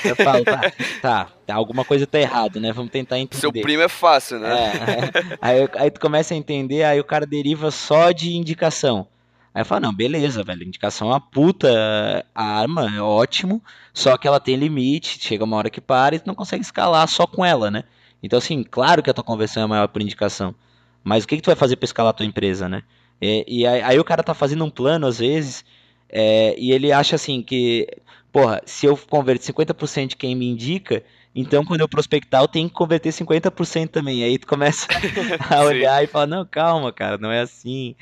Eu 0.05 0.16
falo, 0.16 0.44
tá, 0.44 0.72
tá, 1.03 1.29
tá, 1.46 1.55
alguma 1.55 1.85
coisa 1.85 2.07
tá 2.07 2.18
errado, 2.18 2.61
né? 2.61 2.72
Vamos 2.72 2.90
tentar 2.90 3.18
entender. 3.18 3.40
Seu 3.40 3.53
primo 3.53 3.83
é 3.83 3.88
fácil, 3.88 4.38
né? 4.38 4.48
É, 4.48 5.33
é. 5.33 5.38
Aí, 5.40 5.68
aí 5.74 5.90
tu 5.90 6.00
começa 6.00 6.35
a 6.35 6.37
entender, 6.37 6.85
aí 6.85 7.00
o 7.00 7.05
cara 7.05 7.26
deriva 7.26 7.70
só 7.70 8.12
de 8.12 8.35
indicação. 8.35 9.07
Aí 9.53 9.62
eu 9.62 9.66
falo, 9.66 9.83
não, 9.83 9.94
beleza, 9.94 10.44
velho, 10.44 10.62
indicação 10.62 11.09
é 11.09 11.12
uma 11.12 11.20
puta 11.20 12.24
arma, 12.35 12.88
é 12.94 13.00
ótimo, 13.00 13.61
só 13.92 14.16
que 14.16 14.29
ela 14.29 14.38
tem 14.38 14.55
limite, 14.55 15.18
chega 15.20 15.44
uma 15.44 15.57
hora 15.57 15.68
que 15.68 15.81
para 15.81 16.14
e 16.14 16.20
tu 16.20 16.26
não 16.26 16.37
consegue 16.37 16.62
escalar 16.62 17.07
só 17.09 17.26
com 17.26 17.44
ela, 17.44 17.70
né? 17.70 17.83
Então, 18.22 18.38
assim, 18.38 18.62
claro 18.62 19.03
que 19.03 19.11
a 19.11 19.14
tua 19.14 19.24
conversão 19.24 19.64
é 19.64 19.66
maior 19.66 19.88
por 19.88 20.00
indicação, 20.00 20.55
mas 21.03 21.24
o 21.24 21.29
que, 21.29 21.37
que 21.37 21.42
tu 21.42 21.46
vai 21.46 21.57
fazer 21.57 21.76
pra 21.76 21.85
escalar 21.85 22.11
a 22.11 22.14
tua 22.14 22.26
empresa, 22.26 22.68
né? 22.68 22.83
E, 23.20 23.44
e 23.48 23.66
aí, 23.66 23.83
aí, 23.83 23.98
o 23.98 24.05
cara 24.05 24.22
tá 24.22 24.35
fazendo 24.35 24.64
um 24.64 24.70
plano, 24.70 25.07
às 25.07 25.18
vezes, 25.18 25.64
é, 26.09 26.55
e 26.57 26.70
ele 26.72 26.92
acha 26.92 27.16
assim 27.16 27.42
que 27.42 27.88
porra, 28.33 28.62
se 28.64 28.87
eu 28.87 28.97
converter 28.97 29.53
50% 29.53 30.09
de 30.09 30.16
quem 30.16 30.35
me 30.35 30.49
indica, 30.49 31.03
então 31.35 31.64
quando 31.64 31.81
eu 31.81 31.88
prospectar 31.88 32.43
eu 32.43 32.49
tenho 32.49 32.69
que 32.69 32.75
converter 32.75 33.12
50% 33.12 33.88
também. 33.90 34.25
Aí 34.25 34.38
tu 34.38 34.47
começa 34.47 34.87
a 35.51 35.62
olhar 35.62 36.03
e 36.03 36.07
fala, 36.07 36.27
não, 36.27 36.47
calma, 36.47 36.93
cara, 36.93 37.19
não 37.19 37.31
é 37.31 37.40
assim. 37.40 37.95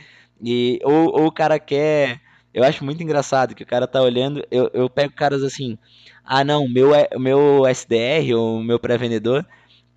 E, 0.42 0.80
ou, 0.84 1.20
ou 1.20 1.26
o 1.26 1.32
cara 1.32 1.58
quer. 1.58 2.20
Eu 2.54 2.64
acho 2.64 2.84
muito 2.84 3.02
engraçado 3.02 3.54
que 3.54 3.62
o 3.62 3.66
cara 3.66 3.86
tá 3.86 4.00
olhando, 4.02 4.44
eu, 4.50 4.70
eu 4.72 4.88
pego 4.88 5.12
caras 5.14 5.42
assim, 5.42 5.78
ah 6.24 6.42
não, 6.42 6.68
meu, 6.68 6.90
meu 7.18 7.66
SDR, 7.66 8.34
ou 8.34 8.62
meu 8.62 8.78
pré-vendedor, 8.78 9.46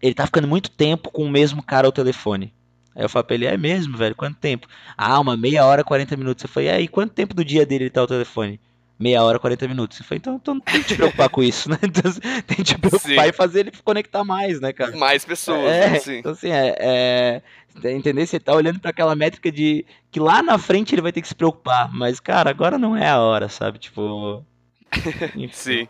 ele 0.01 0.13
tá 0.13 0.25
ficando 0.25 0.47
muito 0.47 0.69
tempo 0.69 1.09
com 1.11 1.23
o 1.23 1.29
mesmo 1.31 1.63
cara 1.63 1.87
ao 1.87 1.91
telefone. 1.93 2.53
Aí 2.95 3.03
eu 3.03 3.09
falo 3.09 3.25
pra 3.25 3.35
ele, 3.35 3.45
é 3.45 3.57
mesmo, 3.57 3.97
velho, 3.97 4.15
quanto 4.15 4.37
tempo? 4.37 4.67
Ah, 4.97 5.19
uma 5.19 5.37
meia 5.37 5.65
hora, 5.65 5.83
40 5.83 6.17
minutos. 6.17 6.43
Eu 6.43 6.49
falei, 6.49 6.69
e 6.69 6.71
aí, 6.71 6.87
quanto 6.87 7.13
tempo 7.13 7.33
do 7.33 7.43
dia 7.43 7.65
dele 7.65 7.85
ele 7.85 7.89
tá 7.89 8.01
ao 8.01 8.07
telefone? 8.07 8.59
Meia 9.01 9.23
hora, 9.23 9.39
40 9.39 9.67
minutos. 9.67 9.99
Eu 9.99 10.05
falei, 10.05 10.19
então, 10.19 10.35
então 10.35 10.53
não 10.53 10.61
tem 10.61 10.81
que 10.81 10.89
te 10.89 10.95
preocupar 10.95 11.29
com 11.29 11.43
isso, 11.43 11.69
né? 11.69 11.77
Então, 11.83 12.11
tem 12.45 12.57
que 12.57 12.63
te 12.63 12.77
preocupar 12.77 13.25
Sim. 13.25 13.29
e 13.29 13.33
fazer 13.33 13.59
ele 13.61 13.71
conectar 13.83 14.23
mais, 14.23 14.61
né, 14.61 14.71
cara? 14.71 14.95
Mais 14.95 15.25
pessoas, 15.25 15.71
é, 15.71 15.89
né? 15.89 15.99
Sim. 15.99 16.17
Então, 16.17 16.31
assim, 16.31 16.51
é, 16.51 16.75
é 16.79 17.91
entender? 17.91 18.25
Você 18.25 18.39
tá 18.39 18.53
olhando 18.53 18.79
para 18.79 18.91
aquela 18.91 19.15
métrica 19.15 19.51
de 19.51 19.85
que 20.11 20.19
lá 20.19 20.41
na 20.43 20.57
frente 20.57 20.93
ele 20.93 21.01
vai 21.01 21.11
ter 21.11 21.21
que 21.21 21.27
se 21.27 21.35
preocupar, 21.35 21.89
mas, 21.93 22.19
cara, 22.19 22.49
agora 22.49 22.77
não 22.77 22.95
é 22.95 23.09
a 23.09 23.19
hora, 23.19 23.49
sabe? 23.49 23.79
Tipo. 23.79 24.45
Sim. 25.51 25.87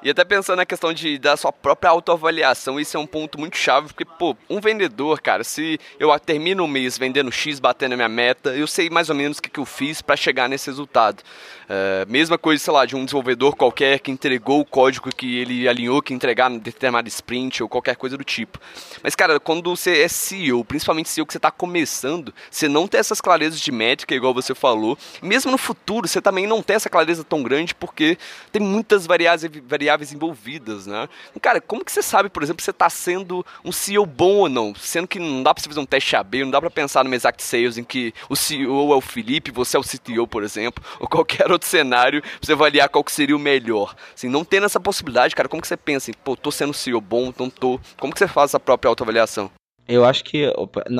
E 0.00 0.10
até 0.10 0.24
pensando 0.24 0.58
na 0.58 0.66
questão 0.66 0.92
de 0.92 1.18
da 1.18 1.36
sua 1.36 1.52
própria 1.52 1.90
autoavaliação, 1.90 2.78
isso 2.78 2.96
é 2.96 3.00
um 3.00 3.06
ponto 3.06 3.38
muito 3.38 3.56
chave, 3.56 3.88
porque, 3.88 4.04
pô, 4.04 4.36
um 4.48 4.60
vendedor, 4.60 5.20
cara, 5.20 5.42
se 5.42 5.78
eu 5.98 6.16
termino 6.20 6.64
o 6.64 6.68
mês 6.68 6.96
vendendo 6.96 7.32
X, 7.32 7.58
batendo 7.58 7.94
a 7.94 7.96
minha 7.96 8.08
meta, 8.08 8.50
eu 8.50 8.66
sei 8.66 8.88
mais 8.88 9.08
ou 9.08 9.16
menos 9.16 9.38
o 9.38 9.42
que, 9.42 9.50
que 9.50 9.58
eu 9.58 9.64
fiz 9.64 10.00
para 10.00 10.16
chegar 10.16 10.48
nesse 10.48 10.66
resultado. 10.70 11.22
Uh, 11.68 12.10
mesma 12.10 12.38
coisa, 12.38 12.64
sei 12.64 12.72
lá, 12.72 12.86
de 12.86 12.96
um 12.96 13.04
desenvolvedor 13.04 13.54
qualquer 13.54 13.98
que 13.98 14.10
entregou 14.10 14.60
o 14.60 14.64
código 14.64 15.14
que 15.14 15.38
ele 15.38 15.68
alinhou 15.68 16.00
que 16.00 16.14
entregar 16.14 16.50
em 16.50 16.58
determinado 16.58 17.06
sprint 17.08 17.62
ou 17.62 17.68
qualquer 17.68 17.94
coisa 17.94 18.16
do 18.16 18.24
tipo. 18.24 18.58
Mas, 19.02 19.14
cara, 19.14 19.38
quando 19.38 19.76
você 19.76 20.00
é 20.00 20.08
CEO, 20.08 20.64
principalmente 20.64 21.10
CEO 21.10 21.26
que 21.26 21.32
você 21.32 21.38
está 21.38 21.50
começando, 21.50 22.32
você 22.50 22.68
não 22.68 22.88
tem 22.88 22.98
essas 22.98 23.20
clarezas 23.20 23.60
de 23.60 23.70
métrica, 23.70 24.14
igual 24.14 24.32
você 24.32 24.54
falou. 24.54 24.96
Mesmo 25.20 25.50
no 25.50 25.58
futuro, 25.58 26.08
você 26.08 26.22
também 26.22 26.46
não 26.46 26.62
tem 26.62 26.76
essa 26.76 26.88
clareza 26.88 27.22
tão 27.22 27.42
grande, 27.42 27.74
porque 27.74 28.16
tem 28.50 28.62
muitas 28.62 29.06
variáveis, 29.06 29.52
variáveis 29.66 30.12
envolvidas, 30.12 30.86
né? 30.86 31.06
Cara, 31.42 31.60
como 31.60 31.84
que 31.84 31.92
você 31.92 32.02
sabe, 32.02 32.30
por 32.30 32.42
exemplo, 32.42 32.62
se 32.62 32.66
você 32.66 32.70
está 32.70 32.88
sendo 32.88 33.44
um 33.62 33.72
CEO 33.72 34.06
bom 34.06 34.36
ou 34.36 34.48
não? 34.48 34.74
Sendo 34.74 35.06
que 35.06 35.18
não 35.18 35.42
dá 35.42 35.52
para 35.52 35.62
você 35.62 35.68
fazer 35.68 35.80
um 35.80 35.86
teste 35.86 36.16
AB, 36.16 36.44
não 36.44 36.50
dá 36.50 36.60
para 36.60 36.70
pensar 36.70 37.04
no 37.04 37.14
exact 37.14 37.42
sales 37.42 37.76
em 37.76 37.84
que 37.84 38.14
o 38.28 38.34
CEO 38.34 38.92
é 38.92 38.96
o 38.96 39.00
Felipe, 39.02 39.50
você 39.50 39.76
é 39.76 39.80
o 39.80 39.82
CTO, 39.82 40.26
por 40.26 40.42
exemplo, 40.42 40.82
ou 40.98 41.06
qualquer 41.06 41.50
outro 41.50 41.57
cenário, 41.66 42.22
pra 42.22 42.30
você 42.40 42.52
avaliar 42.52 42.88
qual 42.88 43.04
que 43.04 43.12
seria 43.12 43.36
o 43.36 43.38
melhor. 43.38 43.94
Assim, 44.14 44.28
não 44.28 44.44
tendo 44.44 44.66
essa 44.66 44.80
possibilidade, 44.80 45.34
cara, 45.34 45.48
como 45.48 45.62
que 45.62 45.68
você 45.68 45.76
pensa 45.76 46.10
em, 46.10 46.14
pô, 46.14 46.36
tô 46.36 46.50
sendo 46.50 46.72
CEO 46.74 47.00
bom, 47.00 47.32
não 47.38 47.50
tô. 47.50 47.80
Como 47.98 48.12
que 48.12 48.18
você 48.18 48.28
faz 48.28 48.50
essa 48.50 48.60
própria 48.60 48.88
autoavaliação? 48.88 49.50
Eu 49.86 50.04
acho 50.04 50.22
que 50.22 50.52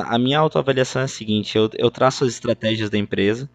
a 0.07 0.17
minha 0.17 0.39
autoavaliação 0.39 1.03
é 1.03 1.05
a 1.05 1.07
seguinte, 1.07 1.55
eu, 1.55 1.69
eu 1.77 1.91
traço 1.91 2.23
as 2.23 2.31
estratégias 2.33 2.89
da 2.89 2.97
empresa 2.97 3.47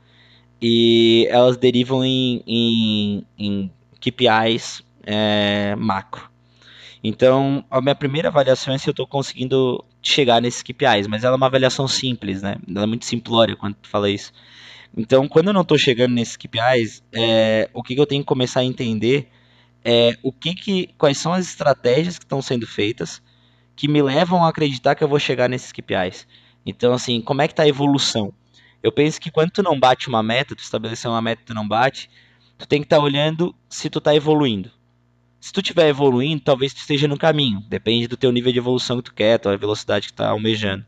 e 0.62 1.26
elas 1.28 1.56
derivam 1.56 2.04
em, 2.04 2.42
em, 2.46 3.26
em 3.36 3.70
KPIs 4.00 4.84
é, 5.04 5.74
macro. 5.76 6.30
Então, 7.02 7.64
a 7.70 7.82
minha 7.82 7.94
primeira 7.94 8.28
avaliação 8.28 8.72
é 8.72 8.78
se 8.78 8.88
eu 8.88 8.92
estou 8.92 9.06
conseguindo 9.06 9.84
chegar 10.00 10.40
nesses 10.40 10.62
KPIs, 10.62 11.06
mas 11.06 11.22
ela 11.22 11.34
é 11.34 11.36
uma 11.36 11.46
avaliação 11.46 11.86
simples, 11.86 12.40
né? 12.40 12.56
Ela 12.66 12.84
é 12.84 12.86
muito 12.86 13.04
simplória 13.04 13.54
quando 13.56 13.74
tu 13.74 13.88
fala 13.88 14.08
isso. 14.08 14.32
Então, 14.96 15.28
quando 15.28 15.48
eu 15.48 15.52
não 15.52 15.62
estou 15.62 15.76
chegando 15.76 16.14
nesses 16.14 16.37
KPIs, 16.37 17.02
é, 17.12 17.68
o 17.72 17.83
que, 17.83 17.94
que, 17.94 18.00
eu 18.00 18.07
tenho 18.07 18.22
que 18.22 18.28
começar 18.28 18.61
a 18.61 18.64
entender 18.64 19.28
é 19.85 20.16
o 20.22 20.33
que, 20.33 20.54
que 20.54 20.94
quais 20.96 21.18
são 21.18 21.33
as 21.33 21.46
estratégias 21.46 22.18
que 22.18 22.24
estão 22.24 22.40
sendo 22.40 22.66
feitas 22.66 23.20
que 23.76 23.88
me 23.88 24.00
levam 24.00 24.44
a 24.44 24.48
acreditar 24.48 24.94
que 24.94 25.02
eu 25.02 25.09
vou 25.09 25.18
chegar 25.18 25.48
nesses 25.48 25.72
KPIs. 25.72 26.26
Então, 26.64 26.92
assim, 26.92 27.20
como 27.20 27.42
é 27.42 27.48
que 27.48 27.52
está 27.52 27.64
a 27.64 27.68
evolução? 27.68 28.33
Eu 28.83 28.92
penso 28.92 29.20
que 29.20 29.30
quando 29.30 29.50
tu 29.50 29.62
não 29.62 29.78
bate 29.78 30.09
uma 30.09 30.22
meta, 30.22 30.54
tu 30.54 30.62
estabeleceu 30.62 31.11
uma 31.11 31.20
meta 31.20 31.42
e 31.42 31.46
tu 31.46 31.54
não 31.54 31.66
bate, 31.66 32.09
tu 32.57 32.66
tem 32.66 32.80
que 32.80 32.87
estar 32.87 32.98
tá 32.98 33.02
olhando 33.02 33.54
se 33.68 33.90
tu 33.90 33.98
está 33.98 34.14
evoluindo. 34.14 34.70
Se 35.40 35.52
tu 35.52 35.61
estiver 35.61 35.88
evoluindo, 35.88 36.42
talvez 36.42 36.72
tu 36.72 36.78
esteja 36.78 37.09
no 37.09 37.18
caminho. 37.18 37.61
Depende 37.68 38.07
do 38.07 38.16
teu 38.16 38.30
nível 38.33 38.52
de 38.52 38.59
evolução 38.59 38.98
que 38.98 39.04
tu 39.04 39.14
quer, 39.14 39.38
tua 39.38 39.57
velocidade 39.57 40.07
que 40.07 40.12
tu 40.12 40.16
tá 40.16 40.28
almejando. 40.28 40.87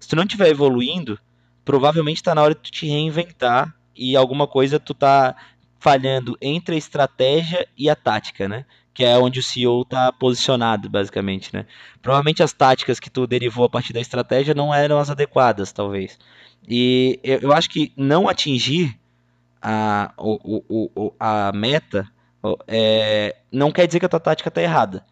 Se 0.00 0.08
tu 0.08 0.16
não 0.16 0.24
estiver 0.24 0.48
evoluindo, 0.48 1.18
provavelmente 1.64 2.16
está 2.16 2.34
na 2.34 2.42
hora 2.42 2.54
de 2.54 2.60
tu 2.60 2.70
te 2.70 2.86
reinventar 2.86 3.74
e 3.96 4.16
alguma 4.16 4.46
coisa 4.46 4.78
tu 4.78 4.94
tá 4.94 5.34
falhando 5.78 6.36
entre 6.40 6.74
a 6.74 6.78
estratégia 6.78 7.66
e 7.76 7.88
a 7.90 7.96
tática, 7.96 8.48
né? 8.48 8.64
Que 8.92 9.04
é 9.04 9.18
onde 9.18 9.40
o 9.40 9.42
CEO 9.42 9.82
está 9.82 10.12
posicionado, 10.12 10.88
basicamente, 10.88 11.52
né? 11.52 11.66
Provavelmente 12.00 12.42
as 12.42 12.52
táticas 12.52 12.98
que 12.98 13.10
tu 13.10 13.26
derivou 13.26 13.66
a 13.66 13.68
partir 13.68 13.92
da 13.92 14.00
estratégia 14.00 14.54
não 14.54 14.72
eram 14.72 14.98
as 14.98 15.10
adequadas, 15.10 15.72
talvez. 15.72 16.18
E 16.66 17.20
eu, 17.22 17.52
acho 17.52 17.68
que 17.68 17.92
não 17.96 18.28
atingir 18.28 18.98
a, 19.60 20.12
o, 20.16 20.62
o, 20.68 20.90
o, 20.94 21.12
a 21.20 21.52
meta 21.52 22.10
é, 22.66 23.36
não 23.50 23.70
quer 23.70 23.86
dizer 23.86 24.00
que 24.00 24.06
a 24.06 24.08
tua 24.08 24.20
tática 24.20 24.48
está 24.48 24.62
errada. 24.62 25.04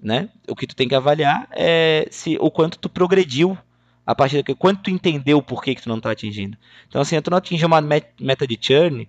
Né? 0.00 0.28
O 0.48 0.54
que 0.54 0.66
tu 0.66 0.76
tem 0.76 0.88
que 0.88 0.94
avaliar 0.94 1.48
é 1.52 2.06
se 2.10 2.36
o 2.40 2.50
quanto 2.50 2.78
tu 2.78 2.88
progrediu 2.88 3.58
a 4.08 4.14
partir 4.14 4.38
daqui, 4.38 4.54
quanto 4.54 4.84
tu 4.84 4.90
entendeu 4.90 5.42
por 5.42 5.62
que, 5.62 5.74
que 5.74 5.82
tu 5.82 5.88
não 5.90 5.98
está 5.98 6.10
atingindo. 6.10 6.56
Então, 6.88 6.98
assim, 6.98 7.20
tu 7.20 7.30
não 7.30 7.36
atingiu 7.36 7.66
uma 7.66 7.82
meta 7.82 8.46
de 8.46 8.58
churn, 8.58 9.06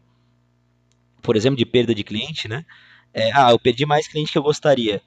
por 1.22 1.38
exemplo, 1.38 1.58
de 1.58 1.66
perda 1.66 1.96
de 1.96 2.04
cliente, 2.04 2.50
né? 2.50 2.66
É, 3.14 3.32
ah, 3.32 3.52
eu 3.52 3.58
perdi 3.58 3.86
mais 3.86 4.10
cliente 4.10 4.30
que 4.30 4.38
eu 4.38 4.44
gostaria. 4.44 5.02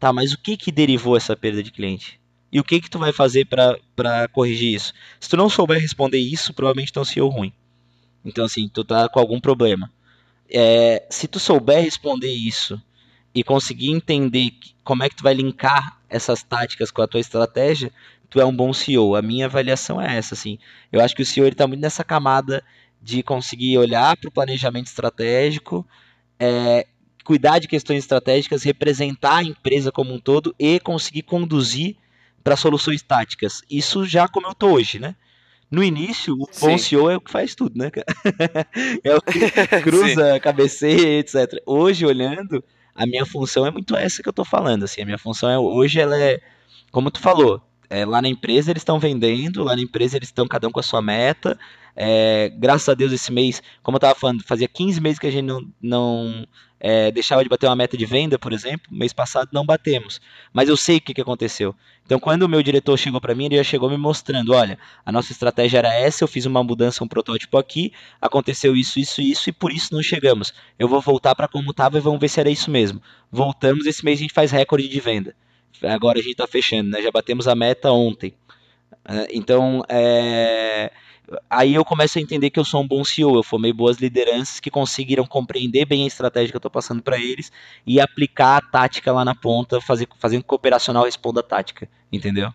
Tá, 0.00 0.14
mas 0.14 0.32
o 0.32 0.38
que 0.38 0.56
que 0.56 0.72
derivou 0.72 1.14
essa 1.14 1.36
perda 1.36 1.62
de 1.62 1.70
cliente? 1.70 2.18
E 2.50 2.58
o 2.58 2.64
que 2.64 2.80
que 2.80 2.88
tu 2.88 2.98
vai 2.98 3.12
fazer 3.12 3.44
para 3.44 4.28
corrigir 4.28 4.72
isso? 4.72 4.94
Se 5.20 5.28
tu 5.28 5.36
não 5.36 5.50
souber 5.50 5.78
responder 5.78 6.18
isso, 6.18 6.54
provavelmente 6.54 6.90
tu 6.90 7.00
é 7.00 7.02
um 7.02 7.04
CEO 7.04 7.28
ruim. 7.28 7.52
Então, 8.24 8.46
assim, 8.46 8.66
tu 8.66 8.82
tá 8.82 9.10
com 9.10 9.20
algum 9.20 9.38
problema. 9.38 9.92
É, 10.48 11.06
se 11.10 11.28
tu 11.28 11.38
souber 11.38 11.84
responder 11.84 12.32
isso 12.32 12.80
e 13.34 13.44
conseguir 13.44 13.90
entender 13.90 14.52
como 14.82 15.02
é 15.02 15.10
que 15.10 15.16
tu 15.16 15.22
vai 15.22 15.34
linkar 15.34 16.00
essas 16.08 16.42
táticas 16.42 16.90
com 16.90 17.02
a 17.02 17.06
tua 17.06 17.20
estratégia, 17.20 17.92
tu 18.34 18.40
é 18.40 18.44
um 18.44 18.54
bom 18.54 18.72
CEO. 18.72 19.14
A 19.14 19.22
minha 19.22 19.46
avaliação 19.46 20.02
é 20.02 20.16
essa, 20.16 20.34
assim. 20.34 20.58
Eu 20.90 21.00
acho 21.00 21.14
que 21.14 21.22
o 21.22 21.24
CEO 21.24 21.46
ele 21.46 21.54
tá 21.54 21.68
muito 21.68 21.80
nessa 21.80 22.02
camada 22.02 22.64
de 23.00 23.22
conseguir 23.22 23.78
olhar 23.78 24.16
para 24.16 24.28
o 24.28 24.32
planejamento 24.32 24.88
estratégico, 24.88 25.86
é, 26.36 26.84
cuidar 27.24 27.60
de 27.60 27.68
questões 27.68 28.00
estratégicas, 28.00 28.64
representar 28.64 29.36
a 29.36 29.44
empresa 29.44 29.92
como 29.92 30.12
um 30.12 30.18
todo 30.18 30.52
e 30.58 30.80
conseguir 30.80 31.22
conduzir 31.22 31.94
para 32.42 32.56
soluções 32.56 33.02
táticas. 33.02 33.62
Isso 33.70 34.04
já 34.04 34.26
como 34.26 34.48
eu 34.48 34.52
estou 34.52 34.72
hoje, 34.72 34.98
né? 34.98 35.14
No 35.70 35.84
início, 35.84 36.34
o 36.34 36.48
Sim. 36.50 36.66
bom 36.66 36.78
CEO 36.78 37.10
é 37.10 37.16
o 37.16 37.20
que 37.20 37.30
faz 37.30 37.54
tudo, 37.54 37.78
né? 37.78 37.88
é 39.04 39.14
o 39.14 39.22
que 39.22 39.38
cruza, 39.80 40.40
cabeceia, 40.40 41.20
etc. 41.20 41.62
Hoje, 41.64 42.04
olhando, 42.04 42.64
a 42.96 43.06
minha 43.06 43.24
função 43.24 43.64
é 43.64 43.70
muito 43.70 43.94
essa 43.94 44.20
que 44.24 44.28
eu 44.28 44.32
estou 44.32 44.44
falando. 44.44 44.82
Assim, 44.82 45.02
a 45.02 45.04
minha 45.04 45.18
função 45.18 45.48
é 45.48 45.56
hoje, 45.56 46.00
ela 46.00 46.20
é, 46.20 46.40
como 46.90 47.12
tu 47.12 47.20
falou, 47.20 47.62
é, 47.94 48.04
lá 48.04 48.20
na 48.20 48.28
empresa 48.28 48.72
eles 48.72 48.80
estão 48.80 48.98
vendendo, 48.98 49.62
lá 49.62 49.76
na 49.76 49.82
empresa 49.82 50.16
eles 50.16 50.28
estão 50.28 50.48
cada 50.48 50.66
um 50.66 50.72
com 50.72 50.80
a 50.80 50.82
sua 50.82 51.00
meta. 51.00 51.56
É, 51.94 52.50
graças 52.56 52.88
a 52.88 52.94
Deus 52.94 53.12
esse 53.12 53.32
mês, 53.32 53.62
como 53.82 53.94
eu 53.94 53.98
estava 53.98 54.18
falando, 54.18 54.42
fazia 54.42 54.66
15 54.66 55.00
meses 55.00 55.18
que 55.18 55.28
a 55.28 55.30
gente 55.30 55.44
não, 55.44 55.64
não 55.80 56.44
é, 56.80 57.12
deixava 57.12 57.44
de 57.44 57.48
bater 57.48 57.68
uma 57.68 57.76
meta 57.76 57.96
de 57.96 58.04
venda, 58.04 58.36
por 58.36 58.52
exemplo. 58.52 58.88
Mês 58.90 59.12
passado 59.12 59.50
não 59.52 59.64
batemos. 59.64 60.20
Mas 60.52 60.68
eu 60.68 60.76
sei 60.76 60.96
o 60.96 61.00
que, 61.00 61.14
que 61.14 61.20
aconteceu. 61.20 61.72
Então, 62.04 62.18
quando 62.18 62.42
o 62.42 62.48
meu 62.48 62.62
diretor 62.64 62.98
chegou 62.98 63.20
para 63.20 63.34
mim, 63.34 63.44
ele 63.44 63.56
já 63.56 63.62
chegou 63.62 63.88
me 63.88 63.96
mostrando: 63.96 64.52
olha, 64.52 64.76
a 65.06 65.12
nossa 65.12 65.30
estratégia 65.30 65.78
era 65.78 65.94
essa, 65.94 66.24
eu 66.24 66.28
fiz 66.28 66.46
uma 66.46 66.64
mudança, 66.64 67.04
um 67.04 67.08
protótipo 67.08 67.56
aqui, 67.56 67.92
aconteceu 68.20 68.74
isso, 68.74 68.98
isso, 68.98 69.22
isso, 69.22 69.48
e 69.48 69.52
por 69.52 69.72
isso 69.72 69.94
não 69.94 70.02
chegamos. 70.02 70.52
Eu 70.78 70.88
vou 70.88 71.00
voltar 71.00 71.34
para 71.36 71.46
como 71.46 71.70
estava 71.70 71.96
e 71.96 72.00
vamos 72.00 72.18
ver 72.18 72.28
se 72.28 72.40
era 72.40 72.50
isso 72.50 72.72
mesmo. 72.72 73.00
Voltamos, 73.30 73.86
esse 73.86 74.04
mês 74.04 74.18
a 74.18 74.22
gente 74.22 74.34
faz 74.34 74.50
recorde 74.50 74.88
de 74.88 75.00
venda. 75.00 75.34
Agora 75.82 76.18
a 76.18 76.22
gente 76.22 76.32
está 76.32 76.46
fechando, 76.46 76.90
né? 76.90 77.02
Já 77.02 77.10
batemos 77.10 77.48
a 77.48 77.54
meta 77.54 77.90
ontem. 77.90 78.34
É, 79.04 79.28
então, 79.32 79.82
é... 79.88 80.90
aí 81.50 81.74
eu 81.74 81.84
começo 81.84 82.18
a 82.18 82.22
entender 82.22 82.50
que 82.50 82.58
eu 82.58 82.64
sou 82.64 82.82
um 82.82 82.88
bom 82.88 83.04
CEO. 83.04 83.36
Eu 83.36 83.42
formei 83.42 83.72
boas 83.72 83.98
lideranças 83.98 84.60
que 84.60 84.70
conseguiram 84.70 85.26
compreender 85.26 85.84
bem 85.84 86.04
a 86.04 86.06
estratégia 86.06 86.50
que 86.50 86.56
eu 86.56 86.58
estou 86.58 86.70
passando 86.70 87.02
para 87.02 87.18
eles 87.18 87.52
e 87.86 88.00
aplicar 88.00 88.56
a 88.56 88.60
tática 88.60 89.12
lá 89.12 89.24
na 89.24 89.34
ponta, 89.34 89.80
fazer, 89.80 90.08
fazendo 90.18 90.44
que 90.44 90.52
o 90.52 90.56
operacional 90.56 91.04
responda 91.04 91.40
a 91.40 91.42
tática. 91.42 91.88
Entendeu? 92.12 92.52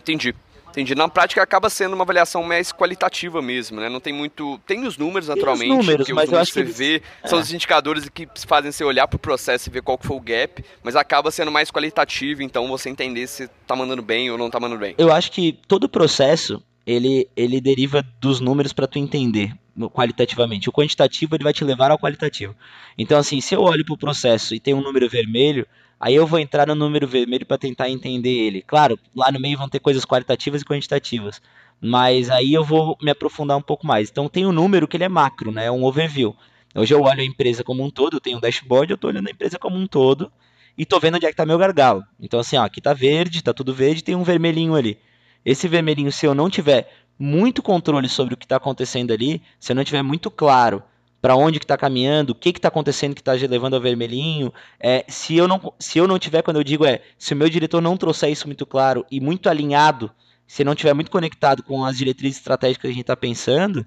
Entendi. 0.00 0.34
Entendi. 0.70 0.94
Na 0.94 1.08
prática 1.08 1.42
acaba 1.42 1.70
sendo 1.70 1.94
uma 1.94 2.04
avaliação 2.04 2.42
mais 2.42 2.72
qualitativa 2.72 3.40
mesmo, 3.40 3.80
né? 3.80 3.88
Não 3.88 4.00
tem 4.00 4.12
muito. 4.12 4.58
Tem 4.66 4.86
os 4.86 4.96
números, 4.96 5.28
naturalmente. 5.28 5.70
Tem 5.70 5.78
os 5.78 5.86
números, 5.86 6.08
mas 6.10 6.24
os 6.24 6.30
números 6.30 6.32
eu 6.32 6.38
acho 6.38 6.52
que 6.52 6.64
você 6.64 6.72
vê 6.72 7.02
é. 7.22 7.28
são 7.28 7.38
os 7.38 7.52
indicadores 7.52 8.08
que 8.08 8.28
fazem 8.46 8.70
você 8.70 8.84
olhar 8.84 9.08
para 9.08 9.16
o 9.16 9.18
processo 9.20 9.68
e 9.68 9.72
ver 9.72 9.82
qual 9.82 9.98
foi 10.00 10.16
o 10.16 10.20
gap, 10.20 10.64
mas 10.82 10.96
acaba 10.96 11.30
sendo 11.30 11.50
mais 11.50 11.70
qualitativo, 11.70 12.42
então 12.42 12.68
você 12.68 12.90
entender 12.90 13.26
se 13.26 13.48
tá 13.66 13.74
mandando 13.74 14.02
bem 14.02 14.30
ou 14.30 14.38
não 14.38 14.50
tá 14.50 14.60
mandando 14.60 14.80
bem. 14.80 14.94
Eu 14.98 15.12
acho 15.12 15.32
que 15.32 15.58
todo 15.66 15.84
o 15.84 15.88
processo 15.88 16.62
ele, 16.86 17.28
ele 17.36 17.60
deriva 17.60 18.04
dos 18.20 18.40
números 18.40 18.72
para 18.72 18.86
tu 18.86 18.98
entender 18.98 19.52
qualitativamente. 19.92 20.68
O 20.68 20.72
quantitativo 20.72 21.34
ele 21.34 21.44
vai 21.44 21.52
te 21.52 21.64
levar 21.64 21.90
ao 21.90 21.98
qualitativo. 21.98 22.54
Então, 22.96 23.18
assim, 23.18 23.40
se 23.40 23.54
eu 23.54 23.60
olho 23.60 23.84
para 23.84 23.94
o 23.94 23.98
processo 23.98 24.54
e 24.54 24.60
tem 24.60 24.72
um 24.72 24.80
número 24.80 25.08
vermelho, 25.08 25.66
Aí 25.98 26.14
eu 26.14 26.26
vou 26.26 26.38
entrar 26.38 26.66
no 26.66 26.74
número 26.74 27.06
vermelho 27.06 27.46
para 27.46 27.56
tentar 27.56 27.88
entender 27.88 28.30
ele. 28.30 28.62
Claro, 28.62 28.98
lá 29.14 29.32
no 29.32 29.40
meio 29.40 29.56
vão 29.56 29.68
ter 29.68 29.80
coisas 29.80 30.04
qualitativas 30.04 30.62
e 30.62 30.64
quantitativas, 30.64 31.40
mas 31.80 32.28
aí 32.30 32.52
eu 32.52 32.62
vou 32.62 32.96
me 33.02 33.10
aprofundar 33.10 33.56
um 33.56 33.62
pouco 33.62 33.86
mais. 33.86 34.10
Então 34.10 34.28
tem 34.28 34.46
um 34.46 34.52
número 34.52 34.86
que 34.86 34.96
ele 34.96 35.04
é 35.04 35.08
macro, 35.08 35.50
né? 35.50 35.66
É 35.66 35.70
um 35.70 35.84
overview. 35.84 36.36
Hoje 36.74 36.92
eu 36.92 37.02
olho 37.02 37.20
a 37.20 37.24
empresa 37.24 37.64
como 37.64 37.82
um 37.82 37.90
todo, 37.90 38.16
eu 38.16 38.20
tenho 38.20 38.36
um 38.36 38.40
dashboard, 38.40 38.90
eu 38.90 38.96
estou 38.96 39.08
olhando 39.10 39.28
a 39.28 39.30
empresa 39.30 39.58
como 39.58 39.76
um 39.78 39.86
todo 39.86 40.30
e 40.76 40.82
estou 40.82 41.00
vendo 41.00 41.16
onde 41.16 41.24
é 41.24 41.28
que 41.28 41.32
está 41.32 41.46
meu 41.46 41.56
gargalo. 41.56 42.04
Então 42.20 42.38
assim, 42.38 42.56
ó, 42.56 42.64
aqui 42.64 42.80
está 42.80 42.92
verde, 42.92 43.38
está 43.38 43.54
tudo 43.54 43.72
verde, 43.72 44.04
tem 44.04 44.14
um 44.14 44.22
vermelhinho 44.22 44.74
ali. 44.74 44.98
Esse 45.44 45.66
vermelhinho, 45.66 46.12
se 46.12 46.26
eu 46.26 46.34
não 46.34 46.50
tiver 46.50 46.92
muito 47.18 47.62
controle 47.62 48.08
sobre 48.08 48.34
o 48.34 48.36
que 48.36 48.44
está 48.44 48.56
acontecendo 48.56 49.12
ali, 49.12 49.40
se 49.58 49.72
eu 49.72 49.76
não 49.76 49.84
tiver 49.84 50.02
muito 50.02 50.30
claro 50.30 50.82
para 51.20 51.34
onde 51.34 51.58
que 51.58 51.64
está 51.64 51.76
caminhando, 51.76 52.30
o 52.30 52.34
que 52.34 52.50
está 52.50 52.68
acontecendo 52.68 53.14
que 53.14 53.20
está 53.20 53.32
levando 53.32 53.74
ao 53.74 53.80
vermelhinho. 53.80 54.52
É, 54.78 55.04
se 55.08 55.36
eu 55.36 55.48
não 55.48 55.72
se 55.78 55.98
eu 55.98 56.06
não 56.06 56.18
tiver, 56.18 56.42
quando 56.42 56.58
eu 56.58 56.64
digo 56.64 56.84
é, 56.84 57.02
se 57.18 57.34
o 57.34 57.36
meu 57.36 57.48
diretor 57.48 57.80
não 57.80 57.96
trouxer 57.96 58.30
isso 58.30 58.46
muito 58.46 58.64
claro 58.66 59.04
e 59.10 59.20
muito 59.20 59.48
alinhado, 59.48 60.10
se 60.46 60.62
não 60.62 60.74
tiver 60.74 60.94
muito 60.94 61.10
conectado 61.10 61.62
com 61.62 61.84
as 61.84 61.96
diretrizes 61.98 62.38
estratégicas 62.38 62.82
que 62.82 62.86
a 62.88 62.90
gente 62.90 63.00
está 63.00 63.16
pensando, 63.16 63.84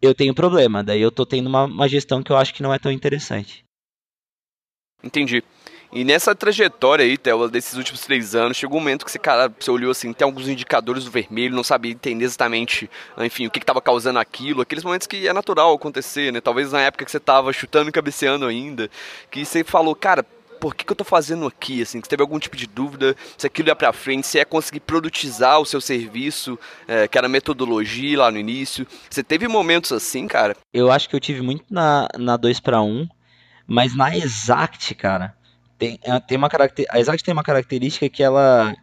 eu 0.00 0.14
tenho 0.14 0.34
problema. 0.34 0.82
Daí 0.84 1.00
eu 1.00 1.08
estou 1.08 1.26
tendo 1.26 1.48
uma, 1.48 1.64
uma 1.64 1.88
gestão 1.88 2.22
que 2.22 2.30
eu 2.30 2.36
acho 2.36 2.54
que 2.54 2.62
não 2.62 2.72
é 2.72 2.78
tão 2.78 2.92
interessante. 2.92 3.64
Entendi. 5.02 5.42
E 5.92 6.04
nessa 6.04 6.34
trajetória 6.34 7.04
aí, 7.04 7.18
Théo, 7.18 7.48
desses 7.48 7.74
últimos 7.74 8.00
três 8.02 8.34
anos, 8.34 8.56
chegou 8.56 8.78
um 8.78 8.80
momento 8.80 9.04
que 9.04 9.10
você, 9.10 9.18
cara, 9.18 9.52
você 9.58 9.70
olhou 9.70 9.90
assim, 9.90 10.12
tem 10.12 10.24
alguns 10.24 10.48
indicadores 10.48 11.04
do 11.04 11.10
vermelho, 11.10 11.54
não 11.54 11.64
sabia 11.64 11.90
entender 11.90 12.24
exatamente, 12.24 12.88
enfim, 13.18 13.46
o 13.46 13.50
que 13.50 13.58
estava 13.58 13.80
causando 13.80 14.20
aquilo, 14.20 14.62
aqueles 14.62 14.84
momentos 14.84 15.08
que 15.08 15.26
é 15.26 15.32
natural 15.32 15.74
acontecer, 15.74 16.32
né? 16.32 16.40
Talvez 16.40 16.70
na 16.70 16.80
época 16.80 17.04
que 17.04 17.10
você 17.10 17.16
estava 17.16 17.52
chutando 17.52 17.88
e 17.88 17.92
cabeceando 17.92 18.46
ainda, 18.46 18.88
que 19.32 19.44
você 19.44 19.64
falou, 19.64 19.96
cara, 19.96 20.24
por 20.60 20.74
que, 20.74 20.84
que 20.84 20.92
eu 20.92 20.94
estou 20.94 21.06
fazendo 21.06 21.46
aqui, 21.46 21.82
assim, 21.82 22.00
que 22.00 22.06
você 22.06 22.10
teve 22.10 22.22
algum 22.22 22.38
tipo 22.38 22.56
de 22.56 22.66
dúvida, 22.66 23.16
se 23.36 23.46
aquilo 23.46 23.68
ia 23.68 23.74
para 23.74 23.92
frente, 23.92 24.26
se 24.26 24.38
é 24.38 24.44
conseguir 24.44 24.80
produtizar 24.80 25.58
o 25.58 25.64
seu 25.64 25.80
serviço, 25.80 26.58
é, 26.86 27.08
que 27.08 27.16
era 27.16 27.28
metodologia 27.28 28.18
lá 28.18 28.30
no 28.30 28.38
início. 28.38 28.86
Você 29.08 29.24
teve 29.24 29.48
momentos 29.48 29.90
assim, 29.90 30.28
cara? 30.28 30.54
Eu 30.72 30.92
acho 30.92 31.08
que 31.08 31.16
eu 31.16 31.20
tive 31.20 31.40
muito 31.40 31.64
na, 31.70 32.06
na 32.16 32.36
2 32.36 32.60
para 32.60 32.80
1, 32.82 33.08
mas 33.66 33.96
na 33.96 34.14
Exact, 34.14 34.94
cara, 34.94 35.34
tem, 35.80 35.98
tem 36.26 36.36
uma 36.36 36.48
a 36.90 37.00
Exact 37.00 37.24
tem 37.24 37.32
uma 37.32 37.42
característica 37.42 38.08
que 38.08 38.22
ela 38.22 38.76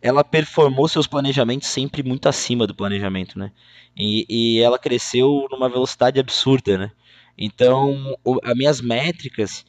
ela 0.00 0.24
performou 0.24 0.88
seus 0.88 1.06
planejamentos 1.06 1.68
sempre 1.68 2.02
muito 2.02 2.26
acima 2.26 2.66
do 2.66 2.74
planejamento, 2.74 3.38
né? 3.38 3.52
E, 3.94 4.24
e 4.30 4.60
ela 4.60 4.78
cresceu 4.78 5.46
numa 5.50 5.68
velocidade 5.68 6.18
absurda, 6.18 6.78
né? 6.78 6.90
Então, 7.36 8.16
o, 8.24 8.38
as 8.42 8.56
minhas 8.56 8.80
métricas, 8.80 9.66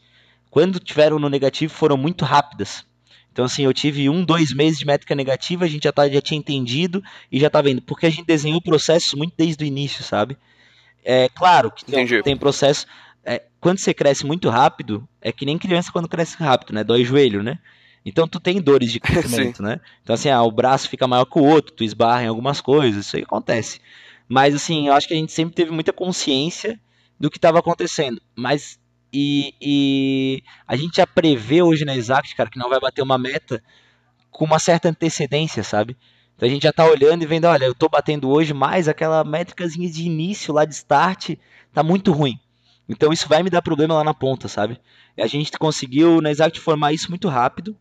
quando 0.49 0.79
tiveram 0.79 1.19
no 1.19 1.27
negativo, 1.27 1.73
foram 1.73 1.97
muito 1.97 2.23
rápidas. 2.23 2.85
Então, 3.33 3.43
assim, 3.43 3.63
eu 3.63 3.73
tive 3.73 4.09
um, 4.09 4.23
dois 4.23 4.53
meses 4.53 4.79
de 4.79 4.85
métrica 4.85 5.13
negativa, 5.15 5.65
a 5.65 5.67
gente 5.67 5.83
já, 5.83 5.91
tá, 5.91 6.07
já 6.07 6.21
tinha 6.21 6.37
entendido 6.37 7.03
e 7.29 7.37
já 7.37 7.49
tá 7.49 7.61
vendo. 7.61 7.81
Porque 7.81 8.05
a 8.05 8.09
gente 8.09 8.25
desenhou 8.25 8.61
processos 8.61 9.13
muito 9.13 9.33
desde 9.37 9.61
o 9.65 9.67
início, 9.67 10.01
sabe? 10.01 10.37
É 11.03 11.27
claro 11.27 11.71
que 11.71 11.83
tem, 11.83 12.07
tem 12.21 12.37
processo 12.37 12.85
quando 13.61 13.77
você 13.77 13.93
cresce 13.93 14.25
muito 14.25 14.49
rápido, 14.49 15.07
é 15.21 15.31
que 15.31 15.45
nem 15.45 15.57
criança 15.57 15.91
quando 15.91 16.09
cresce 16.09 16.35
rápido, 16.37 16.73
né? 16.73 16.83
Dói 16.83 17.05
joelho, 17.05 17.43
né? 17.43 17.59
Então 18.03 18.27
tu 18.27 18.39
tem 18.39 18.59
dores 18.59 18.91
de 18.91 18.99
crescimento, 18.99 19.61
né? 19.61 19.79
Então 20.01 20.15
assim, 20.15 20.29
ah, 20.29 20.41
o 20.41 20.51
braço 20.51 20.89
fica 20.89 21.07
maior 21.07 21.25
que 21.25 21.37
o 21.37 21.43
outro, 21.43 21.71
tu 21.71 21.83
esbarra 21.83 22.23
em 22.23 22.27
algumas 22.27 22.59
coisas, 22.59 23.05
isso 23.05 23.15
aí 23.15 23.21
acontece. 23.21 23.79
Mas 24.27 24.55
assim, 24.55 24.87
eu 24.87 24.93
acho 24.93 25.07
que 25.07 25.13
a 25.13 25.17
gente 25.17 25.31
sempre 25.31 25.53
teve 25.53 25.71
muita 25.71 25.93
consciência 25.93 26.79
do 27.19 27.29
que 27.29 27.37
estava 27.37 27.59
acontecendo. 27.59 28.19
Mas 28.35 28.79
e, 29.13 29.53
e, 29.61 30.43
a 30.67 30.75
gente 30.75 30.95
já 30.95 31.05
prevê 31.05 31.61
hoje 31.61 31.85
na 31.85 31.95
Exact, 31.95 32.35
cara, 32.35 32.49
que 32.49 32.57
não 32.57 32.69
vai 32.69 32.79
bater 32.79 33.03
uma 33.03 33.17
meta 33.17 33.61
com 34.31 34.45
uma 34.45 34.57
certa 34.57 34.89
antecedência, 34.89 35.63
sabe? 35.63 35.95
Então 36.35 36.47
a 36.47 36.51
gente 36.51 36.63
já 36.63 36.73
tá 36.73 36.85
olhando 36.85 37.21
e 37.21 37.27
vendo, 37.27 37.45
olha, 37.45 37.65
eu 37.65 37.75
tô 37.75 37.87
batendo 37.87 38.27
hoje, 38.29 38.53
mas 38.53 38.87
aquela 38.87 39.23
métricazinha 39.23 39.87
de 39.87 40.03
início 40.03 40.51
lá 40.51 40.65
de 40.65 40.73
start 40.73 41.35
tá 41.71 41.83
muito 41.83 42.11
ruim. 42.11 42.39
Então 42.91 43.13
isso 43.13 43.27
vai 43.27 43.41
me 43.41 43.49
dar 43.49 43.61
problema 43.61 43.95
lá 43.95 44.03
na 44.03 44.13
ponta, 44.13 44.49
sabe? 44.49 44.77
A 45.17 45.25
gente 45.25 45.49
conseguiu 45.57 46.21
na 46.21 46.29
Exact 46.29 46.59
formar 46.59 46.91
isso 46.91 47.09
muito 47.09 47.29
rápido. 47.29 47.75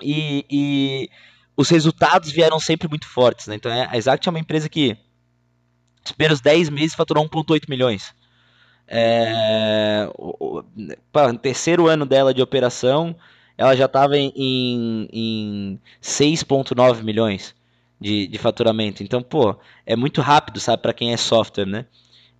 E, 0.00 0.44
e 0.50 1.10
os 1.54 1.68
resultados 1.68 2.32
vieram 2.32 2.58
sempre 2.58 2.88
muito 2.88 3.06
fortes, 3.06 3.46
né? 3.46 3.56
Então 3.56 3.70
a 3.70 3.96
Exact 3.96 4.26
é 4.26 4.30
uma 4.30 4.40
empresa 4.40 4.66
que 4.66 4.96
nos 6.02 6.12
primeiros 6.12 6.40
10 6.40 6.70
meses 6.70 6.94
faturou 6.94 7.22
1,8 7.28 7.68
milhões. 7.68 8.14
É, 8.88 10.08
o, 10.16 10.58
o, 10.58 10.64
no 11.32 11.38
terceiro 11.38 11.86
ano 11.86 12.06
dela 12.06 12.32
de 12.32 12.40
operação, 12.40 13.14
ela 13.58 13.76
já 13.76 13.84
estava 13.84 14.16
em, 14.16 14.32
em, 14.34 15.08
em 15.12 15.80
6,9 16.02 17.02
milhões 17.02 17.54
de, 18.00 18.26
de 18.26 18.38
faturamento. 18.38 19.02
Então, 19.02 19.22
pô, 19.22 19.54
é 19.84 19.94
muito 19.94 20.22
rápido, 20.22 20.60
sabe, 20.60 20.82
para 20.82 20.94
quem 20.94 21.12
é 21.12 21.16
software, 21.18 21.66
né? 21.66 21.84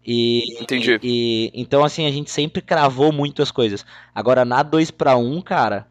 E, 0.05 0.61
Entendi. 0.61 0.99
E, 1.03 1.51
então, 1.55 1.85
assim, 1.85 2.07
a 2.07 2.11
gente 2.11 2.31
sempre 2.31 2.61
cravou 2.61 3.11
muito 3.11 3.43
as 3.43 3.51
coisas. 3.51 3.87
Agora, 4.15 4.45
na 4.45 4.63
2 4.63 4.91
para 4.91 5.17
1, 5.17 5.41
cara, 5.41 5.87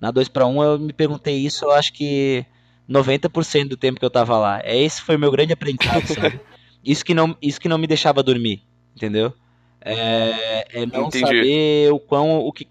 na 0.00 0.10
2 0.10 0.28
para 0.28 0.46
1 0.46 0.62
eu 0.62 0.78
me 0.78 0.92
perguntei 0.92 1.36
isso, 1.36 1.64
eu 1.64 1.72
acho 1.72 1.92
que 1.92 2.46
90% 2.88 3.68
do 3.68 3.76
tempo 3.76 3.98
que 3.98 4.04
eu 4.04 4.10
tava 4.10 4.38
lá. 4.38 4.60
É, 4.62 4.76
esse 4.76 5.02
foi 5.02 5.16
o 5.16 5.18
meu 5.18 5.30
grande 5.30 5.52
aprendizado, 5.52 6.06
sabe? 6.06 6.40
Isso 6.84 7.04
que 7.04 7.14
não, 7.14 7.36
isso 7.42 7.60
que 7.60 7.68
não 7.68 7.78
me 7.78 7.86
deixava 7.88 8.22
dormir, 8.22 8.62
entendeu? 8.94 9.32
É, 9.80 10.82
é 10.82 10.86
não 10.86 11.08
Entendi. 11.08 11.26
saber 11.26 11.92
o 11.92 11.98
quão. 11.98 12.38
O 12.38 12.52
que, 12.52 12.68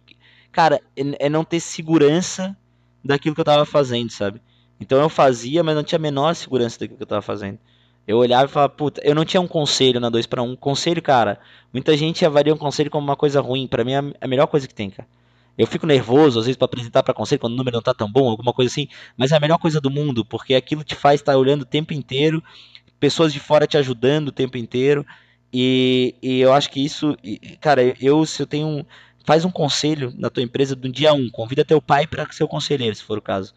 cara, 0.54 0.80
é, 0.96 1.26
é 1.26 1.30
não 1.30 1.43
ter 1.43 1.60
segurança 1.60 2.56
daquilo 3.04 3.36
que 3.36 3.41
eu 3.41 3.46
tava 3.46 3.66
fazendo, 3.66 4.10
sabe? 4.10 4.41
Então 4.80 5.02
eu 5.02 5.10
fazia, 5.10 5.62
mas 5.66 5.76
não 5.76 5.84
tinha 5.84 5.98
a 5.98 6.02
menor 6.02 6.34
segurança 6.34 6.80
daquilo 6.80 6.96
que 6.96 7.04
eu 7.04 7.08
tava 7.08 7.22
fazendo. 7.22 7.60
Eu 8.08 8.18
olhava 8.18 8.45
e 8.45 8.47
falava, 8.47 8.72
puta, 8.74 9.01
eu 9.03 9.16
não 9.16 9.26
tinha 9.26 9.41
um 9.41 9.47
conselho 9.47 9.99
na 9.99 10.10
2 10.10 10.28
para 10.28 10.41
1. 10.43 10.56
Conselho, 10.56 11.01
cara, 11.01 11.39
muita 11.74 11.97
gente 11.97 12.26
avalia 12.26 12.53
um 12.53 12.58
conselho 12.58 12.89
como 12.89 13.08
uma 13.08 13.16
coisa 13.16 13.41
ruim. 13.41 13.68
para 13.68 13.84
mim 13.84 13.93
é 13.93 14.01
a 14.22 14.28
melhor 14.28 14.47
coisa 14.47 14.68
que 14.68 14.74
tem, 14.74 14.89
cara. 14.89 15.08
Eu 15.58 15.66
fico 15.66 15.88
nervoso, 15.88 16.39
às 16.39 16.45
vezes, 16.45 16.58
para 16.58 16.66
apresentar 16.66 17.01
para 17.01 17.14
conselho 17.14 17.39
quando 17.39 17.53
o 17.53 17.56
número 17.56 17.78
não 17.78 17.82
tá 17.82 17.93
tão 17.93 18.12
bom, 18.12 18.30
alguma 18.30 18.51
coisa 18.51 18.70
assim, 18.70 18.89
mas 19.16 19.32
é 19.32 19.38
a 19.38 19.39
melhor 19.39 19.58
coisa 19.58 19.80
do 19.80 19.89
mundo, 19.89 20.26
porque 20.26 20.53
aquilo 20.53 20.84
te 20.84 20.95
faz 20.95 21.22
estar 21.22 21.32
tá 21.32 21.38
olhando 21.38 21.62
o 21.62 21.66
tempo 21.66 21.93
inteiro, 21.93 22.43
pessoas 22.99 23.32
de 23.32 23.39
fora 23.39 23.66
te 23.66 23.78
ajudando 23.78 24.28
o 24.28 24.32
tempo 24.34 24.58
inteiro, 24.58 25.06
e, 25.53 26.14
e 26.22 26.41
eu 26.41 26.51
acho 26.51 26.70
que 26.70 26.84
isso, 26.84 27.16
cara, 27.62 27.82
eu 28.01 28.26
se 28.26 28.41
eu 28.41 28.45
tenho 28.45 28.68
um, 28.68 28.86
faz 29.24 29.45
um 29.45 29.51
conselho 29.51 30.14
na 30.18 30.30
tua 30.30 30.43
empresa 30.43 30.76
do 30.76 30.89
dia 30.89 31.14
1, 31.14 31.16
um, 31.16 31.30
convida 31.30 31.64
teu 31.64 31.82
pai 31.82 32.06
para 32.06 32.30
ser 32.34 32.43
o 32.43 32.47
conselheiro, 32.49 32.93
se 32.93 33.03
for 33.03 33.18
o 33.18 33.22
caso. 33.22 33.53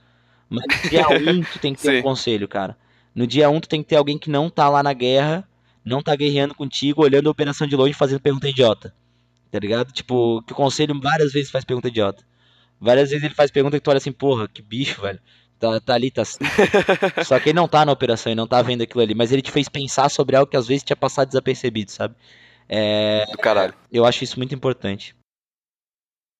Mas 0.49 0.64
dia 0.88 1.09
1 1.09 1.12
um, 1.28 1.42
tu 1.42 1.59
tem 1.59 1.74
que 1.74 1.82
ter 1.82 1.99
um 1.99 2.03
conselho, 2.03 2.46
cara. 2.46 2.76
No 3.19 3.27
dia 3.27 3.51
1 3.51 3.57
um, 3.57 3.61
tu 3.61 3.69
tem 3.69 3.83
que 3.83 3.89
ter 3.89 3.97
alguém 3.97 4.16
que 4.16 4.31
não 4.31 4.49
tá 4.49 4.69
lá 4.69 4.81
na 4.81 4.93
guerra, 4.93 5.43
não 5.85 6.01
tá 6.01 6.14
guerreando 6.14 6.55
contigo, 6.55 7.03
olhando 7.03 7.27
a 7.27 7.33
operação 7.33 7.66
de 7.66 7.75
longe 7.75 7.93
fazendo 7.93 8.21
pergunta 8.21 8.49
idiota. 8.49 8.95
Tá 9.51 9.59
ligado? 9.59 9.91
Tipo, 9.91 10.41
que 10.43 10.53
o 10.53 10.55
conselho 10.55 11.01
várias 11.01 11.33
vezes 11.33 11.51
faz 11.51 11.64
pergunta 11.64 11.89
idiota. 11.89 12.23
Várias 12.81 13.11
vezes 13.11 13.25
ele 13.25 13.35
faz 13.35 13.51
pergunta 13.51 13.77
que 13.77 13.83
tu 13.83 13.91
olha 13.91 13.97
assim, 13.97 14.12
porra, 14.12 14.47
que 14.47 14.62
bicho, 14.62 15.03
velho. 15.03 15.19
Tá, 15.59 15.81
tá 15.81 15.95
ali, 15.95 16.12
tá 16.12 16.23
assim. 16.23 16.39
Só 17.27 17.41
que 17.41 17.49
ele 17.49 17.57
não 17.57 17.66
tá 17.66 17.85
na 17.85 17.91
operação, 17.91 18.31
ele 18.31 18.41
não 18.41 18.47
tá 18.47 18.62
vendo 18.62 18.83
aquilo 18.83 19.03
ali. 19.03 19.16
Mas 19.16 19.33
ele 19.33 19.43
te 19.43 19.51
fez 19.51 19.69
pensar 19.69 20.09
sobre 20.11 20.37
algo 20.37 20.49
que 20.49 20.57
às 20.57 20.69
vezes 20.69 20.85
tinha 20.85 20.97
passado 20.97 21.27
desapercebido, 21.27 21.91
sabe? 21.91 22.14
É, 22.69 23.27
Do 23.33 23.39
caralho. 23.39 23.75
Eu 23.91 24.05
acho 24.05 24.23
isso 24.23 24.39
muito 24.39 24.55
importante. 24.55 25.16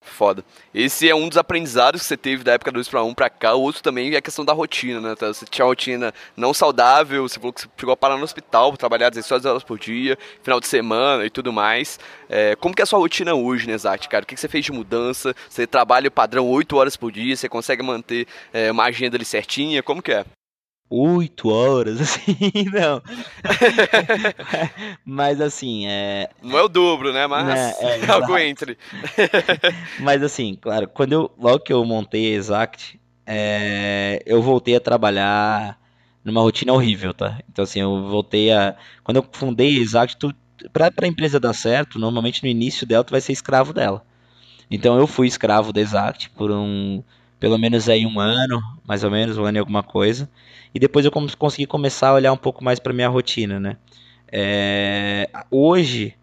Foda. 0.09 0.44
Esse 0.74 1.09
é 1.09 1.14
um 1.14 1.28
dos 1.28 1.38
aprendizados 1.38 2.00
que 2.00 2.06
você 2.06 2.16
teve 2.16 2.42
da 2.42 2.52
época 2.52 2.70
do 2.70 2.74
2 2.74 2.88
para 2.88 3.04
1 3.04 3.14
para 3.14 3.30
cá. 3.30 3.54
O 3.54 3.62
outro 3.62 3.82
também 3.82 4.12
é 4.14 4.16
a 4.16 4.22
questão 4.22 4.44
da 4.44 4.52
rotina, 4.52 5.00
né? 5.00 5.14
Você 5.18 5.44
tinha 5.46 5.64
uma 5.64 5.70
rotina 5.70 6.14
não 6.36 6.52
saudável, 6.52 7.28
você 7.28 7.38
falou 7.38 7.52
que 7.52 7.62
você 7.62 7.68
chegou 7.76 7.92
a 7.92 7.96
parar 7.96 8.16
no 8.16 8.24
hospital, 8.24 8.76
trabalhar 8.76 9.11
16 9.11 9.44
horas 9.44 9.62
por 9.62 9.78
dia, 9.78 10.18
final 10.42 10.61
de 10.61 10.66
semana 10.66 11.24
e 11.24 11.30
tudo 11.30 11.52
mais. 11.52 11.98
É, 12.28 12.56
como 12.56 12.74
que 12.74 12.82
é 12.82 12.84
a 12.84 12.86
sua 12.86 12.98
rotina 12.98 13.34
hoje, 13.34 13.68
né, 13.68 13.76
Zach, 13.76 14.09
cara? 14.09 14.24
O 14.24 14.26
que 14.26 14.36
você 14.36 14.48
fez 14.48 14.64
de 14.64 14.72
mudança? 14.72 15.34
Você 15.48 15.66
trabalha 15.66 16.09
o 16.09 16.12
padrão 16.12 16.48
8 16.48 16.76
horas 16.76 16.96
por 16.96 17.12
dia? 17.12 17.36
Você 17.36 17.48
consegue 17.48 17.82
manter 17.82 18.26
é, 18.52 18.70
uma 18.72 18.84
agenda 18.84 19.16
ali 19.16 19.24
certinha? 19.24 19.82
Como 19.82 20.02
que 20.02 20.12
é? 20.12 20.24
Oito 20.91 21.49
horas, 21.49 22.01
assim, 22.03 22.36
não. 22.72 23.03
Mas 25.05 25.41
assim, 25.41 25.86
é. 25.86 26.30
Não 26.43 26.59
é 26.59 26.62
o 26.62 26.68
dobro, 26.68 27.12
né? 27.12 27.26
Mas 27.26 27.47
né, 27.47 27.74
é, 27.80 28.01
é 28.01 28.07
algo 28.11 28.36
entre. 28.39 28.78
Mas 30.01 30.22
assim, 30.22 30.57
claro, 30.61 30.89
quando 30.89 31.12
eu. 31.12 31.30
Logo 31.39 31.61
que 31.61 31.72
eu 31.72 31.84
montei 31.84 32.32
a 32.32 32.36
Exact, 32.36 33.01
é, 33.26 34.22
eu 34.26 34.41
voltei 34.43 34.76
a 34.76 34.80
trabalhar 34.80 35.78
numa 36.24 36.41
rotina 36.41 36.72
horrível, 36.72 37.12
tá? 37.12 37.39
Então 37.51 37.62
assim, 37.62 37.80
eu 37.80 38.09
voltei 38.09 38.53
a. 38.53 38.76
Quando 39.05 39.18
eu 39.18 39.26
fundei 39.32 39.76
a 39.76 39.80
Exact, 39.80 40.16
tu, 40.16 40.34
pra, 40.72 40.91
pra 40.91 41.07
empresa 41.07 41.39
dar 41.39 41.55
certo, 41.55 41.99
normalmente 41.99 42.43
no 42.43 42.49
início 42.49 42.86
dela 42.86 43.05
tu 43.05 43.11
vai 43.11 43.20
ser 43.20 43.32
escravo 43.32 43.72
dela. 43.72 44.05
Então 44.70 44.99
eu 44.99 45.07
fui 45.07 45.26
escravo 45.26 45.72
da 45.72 45.80
Exact 45.80 46.30
por 46.30 46.51
um 46.51 47.03
pelo 47.39 47.59
menos 47.59 47.89
aí 47.89 48.07
um 48.07 48.18
ano, 48.20 48.61
mais 48.86 49.05
ou 49.05 49.11
menos, 49.11 49.39
um 49.39 49.45
ano 49.45 49.59
e 49.59 49.61
alguma 49.61 49.82
coisa. 49.82 50.28
E 50.74 50.78
depois 50.78 51.05
eu 51.05 51.12
consegui 51.12 51.66
começar 51.66 52.09
a 52.09 52.14
olhar 52.14 52.32
um 52.32 52.36
pouco 52.36 52.62
mais 52.62 52.78
para 52.78 52.93
minha 52.93 53.09
rotina, 53.09 53.59
né? 53.61 53.76
É, 54.30 55.30
hoje, 55.51 56.14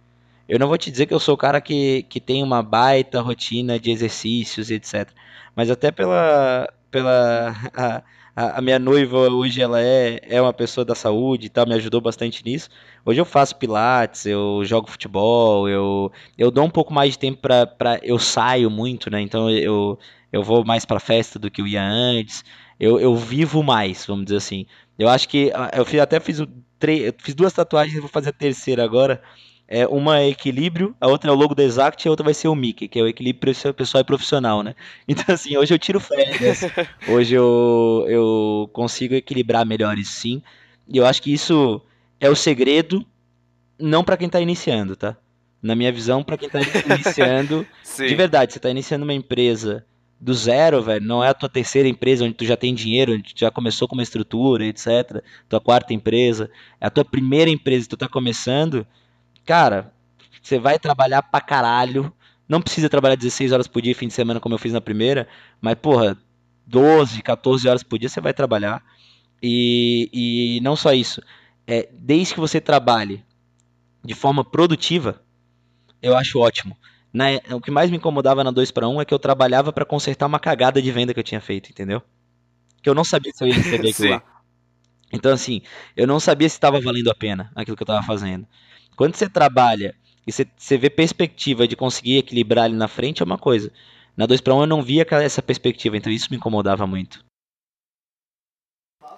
eu 0.47 0.59
não 0.59 0.67
vou 0.67 0.77
te 0.77 0.91
dizer 0.91 1.05
que 1.07 1.13
eu 1.13 1.19
sou 1.19 1.35
o 1.35 1.37
cara 1.37 1.59
que, 1.61 2.03
que 2.03 2.19
tem 2.19 2.43
uma 2.43 2.61
baita 2.61 3.21
rotina 3.21 3.79
de 3.79 3.91
exercícios 3.91 4.69
etc. 4.69 5.09
Mas 5.55 5.71
até 5.71 5.91
pela, 5.91 6.71
pela 6.91 7.55
a, 8.35 8.57
a, 8.57 8.61
minha 8.61 8.77
noiva 8.77 9.17
hoje 9.29 9.61
ela 9.61 9.81
é, 9.81 10.19
é 10.23 10.41
uma 10.41 10.53
pessoa 10.53 10.83
da 10.83 10.93
saúde 10.93 11.47
e 11.47 11.49
tal, 11.49 11.65
me 11.65 11.73
ajudou 11.75 12.01
bastante 12.01 12.43
nisso. 12.45 12.69
Hoje 13.05 13.19
eu 13.21 13.25
faço 13.25 13.55
pilates, 13.55 14.25
eu 14.25 14.61
jogo 14.65 14.89
futebol, 14.89 15.69
eu, 15.69 16.11
eu 16.37 16.51
dou 16.51 16.65
um 16.65 16.69
pouco 16.69 16.93
mais 16.93 17.13
de 17.13 17.19
tempo 17.19 17.39
para 17.41 17.99
eu 18.03 18.19
saio 18.19 18.69
muito, 18.69 19.09
né? 19.09 19.21
Então 19.21 19.49
eu, 19.49 19.97
eu 20.35 20.43
vou 20.43 20.65
mais 20.65 20.83
para 20.83 20.99
festa 20.99 21.39
do 21.39 21.49
que 21.49 21.61
eu 21.61 21.67
ia 21.67 21.81
antes. 21.81 22.43
Eu, 22.77 22.99
eu 22.99 23.15
vivo 23.15 23.63
mais, 23.63 24.05
vamos 24.05 24.25
dizer 24.25 24.35
assim. 24.35 24.65
Eu 24.99 25.07
acho 25.07 25.29
que 25.29 25.49
ah, 25.55 25.71
eu 25.73 25.85
fiz, 25.85 26.01
até 26.01 26.19
fiz, 26.19 26.41
tre... 26.77 27.15
fiz 27.19 27.33
duas 27.33 27.53
tatuagens, 27.53 27.97
vou 28.01 28.09
fazer 28.09 28.31
a 28.31 28.33
terceira 28.33 28.83
agora. 28.83 29.21
É, 29.65 29.87
uma 29.87 30.19
é 30.19 30.27
equilíbrio, 30.27 30.93
a 30.99 31.07
outra 31.07 31.31
é 31.31 31.33
o 31.33 31.37
logo 31.37 31.55
do 31.55 31.61
Exact 31.61 32.03
e 32.03 32.07
a 32.07 32.11
outra 32.11 32.23
vai 32.23 32.33
ser 32.33 32.49
o 32.49 32.53
Mickey, 32.53 32.87
que 32.87 32.99
é 32.99 33.01
o 33.01 33.07
equilíbrio 33.07 33.55
pessoal 33.73 34.01
e 34.01 34.03
profissional, 34.03 34.61
né? 34.61 34.75
Então, 35.07 35.33
assim, 35.33 35.55
hoje 35.55 35.73
eu 35.73 35.79
tiro 35.79 36.01
férias, 36.01 36.61
hoje 37.07 37.33
eu, 37.33 38.05
eu 38.07 38.69
consigo 38.73 39.15
equilibrar 39.15 39.65
melhor 39.65 39.97
isso 39.97 40.11
sim. 40.11 40.43
E 40.87 40.97
eu 40.97 41.05
acho 41.05 41.21
que 41.21 41.33
isso 41.33 41.81
é 42.19 42.29
o 42.29 42.35
segredo, 42.35 43.05
não 43.79 44.03
para 44.03 44.17
quem 44.17 44.27
tá 44.27 44.41
iniciando, 44.41 44.97
tá? 44.97 45.15
Na 45.63 45.75
minha 45.75 45.93
visão, 45.93 46.21
para 46.23 46.37
quem 46.37 46.49
tá 46.49 46.59
iniciando, 46.85 47.65
de 47.97 48.15
verdade, 48.15 48.51
você 48.51 48.59
tá 48.59 48.69
iniciando 48.69 49.05
uma 49.05 49.13
empresa 49.13 49.83
do 50.19 50.33
zero, 50.33 50.81
velho. 50.81 51.05
Não 51.05 51.23
é 51.23 51.29
a 51.29 51.33
tua 51.33 51.49
terceira 51.49 51.87
empresa 51.87 52.25
onde 52.25 52.33
tu 52.33 52.45
já 52.45 52.57
tem 52.57 52.73
dinheiro, 52.73 53.13
onde 53.13 53.33
tu 53.33 53.39
já 53.39 53.51
começou 53.51 53.87
com 53.87 53.95
uma 53.95 54.03
estrutura, 54.03 54.65
etc. 54.65 55.23
Tua 55.47 55.61
quarta 55.61 55.93
empresa. 55.93 56.49
É 56.79 56.87
a 56.87 56.89
tua 56.89 57.05
primeira 57.05 57.49
empresa 57.49 57.83
que 57.83 57.89
tu 57.89 57.97
tá 57.97 58.07
começando. 58.07 58.85
Cara, 59.45 59.93
você 60.41 60.57
vai 60.57 60.79
trabalhar 60.79 61.21
pra 61.23 61.41
caralho. 61.41 62.11
Não 62.47 62.61
precisa 62.61 62.89
trabalhar 62.89 63.15
16 63.15 63.51
horas 63.51 63.67
por 63.67 63.81
dia, 63.81 63.95
fim 63.95 64.07
de 64.07 64.13
semana, 64.13 64.39
como 64.39 64.55
eu 64.55 64.59
fiz 64.59 64.73
na 64.73 64.81
primeira. 64.81 65.27
Mas, 65.61 65.75
porra, 65.75 66.17
12, 66.65 67.21
14 67.21 67.67
horas 67.67 67.83
por 67.83 67.99
dia 67.99 68.09
você 68.09 68.21
vai 68.21 68.33
trabalhar. 68.33 68.83
E, 69.41 70.09
e 70.13 70.59
não 70.61 70.75
só 70.75 70.93
isso. 70.93 71.21
É, 71.67 71.89
desde 71.91 72.33
que 72.33 72.39
você 72.39 72.61
trabalhe 72.61 73.23
de 74.03 74.13
forma 74.13 74.43
produtiva, 74.43 75.21
eu 76.01 76.15
acho 76.15 76.39
ótimo. 76.39 76.77
Na, 77.15 77.27
o 77.55 77.61
que 77.61 77.71
mais 77.71 77.89
me 77.89 77.95
incomodava 77.95 78.43
na 78.43 78.51
2 78.51 78.71
para 78.71 78.89
1 78.89 78.99
é 78.99 79.05
que 79.05 79.13
eu 79.13 79.17
trabalhava 79.17 79.71
para 79.71 79.85
consertar 79.85 80.25
uma 80.25 80.37
cagada 80.37 80.81
de 80.81 80.91
venda 80.91 81.13
que 81.13 81.19
eu 81.21 81.23
tinha 81.23 81.39
feito, 81.39 81.69
entendeu? 81.69 82.01
Que 82.83 82.89
eu 82.89 82.93
não 82.93 83.05
sabia 83.05 83.31
se 83.33 83.41
eu 83.41 83.47
ia 83.47 83.53
receber 83.53 83.91
aquilo 83.91 84.09
lá. 84.19 84.23
Então, 85.13 85.31
assim, 85.31 85.61
eu 85.95 86.05
não 86.05 86.19
sabia 86.19 86.49
se 86.49 86.57
estava 86.57 86.77
valendo 86.81 87.09
a 87.09 87.15
pena 87.15 87.53
aquilo 87.55 87.77
que 87.77 87.83
eu 87.83 87.85
estava 87.85 88.05
fazendo. 88.05 88.45
Quando 88.97 89.15
você 89.15 89.29
trabalha 89.29 89.95
e 90.27 90.31
você, 90.31 90.45
você 90.57 90.77
vê 90.77 90.89
perspectiva 90.89 91.65
de 91.65 91.77
conseguir 91.77 92.17
equilibrar 92.17 92.65
ali 92.65 92.75
na 92.75 92.89
frente, 92.89 93.21
é 93.21 93.25
uma 93.25 93.37
coisa. 93.37 93.71
Na 94.17 94.25
2 94.25 94.41
para 94.41 94.53
1 94.53 94.61
eu 94.61 94.67
não 94.67 94.81
via 94.81 95.07
essa 95.11 95.41
perspectiva, 95.41 95.95
então 95.95 96.11
isso 96.11 96.27
me 96.29 96.35
incomodava 96.35 96.85
muito. 96.85 97.23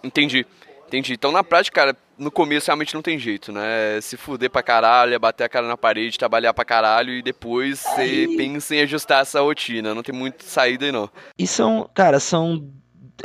Entendi. 0.03 0.45
Entendi. 0.87 1.13
Então, 1.13 1.31
na 1.31 1.43
prática, 1.43 1.81
cara, 1.81 1.97
no 2.17 2.31
começo 2.31 2.67
realmente 2.67 2.93
não 2.93 3.01
tem 3.01 3.19
jeito, 3.19 3.51
né? 3.51 3.99
Se 4.01 4.17
fuder 4.17 4.49
pra 4.49 4.63
caralho, 4.63 5.13
é 5.13 5.19
bater 5.19 5.43
a 5.43 5.49
cara 5.49 5.67
na 5.67 5.77
parede, 5.77 6.17
trabalhar 6.17 6.53
pra 6.53 6.65
caralho 6.65 7.13
e 7.13 7.21
depois 7.21 7.79
você 7.79 8.27
pensa 8.37 8.75
em 8.75 8.81
ajustar 8.81 9.21
essa 9.21 9.41
rotina. 9.41 9.93
Não 9.93 10.01
tem 10.01 10.15
muito 10.15 10.43
saída 10.43 10.85
aí, 10.85 10.91
não. 10.91 11.09
E 11.37 11.45
são, 11.45 11.89
cara, 11.93 12.19
são. 12.19 12.69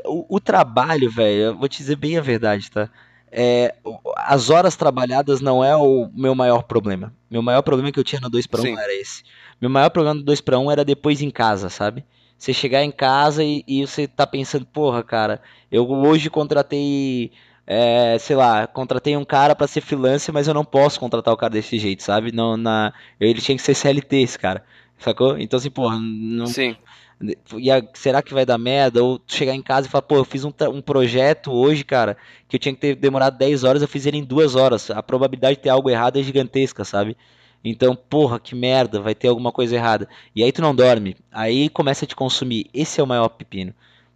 O, 0.05 0.37
o 0.37 0.41
trabalho, 0.41 1.11
velho, 1.11 1.43
eu 1.43 1.57
vou 1.57 1.69
te 1.69 1.79
dizer 1.79 1.97
bem 1.97 2.19
a 2.19 2.23
verdade, 2.23 2.71
tá? 2.71 2.89
É, 3.31 3.75
as 4.17 4.51
horas 4.51 4.77
trabalhadas 4.77 5.41
não 5.41 5.65
é 5.65 5.75
o 5.75 6.11
meu 6.15 6.35
maior 6.35 6.65
problema. 6.65 7.15
Meu 7.31 7.43
maior 7.43 7.63
problema 7.63 7.91
que 7.91 7.99
eu 7.99 8.05
tinha 8.05 8.21
no 8.21 8.29
2 8.29 8.47
para 8.47 8.63
1 8.63 8.79
era 8.79 8.95
esse. 8.95 9.23
Meu 9.61 9.71
maior 9.71 9.89
problema 9.89 10.15
no 10.19 10.23
2 10.23 10.41
para 10.41 10.59
1 10.59 10.71
era 10.71 10.85
depois 10.85 11.23
em 11.23 11.31
casa, 11.31 11.71
sabe? 11.71 12.05
Você 12.37 12.53
chegar 12.53 12.83
em 12.83 12.91
casa 12.91 13.43
e, 13.45 13.65
e 13.67 13.87
você 13.87 14.07
tá 14.07 14.27
pensando, 14.27 14.67
porra, 14.67 15.03
cara, 15.03 15.41
eu 15.71 15.89
hoje 15.89 16.29
contratei 16.29 17.33
é, 17.73 18.18
sei 18.18 18.37
lá, 18.37 18.66
contratei 18.66 19.16
um 19.16 19.25
cara 19.25 19.55
para 19.55 19.66
ser 19.66 19.81
freelancer, 19.81 20.33
mas 20.33 20.47
eu 20.47 20.53
não 20.53 20.64
posso 20.64 21.01
contratar 21.01 21.33
o 21.33 21.37
cara 21.37 21.55
desse 21.55 21.79
jeito, 21.79 22.03
sabe? 22.03 22.31
Não, 22.31 22.57
na, 22.57 22.93
ele 23.18 23.41
tinha 23.41 23.57
que 23.57 23.62
ser 23.62 23.75
CLT, 23.75 24.16
esse 24.18 24.39
cara. 24.39 24.62
Sacou? 24.99 25.39
Então, 25.39 25.57
assim, 25.57 25.70
porra, 25.70 25.99
não. 25.99 26.47
Sim. 26.47 26.77
E 27.57 27.70
a, 27.70 27.83
será 27.95 28.20
que 28.20 28.35
vai 28.35 28.45
dar 28.45 28.59
merda? 28.59 29.03
Ou 29.03 29.20
chegar 29.27 29.55
em 29.55 29.62
casa 29.62 29.87
e 29.87 29.91
falar, 29.91 30.03
pô, 30.03 30.16
eu 30.16 30.25
fiz 30.25 30.45
um, 30.45 30.53
um 30.73 30.83
projeto 30.83 31.51
hoje, 31.51 31.83
cara, 31.83 32.16
que 32.47 32.57
eu 32.57 32.61
tinha 32.61 32.75
que 32.75 32.81
ter 32.81 32.95
demorado 32.95 33.39
10 33.39 33.64
horas, 33.64 33.81
eu 33.81 33.89
fiz 33.89 34.05
ele 34.05 34.18
em 34.18 34.25
2 34.25 34.55
horas. 34.55 34.91
A 34.91 35.03
probabilidade 35.03 35.57
de 35.57 35.62
ter 35.62 35.70
algo 35.70 35.89
errado 35.89 36.18
é 36.18 36.23
gigantesca, 36.23 36.85
sabe? 36.85 37.16
Então, 37.64 37.97
porra, 37.97 38.39
que 38.39 38.55
merda, 38.55 39.01
vai 39.01 39.14
ter 39.14 39.29
alguma 39.29 39.53
coisa 39.53 39.77
errada. 39.77 40.09
E 40.35 40.43
aí 40.43 40.53
tu 40.53 40.61
não 40.61 40.75
dorme, 40.75 41.16
aí 41.31 41.68
começa 41.68 42.05
a 42.05 42.09
te 42.09 42.16
consumir. 42.16 42.66
Esse 42.75 43.01
é 43.01 43.05
o 43.05 43.07
maior 43.07 43.29
pepino. 43.29 43.73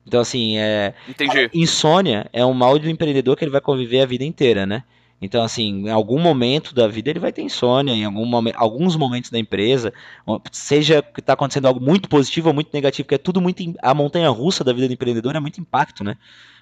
Então, 0.07 0.21
assim, 0.21 0.57
é. 0.59 0.95
Entendi. 1.09 1.51
Insônia 1.53 2.29
é 2.33 2.45
um 2.45 2.55
mal 2.55 2.79
do 2.79 2.89
empreendedor 2.89 3.37
que 3.37 3.45
ele 3.45 3.51
vai 3.51 3.61
conviver 3.61 4.01
a 4.01 4.07
vida 4.07 4.25
inteira, 4.25 4.65
né? 4.65 4.85
Então, 5.21 5.43
assim, 5.43 5.87
em 5.87 5.91
algum 5.91 6.21
momento 6.21 6.75
da 6.75 6.87
vida 6.87 7.09
ele 7.09 7.19
vai 7.19 7.33
ter 7.33 7.41
insônia, 7.41 7.95
em 7.95 8.05
algum 8.05 8.27
momento, 8.27 8.57
alguns 8.59 8.97
momentos 8.97 9.31
da 9.31 9.39
empresa, 9.39 9.93
seja 10.53 11.03
que 11.03 11.21
está 11.21 11.33
acontecendo 11.33 11.67
algo 11.67 11.81
muito 11.81 12.07
positivo 12.07 12.49
ou 12.49 12.55
muito 12.55 12.71
negativo, 12.73 13.09
que 13.09 13.15
é 13.15 13.19
tudo 13.19 13.41
muito. 13.41 13.63
A 13.83 13.95
montanha 13.95 14.29
russa 14.29 14.63
da 14.63 14.75
vida 14.75 14.87
do 14.87 14.93
empreendedor 14.93 15.35
é 15.35 15.41
muito 15.41 15.59
impacto, 15.59 16.05
né? 16.05 16.17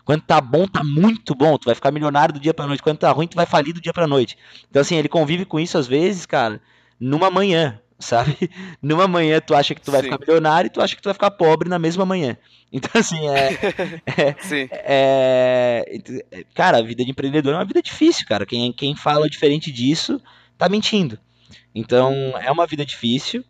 Quando 0.05 0.22
tá 0.22 0.40
bom, 0.40 0.68
tá 0.68 0.84
muito 0.84 1.34
bom, 1.34 1.59
tu 1.59 1.64
vai 1.64 1.74
ficar 1.74 1.90
milionário 1.90 2.32
do 2.34 2.38
dia 2.38 2.55
pra 2.55 2.66
noite. 2.66 2.82
Quando 2.82 2.99
tá 2.99 3.11
ruim, 3.11 3.26
tu 3.26 3.34
vai 3.34 3.47
falir 3.47 3.74
do 3.74 3.80
dia 3.80 3.92
pra 3.92 4.07
noite. 4.07 4.38
Então, 4.70 4.82
assim, 4.82 4.97
ele 4.97 5.09
convive 5.09 5.45
com 5.45 5.59
isso 5.59 5.76
às 5.76 5.88
vezes, 5.88 6.24
cara, 6.24 6.61
numa 7.01 7.30
manhã, 7.30 7.80
sabe? 8.05 8.36
Numa 8.80 9.09
manhã 9.09 9.40
tu 9.40 9.55
acha 9.55 9.74
que 9.74 9.80
tu 9.80 9.90
vai 9.90 10.00
Sim. 10.00 10.07
ficar 10.07 10.18
milionário 10.20 10.68
e 10.68 10.70
tu 10.70 10.80
acha 10.80 10.94
que 10.94 11.02
tu 11.02 11.07
vai 11.07 11.14
ficar 11.14 11.30
pobre 11.30 11.68
na 11.68 11.78
mesma 11.78 12.05
manhã. 12.05 12.36
Então, 12.76 12.90
assim, 13.00 13.28
é, 13.28 13.52
é, 14.05 14.34
Sim. 14.42 14.68
é, 14.72 16.00
é, 16.32 16.44
Cara, 16.52 16.78
a 16.78 16.82
vida 16.82 17.05
de 17.05 17.11
empreendedor 17.12 17.52
é 17.52 17.57
uma 17.57 17.64
vida 17.64 17.80
difícil, 17.80 18.26
cara. 18.26 18.44
Quem, 18.44 18.72
quem 18.72 18.96
fala 18.96 19.30
diferente 19.30 19.70
disso 19.70 20.20
tá 20.59 20.68
mentindo. 20.68 21.16
Então, 21.72 22.12
é 22.42 22.50
uma 22.50 22.66
vida 22.66 22.84
difícil, 22.84 23.44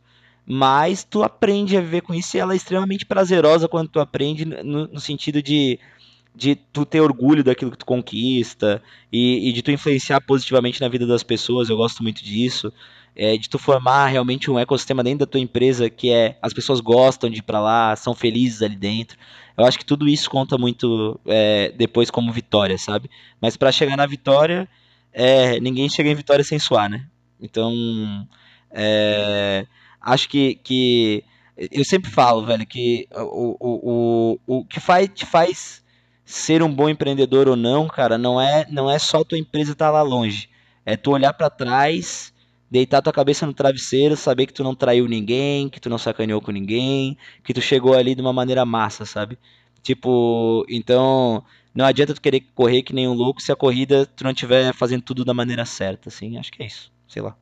mas 0.44 1.04
tu 1.04 1.22
aprende 1.22 1.74
a 1.74 1.80
viver 1.80 2.02
com 2.02 2.12
isso 2.12 2.36
e 2.36 2.40
ela 2.40 2.52
é 2.52 2.56
extremamente 2.56 3.06
prazerosa 3.06 3.66
quando 3.66 3.88
tu 3.88 3.98
aprende 3.98 4.44
no, 4.44 4.88
no 4.88 5.00
sentido 5.00 5.42
de 5.42 5.80
de 6.34 6.56
tu 6.56 6.84
ter 6.84 7.00
orgulho 7.00 7.44
daquilo 7.44 7.70
que 7.70 7.78
tu 7.78 7.86
conquista 7.86 8.82
e, 9.12 9.48
e, 9.48 9.52
de 9.52 9.62
tu 9.62 9.70
influenciar 9.70 10.20
positivamente 10.20 10.80
na 10.80 10.88
vida 10.88 11.06
das 11.06 11.22
pessoas, 11.22 11.68
eu 11.68 11.76
gosto 11.76 12.02
muito 12.02 12.24
disso 12.24 12.72
é, 13.16 13.36
de 13.36 13.48
tu 13.48 13.58
formar 13.58 14.06
realmente 14.06 14.50
um 14.50 14.58
ecossistema 14.58 15.02
dentro 15.02 15.20
da 15.20 15.26
tua 15.26 15.40
empresa 15.40 15.88
que 15.88 16.10
é 16.10 16.36
as 16.42 16.52
pessoas 16.52 16.80
gostam 16.80 17.30
de 17.30 17.38
ir 17.38 17.42
para 17.42 17.60
lá, 17.60 17.94
são 17.96 18.14
felizes 18.14 18.62
ali 18.62 18.76
dentro. 18.76 19.16
Eu 19.56 19.64
acho 19.64 19.78
que 19.78 19.84
tudo 19.84 20.08
isso 20.08 20.28
conta 20.28 20.58
muito 20.58 21.20
é, 21.26 21.72
depois 21.76 22.10
como 22.10 22.32
vitória, 22.32 22.76
sabe? 22.76 23.08
Mas 23.40 23.56
para 23.56 23.70
chegar 23.70 23.96
na 23.96 24.06
vitória, 24.06 24.68
é, 25.12 25.60
ninguém 25.60 25.88
chega 25.88 26.10
em 26.10 26.14
vitória 26.14 26.42
sem 26.42 26.58
suar, 26.58 26.90
né? 26.90 27.06
Então, 27.40 27.72
é, 28.72 29.64
acho 30.00 30.28
que, 30.28 30.56
que 30.56 31.22
eu 31.56 31.84
sempre 31.84 32.10
falo, 32.10 32.44
velho, 32.44 32.66
que 32.66 33.06
o, 33.12 33.56
o, 33.60 34.38
o, 34.46 34.58
o 34.58 34.64
que 34.64 34.80
faz, 34.80 35.08
te 35.14 35.24
faz 35.24 35.84
ser 36.24 36.62
um 36.62 36.74
bom 36.74 36.88
empreendedor 36.88 37.48
ou 37.48 37.54
não, 37.54 37.86
cara, 37.86 38.18
não 38.18 38.40
é, 38.40 38.66
não 38.70 38.90
é 38.90 38.98
só 38.98 39.22
tua 39.22 39.38
empresa 39.38 39.72
estar 39.72 39.86
tá 39.86 39.92
lá 39.92 40.02
longe. 40.02 40.48
É 40.84 40.96
tu 40.96 41.12
olhar 41.12 41.32
para 41.32 41.48
trás 41.48 42.33
deitar 42.74 43.00
tua 43.00 43.12
cabeça 43.12 43.46
no 43.46 43.54
travesseiro, 43.54 44.16
saber 44.16 44.46
que 44.46 44.52
tu 44.52 44.64
não 44.64 44.74
traiu 44.74 45.06
ninguém, 45.06 45.68
que 45.68 45.78
tu 45.78 45.88
não 45.88 45.96
sacaneou 45.96 46.40
com 46.40 46.50
ninguém, 46.50 47.16
que 47.44 47.54
tu 47.54 47.60
chegou 47.60 47.94
ali 47.94 48.16
de 48.16 48.20
uma 48.20 48.32
maneira 48.32 48.66
massa, 48.66 49.04
sabe? 49.04 49.38
Tipo, 49.80 50.66
então 50.68 51.44
não 51.72 51.84
adianta 51.84 52.12
tu 52.12 52.20
querer 52.20 52.40
correr 52.52 52.82
que 52.82 52.92
nem 52.92 53.06
um 53.06 53.12
louco 53.12 53.40
se 53.40 53.52
a 53.52 53.56
corrida 53.56 54.04
tu 54.06 54.24
não 54.24 54.32
estiver 54.32 54.74
fazendo 54.74 55.02
tudo 55.02 55.24
da 55.24 55.32
maneira 55.32 55.64
certa, 55.64 56.08
assim. 56.08 56.36
Acho 56.36 56.50
que 56.50 56.64
é 56.64 56.66
isso. 56.66 56.90
Sei 57.06 57.22
lá. 57.22 57.36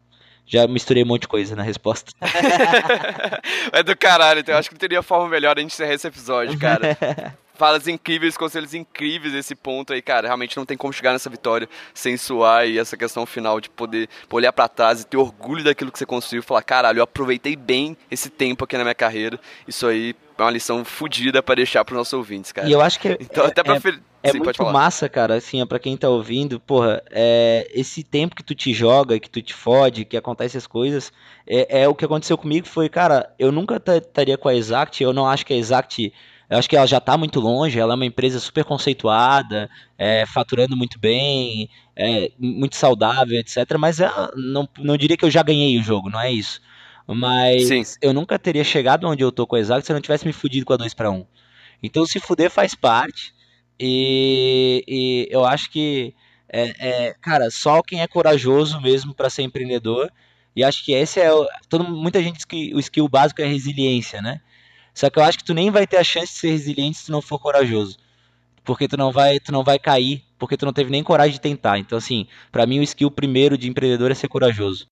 Já 0.44 0.66
misturei 0.66 1.02
um 1.02 1.06
monte 1.06 1.22
de 1.22 1.28
coisa 1.28 1.56
na 1.56 1.62
resposta. 1.62 2.12
é 3.72 3.82
do 3.82 3.96
caralho, 3.96 4.40
então 4.40 4.54
eu 4.54 4.58
acho 4.58 4.68
que 4.68 4.74
não 4.74 4.80
teria 4.80 5.02
forma 5.02 5.30
melhor 5.30 5.56
a 5.56 5.60
gente 5.62 5.72
encerrar 5.72 5.94
esse 5.94 6.06
episódio, 6.06 6.58
cara. 6.58 6.94
falas 7.54 7.86
incríveis, 7.88 8.36
conselhos 8.36 8.74
incríveis 8.74 9.34
esse 9.34 9.54
ponto 9.54 9.92
aí, 9.92 10.02
cara. 10.02 10.26
Realmente 10.26 10.56
não 10.56 10.64
tem 10.64 10.76
como 10.76 10.92
chegar 10.92 11.12
nessa 11.12 11.30
vitória 11.30 11.68
sem 11.94 12.16
suar 12.16 12.66
e 12.66 12.78
essa 12.78 12.96
questão 12.96 13.26
final 13.26 13.60
de 13.60 13.70
poder 13.70 14.08
olhar 14.30 14.52
para 14.52 14.68
trás 14.68 15.00
e 15.00 15.06
ter 15.06 15.16
orgulho 15.16 15.64
daquilo 15.64 15.92
que 15.92 15.98
você 15.98 16.06
conseguiu. 16.06 16.42
Falar, 16.42 16.62
caralho, 16.62 16.98
eu 16.98 17.04
aproveitei 17.04 17.56
bem 17.56 17.96
esse 18.10 18.30
tempo 18.30 18.64
aqui 18.64 18.76
na 18.76 18.84
minha 18.84 18.94
carreira. 18.94 19.38
Isso 19.66 19.86
aí 19.86 20.14
é 20.38 20.42
uma 20.42 20.50
lição 20.50 20.84
fodida 20.84 21.42
para 21.42 21.56
deixar 21.56 21.84
para 21.84 21.96
nossos 21.96 22.12
ouvintes, 22.12 22.52
cara. 22.52 22.68
E 22.68 22.72
eu 22.72 22.80
acho 22.80 22.98
que 22.98 23.16
então, 23.20 23.44
é, 23.44 23.48
até 23.48 23.62
pra 23.62 23.76
é, 23.76 23.80
é 24.22 24.30
Sim, 24.30 24.38
muito 24.38 24.64
massa, 24.64 25.08
cara, 25.08 25.34
assim, 25.34 25.64
para 25.66 25.78
quem 25.78 25.96
tá 25.96 26.08
ouvindo, 26.08 26.60
porra, 26.60 27.02
é, 27.10 27.68
esse 27.74 28.04
tempo 28.04 28.36
que 28.36 28.42
tu 28.42 28.54
te 28.54 28.72
joga, 28.72 29.18
que 29.18 29.28
tu 29.28 29.42
te 29.42 29.52
fode, 29.52 30.04
que 30.04 30.16
acontece 30.16 30.56
as 30.56 30.66
coisas, 30.66 31.12
é, 31.46 31.82
é 31.82 31.88
o 31.88 31.94
que 31.94 32.04
aconteceu 32.04 32.38
comigo, 32.38 32.66
foi, 32.66 32.88
cara, 32.88 33.32
eu 33.38 33.50
nunca 33.50 33.82
estaria 33.84 34.38
com 34.38 34.48
a 34.48 34.54
Exact, 34.54 35.02
eu 35.02 35.12
não 35.12 35.26
acho 35.26 35.44
que 35.44 35.52
a 35.52 35.56
Exact 35.56 36.12
eu 36.52 36.58
acho 36.58 36.68
que 36.68 36.76
ela 36.76 36.86
já 36.86 36.98
está 36.98 37.16
muito 37.16 37.40
longe, 37.40 37.78
ela 37.78 37.94
é 37.94 37.96
uma 37.96 38.04
empresa 38.04 38.38
super 38.38 38.62
conceituada, 38.62 39.70
é, 39.96 40.26
faturando 40.26 40.76
muito 40.76 40.98
bem, 40.98 41.70
é, 41.96 42.30
muito 42.38 42.76
saudável, 42.76 43.40
etc. 43.40 43.56
Mas 43.78 43.96
não, 44.36 44.68
não 44.78 44.98
diria 44.98 45.16
que 45.16 45.24
eu 45.24 45.30
já 45.30 45.42
ganhei 45.42 45.78
o 45.78 45.82
jogo, 45.82 46.10
não 46.10 46.20
é 46.20 46.30
isso. 46.30 46.60
Mas 47.06 47.68
Sim. 47.68 47.82
eu 48.02 48.12
nunca 48.12 48.38
teria 48.38 48.62
chegado 48.64 49.08
onde 49.08 49.24
eu 49.24 49.32
tô 49.32 49.46
com 49.46 49.56
a 49.56 49.60
Exact 49.60 49.86
se 49.86 49.92
eu 49.92 49.94
não 49.94 50.02
tivesse 50.02 50.26
me 50.26 50.32
fudido 50.34 50.66
com 50.66 50.74
a 50.74 50.76
2 50.76 50.92
para 50.92 51.10
1. 51.10 51.24
Então 51.82 52.04
se 52.04 52.20
fuder 52.20 52.50
faz 52.50 52.74
parte. 52.74 53.32
E, 53.80 54.84
e 54.86 55.28
eu 55.30 55.46
acho 55.46 55.70
que, 55.70 56.14
é, 56.50 56.74
é, 56.78 57.14
cara, 57.22 57.50
só 57.50 57.80
quem 57.80 58.02
é 58.02 58.06
corajoso 58.06 58.78
mesmo 58.78 59.14
para 59.14 59.30
ser 59.30 59.40
empreendedor. 59.40 60.12
E 60.54 60.62
acho 60.62 60.84
que 60.84 60.92
esse 60.92 61.18
é. 61.18 61.30
Todo, 61.70 61.82
muita 61.82 62.22
gente 62.22 62.36
diz 62.36 62.44
que 62.44 62.74
o 62.74 62.78
skill 62.78 63.08
básico 63.08 63.40
é 63.40 63.46
resiliência, 63.46 64.20
né? 64.20 64.42
Só 64.94 65.08
que 65.10 65.18
eu 65.18 65.22
acho 65.22 65.38
que 65.38 65.44
tu 65.44 65.54
nem 65.54 65.70
vai 65.70 65.86
ter 65.86 65.96
a 65.96 66.04
chance 66.04 66.32
de 66.32 66.38
ser 66.38 66.50
resiliente 66.50 66.98
se 66.98 67.06
tu 67.06 67.12
não 67.12 67.22
for 67.22 67.38
corajoso. 67.38 67.96
Porque 68.64 68.86
tu 68.86 68.96
não 68.96 69.10
vai, 69.10 69.40
tu 69.40 69.50
não 69.50 69.64
vai 69.64 69.78
cair, 69.78 70.22
porque 70.38 70.56
tu 70.56 70.64
não 70.64 70.72
teve 70.72 70.90
nem 70.90 71.02
coragem 71.02 71.32
de 71.32 71.40
tentar. 71.40 71.78
Então 71.78 71.98
assim, 71.98 72.26
para 72.50 72.66
mim 72.66 72.78
o 72.78 72.82
skill 72.82 73.10
primeiro 73.10 73.58
de 73.58 73.68
empreendedor 73.68 74.10
é 74.10 74.14
ser 74.14 74.28
corajoso 74.28 74.86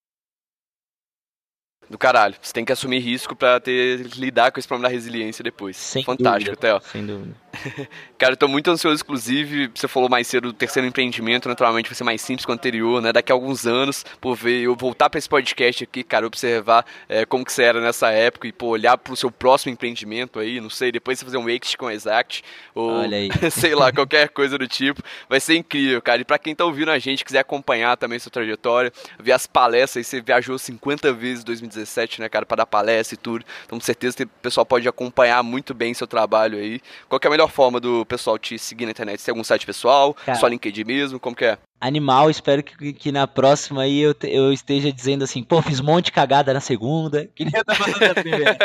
do 1.91 1.99
caralho. 1.99 2.37
Você 2.41 2.53
tem 2.53 2.65
que 2.65 2.73
assumir 2.73 3.01
risco 3.01 3.35
para 3.35 3.59
ter 3.59 4.07
lidar 4.17 4.53
com 4.53 4.61
esse 4.61 4.69
problema 4.69 4.89
da 4.89 4.95
resiliência 4.95 5.43
depois. 5.43 5.77
Sem 5.77 6.05
Fantástico, 6.05 6.55
dúvida, 6.55 6.57
Theo. 6.57 6.81
Sem 6.81 7.05
dúvida. 7.05 7.35
Cara, 8.19 8.33
eu 8.35 8.37
tô 8.37 8.49
muito 8.49 8.71
ansioso, 8.71 9.03
inclusive, 9.03 9.71
você 9.75 9.89
falou 9.89 10.09
mais 10.09 10.27
cedo 10.27 10.49
do 10.49 10.53
terceiro 10.53 10.87
empreendimento, 10.87 11.49
naturalmente 11.49 11.89
vai 11.89 11.95
ser 11.95 12.05
mais 12.05 12.21
simples 12.21 12.45
que 12.45 12.51
o 12.51 12.55
anterior, 12.55 13.01
né? 13.01 13.13
Daqui 13.13 13.33
a 13.33 13.35
alguns 13.35 13.67
anos, 13.67 14.05
por 14.21 14.37
ver, 14.37 14.63
eu 14.63 14.75
voltar 14.75 15.11
para 15.11 15.19
esse 15.19 15.29
podcast 15.29 15.85
aqui, 15.85 16.03
cara, 16.03 16.27
observar 16.27 16.85
é, 17.09 17.25
como 17.25 17.45
que 17.45 17.53
você 17.53 17.63
era 17.63 17.81
nessa 17.81 18.11
época 18.11 18.47
e, 18.47 18.53
pô, 18.53 18.69
olhar 18.69 18.97
pro 18.99 19.17
seu 19.17 19.31
próximo 19.31 19.73
empreendimento 19.73 20.39
aí, 20.39 20.61
não 20.61 20.71
sei, 20.71 20.93
depois 20.93 21.19
você 21.19 21.25
fazer 21.25 21.39
um 21.39 21.49
exit 21.49 21.77
com 21.77 21.91
Exact, 21.91 22.43
ou 22.75 23.03
sei 23.51 23.75
lá, 23.75 23.93
qualquer 23.93 24.29
coisa 24.29 24.57
do 24.57 24.69
tipo, 24.69 25.03
vai 25.29 25.41
ser 25.41 25.57
incrível, 25.57 26.01
cara. 26.01 26.21
E 26.21 26.25
pra 26.25 26.39
quem 26.39 26.55
tá 26.55 26.65
ouvindo 26.65 26.91
a 26.91 26.99
gente, 26.99 27.25
quiser 27.25 27.41
acompanhar 27.41 27.97
também 27.97 28.19
sua 28.19 28.31
trajetória, 28.31 28.93
ver 29.19 29.33
as 29.33 29.47
palestras, 29.47 30.07
você 30.07 30.21
viajou 30.21 30.59
50 30.59 31.13
vezes 31.13 31.43
em 31.43 31.47
2017, 31.47 32.21
né, 32.21 32.29
cara, 32.29 32.47
para 32.47 32.59
dar 32.59 32.67
palestra 32.67 33.15
e 33.15 33.19
tudo, 33.19 33.45
então 33.67 33.79
com 33.79 33.85
certeza 33.85 34.23
o 34.23 34.27
pessoal 34.27 34.67
pode 34.67 34.89
acompanhar 34.89 35.43
muito 35.43 35.75
bem 35.75 35.95
seu 35.95 36.07
trabalho 36.07 36.59
aí. 36.59 36.81
Qual 37.09 37.19
que 37.19 37.27
é 37.27 37.29
a 37.29 37.31
melhor 37.31 37.40
forma 37.49 37.81
do 37.81 38.05
pessoal 38.07 38.39
te 38.39 38.59
seguir 38.59 38.85
na 38.85 38.91
internet? 38.91 39.23
Tem 39.23 39.33
algum 39.33 39.45
site 39.45 39.67
pessoal? 39.67 40.15
Cara, 40.15 40.39
só 40.39 40.47
LinkedIn 40.47 40.85
mesmo? 40.85 41.21
Como 41.21 41.37
que 41.37 41.45
é? 41.45 41.59
Animal, 41.81 42.29
espero 42.29 42.63
que, 42.63 42.93
que 42.93 43.11
na 43.11 43.27
próxima 43.27 43.83
aí 43.83 44.01
eu, 44.01 44.15
eu 44.25 44.53
esteja 44.53 44.93
dizendo 44.93 45.25
assim, 45.25 45.43
pô, 45.43 45.63
fiz 45.63 45.81
um 45.81 45.85
monte 45.85 46.07
de 46.07 46.13
cagada 46.13 46.53
na 46.53 46.61
segunda, 46.61 47.27
queria 47.35 47.61
estar 47.61 47.75
falando 47.75 48.01
na 48.01 48.15
primeira. 48.15 48.59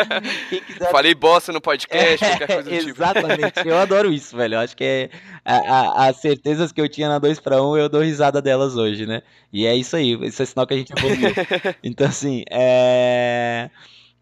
quiser... 0.49 0.91
Falei 0.91 1.15
bosta 1.15 1.53
no 1.53 1.61
podcast, 1.61 2.25
é, 2.25 2.29
qualquer 2.29 2.47
coisa 2.47 2.69
do 2.69 2.77
tipo. 2.77 2.89
Exatamente, 2.89 3.65
eu 3.65 3.77
adoro 3.77 4.11
isso, 4.11 4.35
velho. 4.35 4.55
Eu 4.55 4.59
acho 4.59 4.75
que 4.75 4.83
é 4.83 5.09
a, 5.45 5.55
a, 5.55 6.07
as 6.07 6.17
certezas 6.17 6.73
que 6.73 6.81
eu 6.81 6.89
tinha 6.89 7.07
na 7.07 7.17
2 7.17 7.39
para 7.39 7.63
1, 7.63 7.65
um, 7.65 7.77
eu 7.77 7.87
dou 7.87 8.01
risada 8.01 8.41
delas 8.41 8.75
hoje, 8.75 9.05
né? 9.05 9.21
E 9.53 9.65
é 9.65 9.73
isso 9.73 9.95
aí, 9.95 10.11
isso 10.27 10.43
é 10.43 10.45
sinal 10.45 10.67
que 10.67 10.73
a 10.73 10.77
gente 10.77 10.91
evoluiu. 10.91 11.33
então, 11.81 12.07
assim, 12.07 12.43
é... 12.51 13.69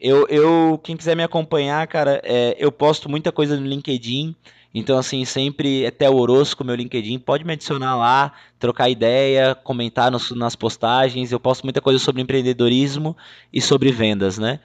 Eu, 0.03 0.27
eu, 0.27 0.77
quem 0.83 0.97
quiser 0.97 1.15
me 1.15 1.23
acompanhar, 1.23 1.87
cara, 1.87 2.19
é, 2.25 2.57
eu 2.59 2.73
posto 2.73 3.07
muita 3.07 3.31
coisa 3.31 3.57
no 3.57 3.65
LinkedIn. 3.65 4.35
Então, 4.73 4.97
assim, 4.97 5.23
sempre 5.23 5.85
até 5.85 6.09
o 6.09 6.15
Orosco, 6.15 6.61
meu 6.65 6.75
LinkedIn, 6.75 7.19
pode 7.19 7.45
me 7.45 7.53
adicionar 7.53 7.95
lá, 7.95 8.33
trocar 8.59 8.89
ideia, 8.89 9.55
comentar 9.55 10.11
nos, 10.11 10.31
nas 10.31 10.57
postagens. 10.57 11.31
Eu 11.31 11.39
posto 11.39 11.63
muita 11.63 11.79
coisa 11.79 11.99
sobre 11.99 12.21
empreendedorismo 12.21 13.15
e 13.53 13.61
sobre 13.61 13.93
vendas, 13.93 14.37
né? 14.37 14.59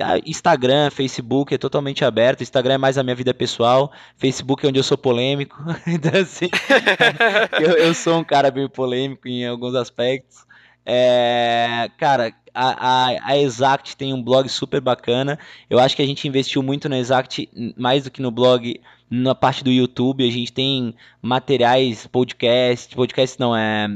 Ah, 0.00 0.16
Instagram, 0.24 0.90
Facebook 0.90 1.54
é 1.54 1.58
totalmente 1.58 2.02
aberto. 2.02 2.40
Instagram 2.40 2.74
é 2.74 2.78
mais 2.78 2.96
a 2.96 3.02
minha 3.02 3.16
vida 3.16 3.34
pessoal. 3.34 3.92
Facebook 4.16 4.64
é 4.64 4.70
onde 4.70 4.78
eu 4.78 4.84
sou 4.84 4.96
polêmico. 4.96 5.62
então, 5.86 6.18
assim, 6.18 6.48
eu, 7.60 7.72
eu, 7.72 7.92
sou 7.92 8.20
um 8.20 8.24
cara 8.24 8.50
meio 8.50 8.70
polêmico 8.70 9.28
em 9.28 9.46
alguns 9.46 9.74
aspectos. 9.74 10.46
É, 10.86 11.90
cara, 11.98 12.32
a, 12.58 13.10
a, 13.10 13.32
a, 13.32 13.38
Exact 13.38 13.96
tem 13.96 14.12
um 14.12 14.22
blog 14.22 14.48
super 14.48 14.80
bacana. 14.80 15.38
Eu 15.70 15.78
acho 15.78 15.94
que 15.94 16.02
a 16.02 16.06
gente 16.06 16.26
investiu 16.26 16.62
muito 16.62 16.88
na 16.88 16.98
Exact, 16.98 17.48
mais 17.76 18.04
do 18.04 18.10
que 18.10 18.20
no 18.20 18.30
blog, 18.32 18.80
na 19.08 19.34
parte 19.34 19.62
do 19.62 19.70
YouTube. 19.70 20.26
A 20.26 20.32
gente 20.32 20.52
tem 20.52 20.94
materiais, 21.22 22.06
podcast, 22.06 22.96
podcast 22.96 23.38
não, 23.38 23.56
é 23.56 23.88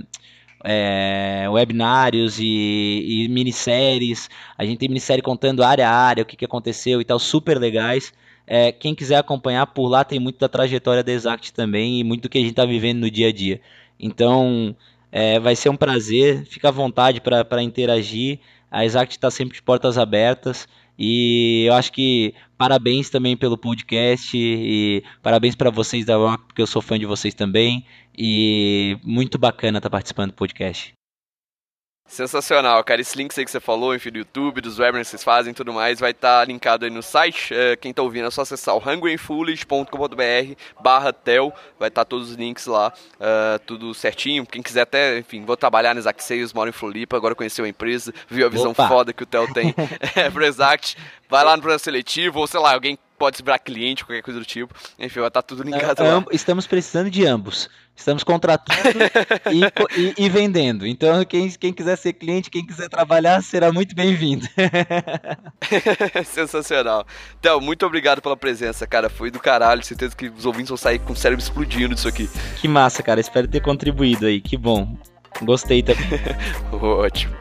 é, 0.64 1.46
webinários 1.50 2.38
e, 2.38 3.24
e 3.24 3.28
minisséries. 3.28 4.30
A 4.56 4.64
gente 4.64 4.78
tem 4.78 4.88
minissérie 4.88 5.22
contando 5.22 5.64
área 5.64 5.88
a 5.88 5.92
área, 5.92 6.22
o 6.22 6.26
que, 6.26 6.36
que 6.36 6.44
aconteceu 6.44 7.00
e 7.00 7.04
tal, 7.04 7.18
super 7.18 7.58
legais. 7.58 8.12
É, 8.46 8.72
quem 8.72 8.94
quiser 8.94 9.16
acompanhar 9.16 9.66
por 9.66 9.88
lá 9.88 10.04
tem 10.04 10.18
muito 10.18 10.38
da 10.38 10.48
trajetória 10.48 11.02
da 11.02 11.12
Exact 11.12 11.52
também 11.52 12.00
e 12.00 12.04
muito 12.04 12.22
do 12.22 12.28
que 12.28 12.38
a 12.38 12.40
gente 12.40 12.50
está 12.50 12.64
vivendo 12.64 13.00
no 13.00 13.10
dia 13.10 13.28
a 13.28 13.32
dia. 13.32 13.60
Então 13.98 14.76
é, 15.12 15.38
vai 15.38 15.54
ser 15.54 15.68
um 15.68 15.76
prazer, 15.76 16.46
fica 16.46 16.68
à 16.68 16.70
vontade 16.70 17.20
para 17.20 17.62
interagir. 17.62 18.40
A 18.70 18.84
Exact 18.86 19.14
está 19.14 19.30
sempre 19.30 19.54
de 19.54 19.62
portas 19.62 19.98
abertas. 19.98 20.66
E 20.98 21.64
eu 21.66 21.74
acho 21.74 21.92
que 21.92 22.34
parabéns 22.56 23.10
também 23.10 23.36
pelo 23.36 23.58
podcast 23.58 24.30
e 24.34 25.04
parabéns 25.22 25.54
para 25.54 25.70
vocês 25.70 26.06
da 26.06 26.16
Rock, 26.16 26.44
porque 26.46 26.62
eu 26.62 26.66
sou 26.66 26.80
fã 26.80 26.98
de 26.98 27.04
vocês 27.04 27.34
também. 27.34 27.84
E 28.16 28.96
muito 29.04 29.38
bacana 29.38 29.78
estar 29.78 29.90
tá 29.90 29.96
participando 29.96 30.30
do 30.30 30.36
podcast. 30.36 30.94
Sensacional, 32.06 32.84
cara. 32.84 33.00
Esse 33.00 33.16
link 33.16 33.32
aí 33.38 33.44
que 33.44 33.50
você 33.50 33.60
falou, 33.60 33.94
enfim, 33.94 34.10
do 34.10 34.18
YouTube, 34.18 34.60
dos 34.60 34.78
webinars 34.78 35.08
que 35.08 35.12
vocês 35.12 35.24
fazem 35.24 35.52
e 35.52 35.54
tudo 35.54 35.72
mais, 35.72 35.98
vai 35.98 36.10
estar 36.10 36.40
tá 36.40 36.44
linkado 36.44 36.84
aí 36.84 36.90
no 36.90 37.02
site. 37.02 37.54
É, 37.54 37.74
quem 37.74 37.92
tá 37.92 38.02
ouvindo 38.02 38.26
é 38.26 38.30
só 38.30 38.42
acessar 38.42 38.76
o 38.76 38.78
hungryfoolish.com.br 38.78 40.54
barra 40.80 41.12
tel. 41.12 41.54
Vai 41.78 41.88
estar 41.88 42.04
tá 42.04 42.08
todos 42.08 42.30
os 42.30 42.36
links 42.36 42.66
lá, 42.66 42.92
uh, 43.16 43.58
tudo 43.66 43.94
certinho. 43.94 44.44
Quem 44.44 44.60
quiser 44.60 44.82
até, 44.82 45.18
enfim, 45.18 45.44
vou 45.44 45.56
trabalhar 45.56 45.94
nas 45.94 46.02
Exact 46.02 46.22
Sales, 46.22 46.52
moro 46.52 46.68
em 46.68 46.72
Floripa, 46.72 47.16
agora 47.16 47.34
conheceu 47.34 47.64
a 47.64 47.68
empresa, 47.68 48.12
viu 48.28 48.46
a 48.46 48.50
visão 48.50 48.72
Opa. 48.72 48.88
foda 48.88 49.12
que 49.12 49.22
o 49.22 49.26
Tel 49.26 49.50
tem 49.52 49.74
é, 50.14 50.28
pro 50.30 50.44
Exact. 50.44 50.98
Vai 51.30 51.44
lá 51.44 51.56
no 51.56 51.62
processo 51.62 51.84
seletivo, 51.84 52.40
ou 52.40 52.46
sei 52.46 52.60
lá, 52.60 52.74
alguém 52.74 52.98
pode 53.22 53.36
se 53.36 53.42
virar 53.44 53.60
cliente, 53.60 54.04
qualquer 54.04 54.20
coisa 54.20 54.40
do 54.40 54.44
tipo. 54.44 54.74
Enfim, 54.98 55.20
vai 55.20 55.28
estar 55.28 55.42
tá 55.42 55.46
tudo 55.46 55.62
linkado 55.62 56.02
lá. 56.02 56.24
Estamos 56.32 56.66
precisando 56.66 57.08
de 57.08 57.24
ambos. 57.24 57.70
Estamos 57.94 58.24
contratando 58.24 58.80
e, 59.52 59.60
e, 59.96 60.14
e, 60.18 60.28
vendendo. 60.28 60.84
Então, 60.84 61.24
quem, 61.24 61.48
quem 61.50 61.72
quiser 61.72 61.96
ser 61.96 62.14
cliente, 62.14 62.50
quem 62.50 62.66
quiser 62.66 62.88
trabalhar, 62.88 63.40
será 63.40 63.70
muito 63.70 63.94
bem-vindo. 63.94 64.44
Sensacional. 66.26 67.06
Então, 67.38 67.60
muito 67.60 67.86
obrigado 67.86 68.20
pela 68.20 68.36
presença, 68.36 68.88
cara. 68.88 69.08
Foi 69.08 69.30
do 69.30 69.38
caralho. 69.38 69.84
Certeza 69.84 70.16
que 70.16 70.28
os 70.28 70.44
ouvintes 70.44 70.70
vão 70.70 70.76
sair 70.76 70.98
com 70.98 71.12
o 71.12 71.16
cérebro 71.16 71.44
explodindo 71.44 71.94
disso 71.94 72.08
aqui. 72.08 72.28
Que 72.56 72.66
massa, 72.66 73.04
cara. 73.04 73.20
Espero 73.20 73.46
ter 73.46 73.60
contribuído 73.60 74.26
aí. 74.26 74.40
Que 74.40 74.56
bom. 74.56 74.96
Gostei 75.42 75.80
também. 75.80 76.08
Ótimo. 76.72 77.36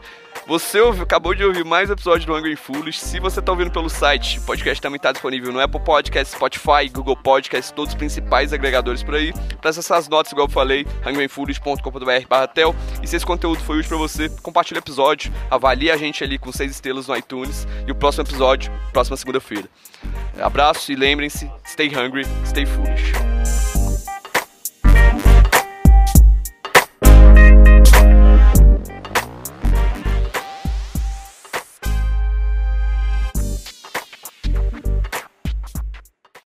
Você 0.46 0.80
ouviu, 0.80 1.04
acabou 1.04 1.34
de 1.34 1.44
ouvir 1.44 1.64
mais 1.64 1.88
um 1.88 1.92
episódio 1.92 2.26
do 2.26 2.34
Hungry 2.34 2.56
Foolish. 2.56 2.98
Se 2.98 3.20
você 3.20 3.38
está 3.38 3.52
ouvindo 3.52 3.70
pelo 3.70 3.88
site, 3.88 4.40
o 4.40 4.42
podcast 4.42 4.82
também 4.82 4.96
está 4.96 5.12
disponível 5.12 5.52
no 5.52 5.60
Apple 5.60 5.80
Podcast, 5.80 6.34
Spotify, 6.34 6.88
Google 6.92 7.16
Podcast, 7.16 7.72
todos 7.72 7.92
os 7.92 7.96
principais 7.96 8.52
agregadores 8.52 9.04
por 9.04 9.14
aí. 9.14 9.32
Para 9.60 9.70
acessar 9.70 9.98
as 9.98 10.08
notas, 10.08 10.32
igual 10.32 10.48
eu 10.48 10.52
falei, 10.52 10.84
hungryfoolish.com.br 11.06 12.46
tel. 12.52 12.74
E 13.00 13.06
se 13.06 13.16
esse 13.16 13.24
conteúdo 13.24 13.60
foi 13.60 13.78
útil 13.78 13.90
para 13.90 13.98
você, 13.98 14.28
compartilhe 14.42 14.78
o 14.78 14.82
episódio, 14.82 15.32
avalie 15.48 15.92
a 15.92 15.96
gente 15.96 16.24
ali 16.24 16.38
com 16.38 16.50
seis 16.50 16.72
estrelas 16.72 17.06
no 17.06 17.16
iTunes. 17.16 17.66
E 17.86 17.92
o 17.92 17.94
próximo 17.94 18.24
episódio, 18.24 18.72
próxima 18.92 19.16
segunda-feira. 19.16 19.68
Abraço 20.40 20.90
e 20.90 20.96
lembrem-se, 20.96 21.48
stay 21.64 21.88
hungry, 21.88 22.26
stay 22.44 22.66
foolish. 22.66 23.31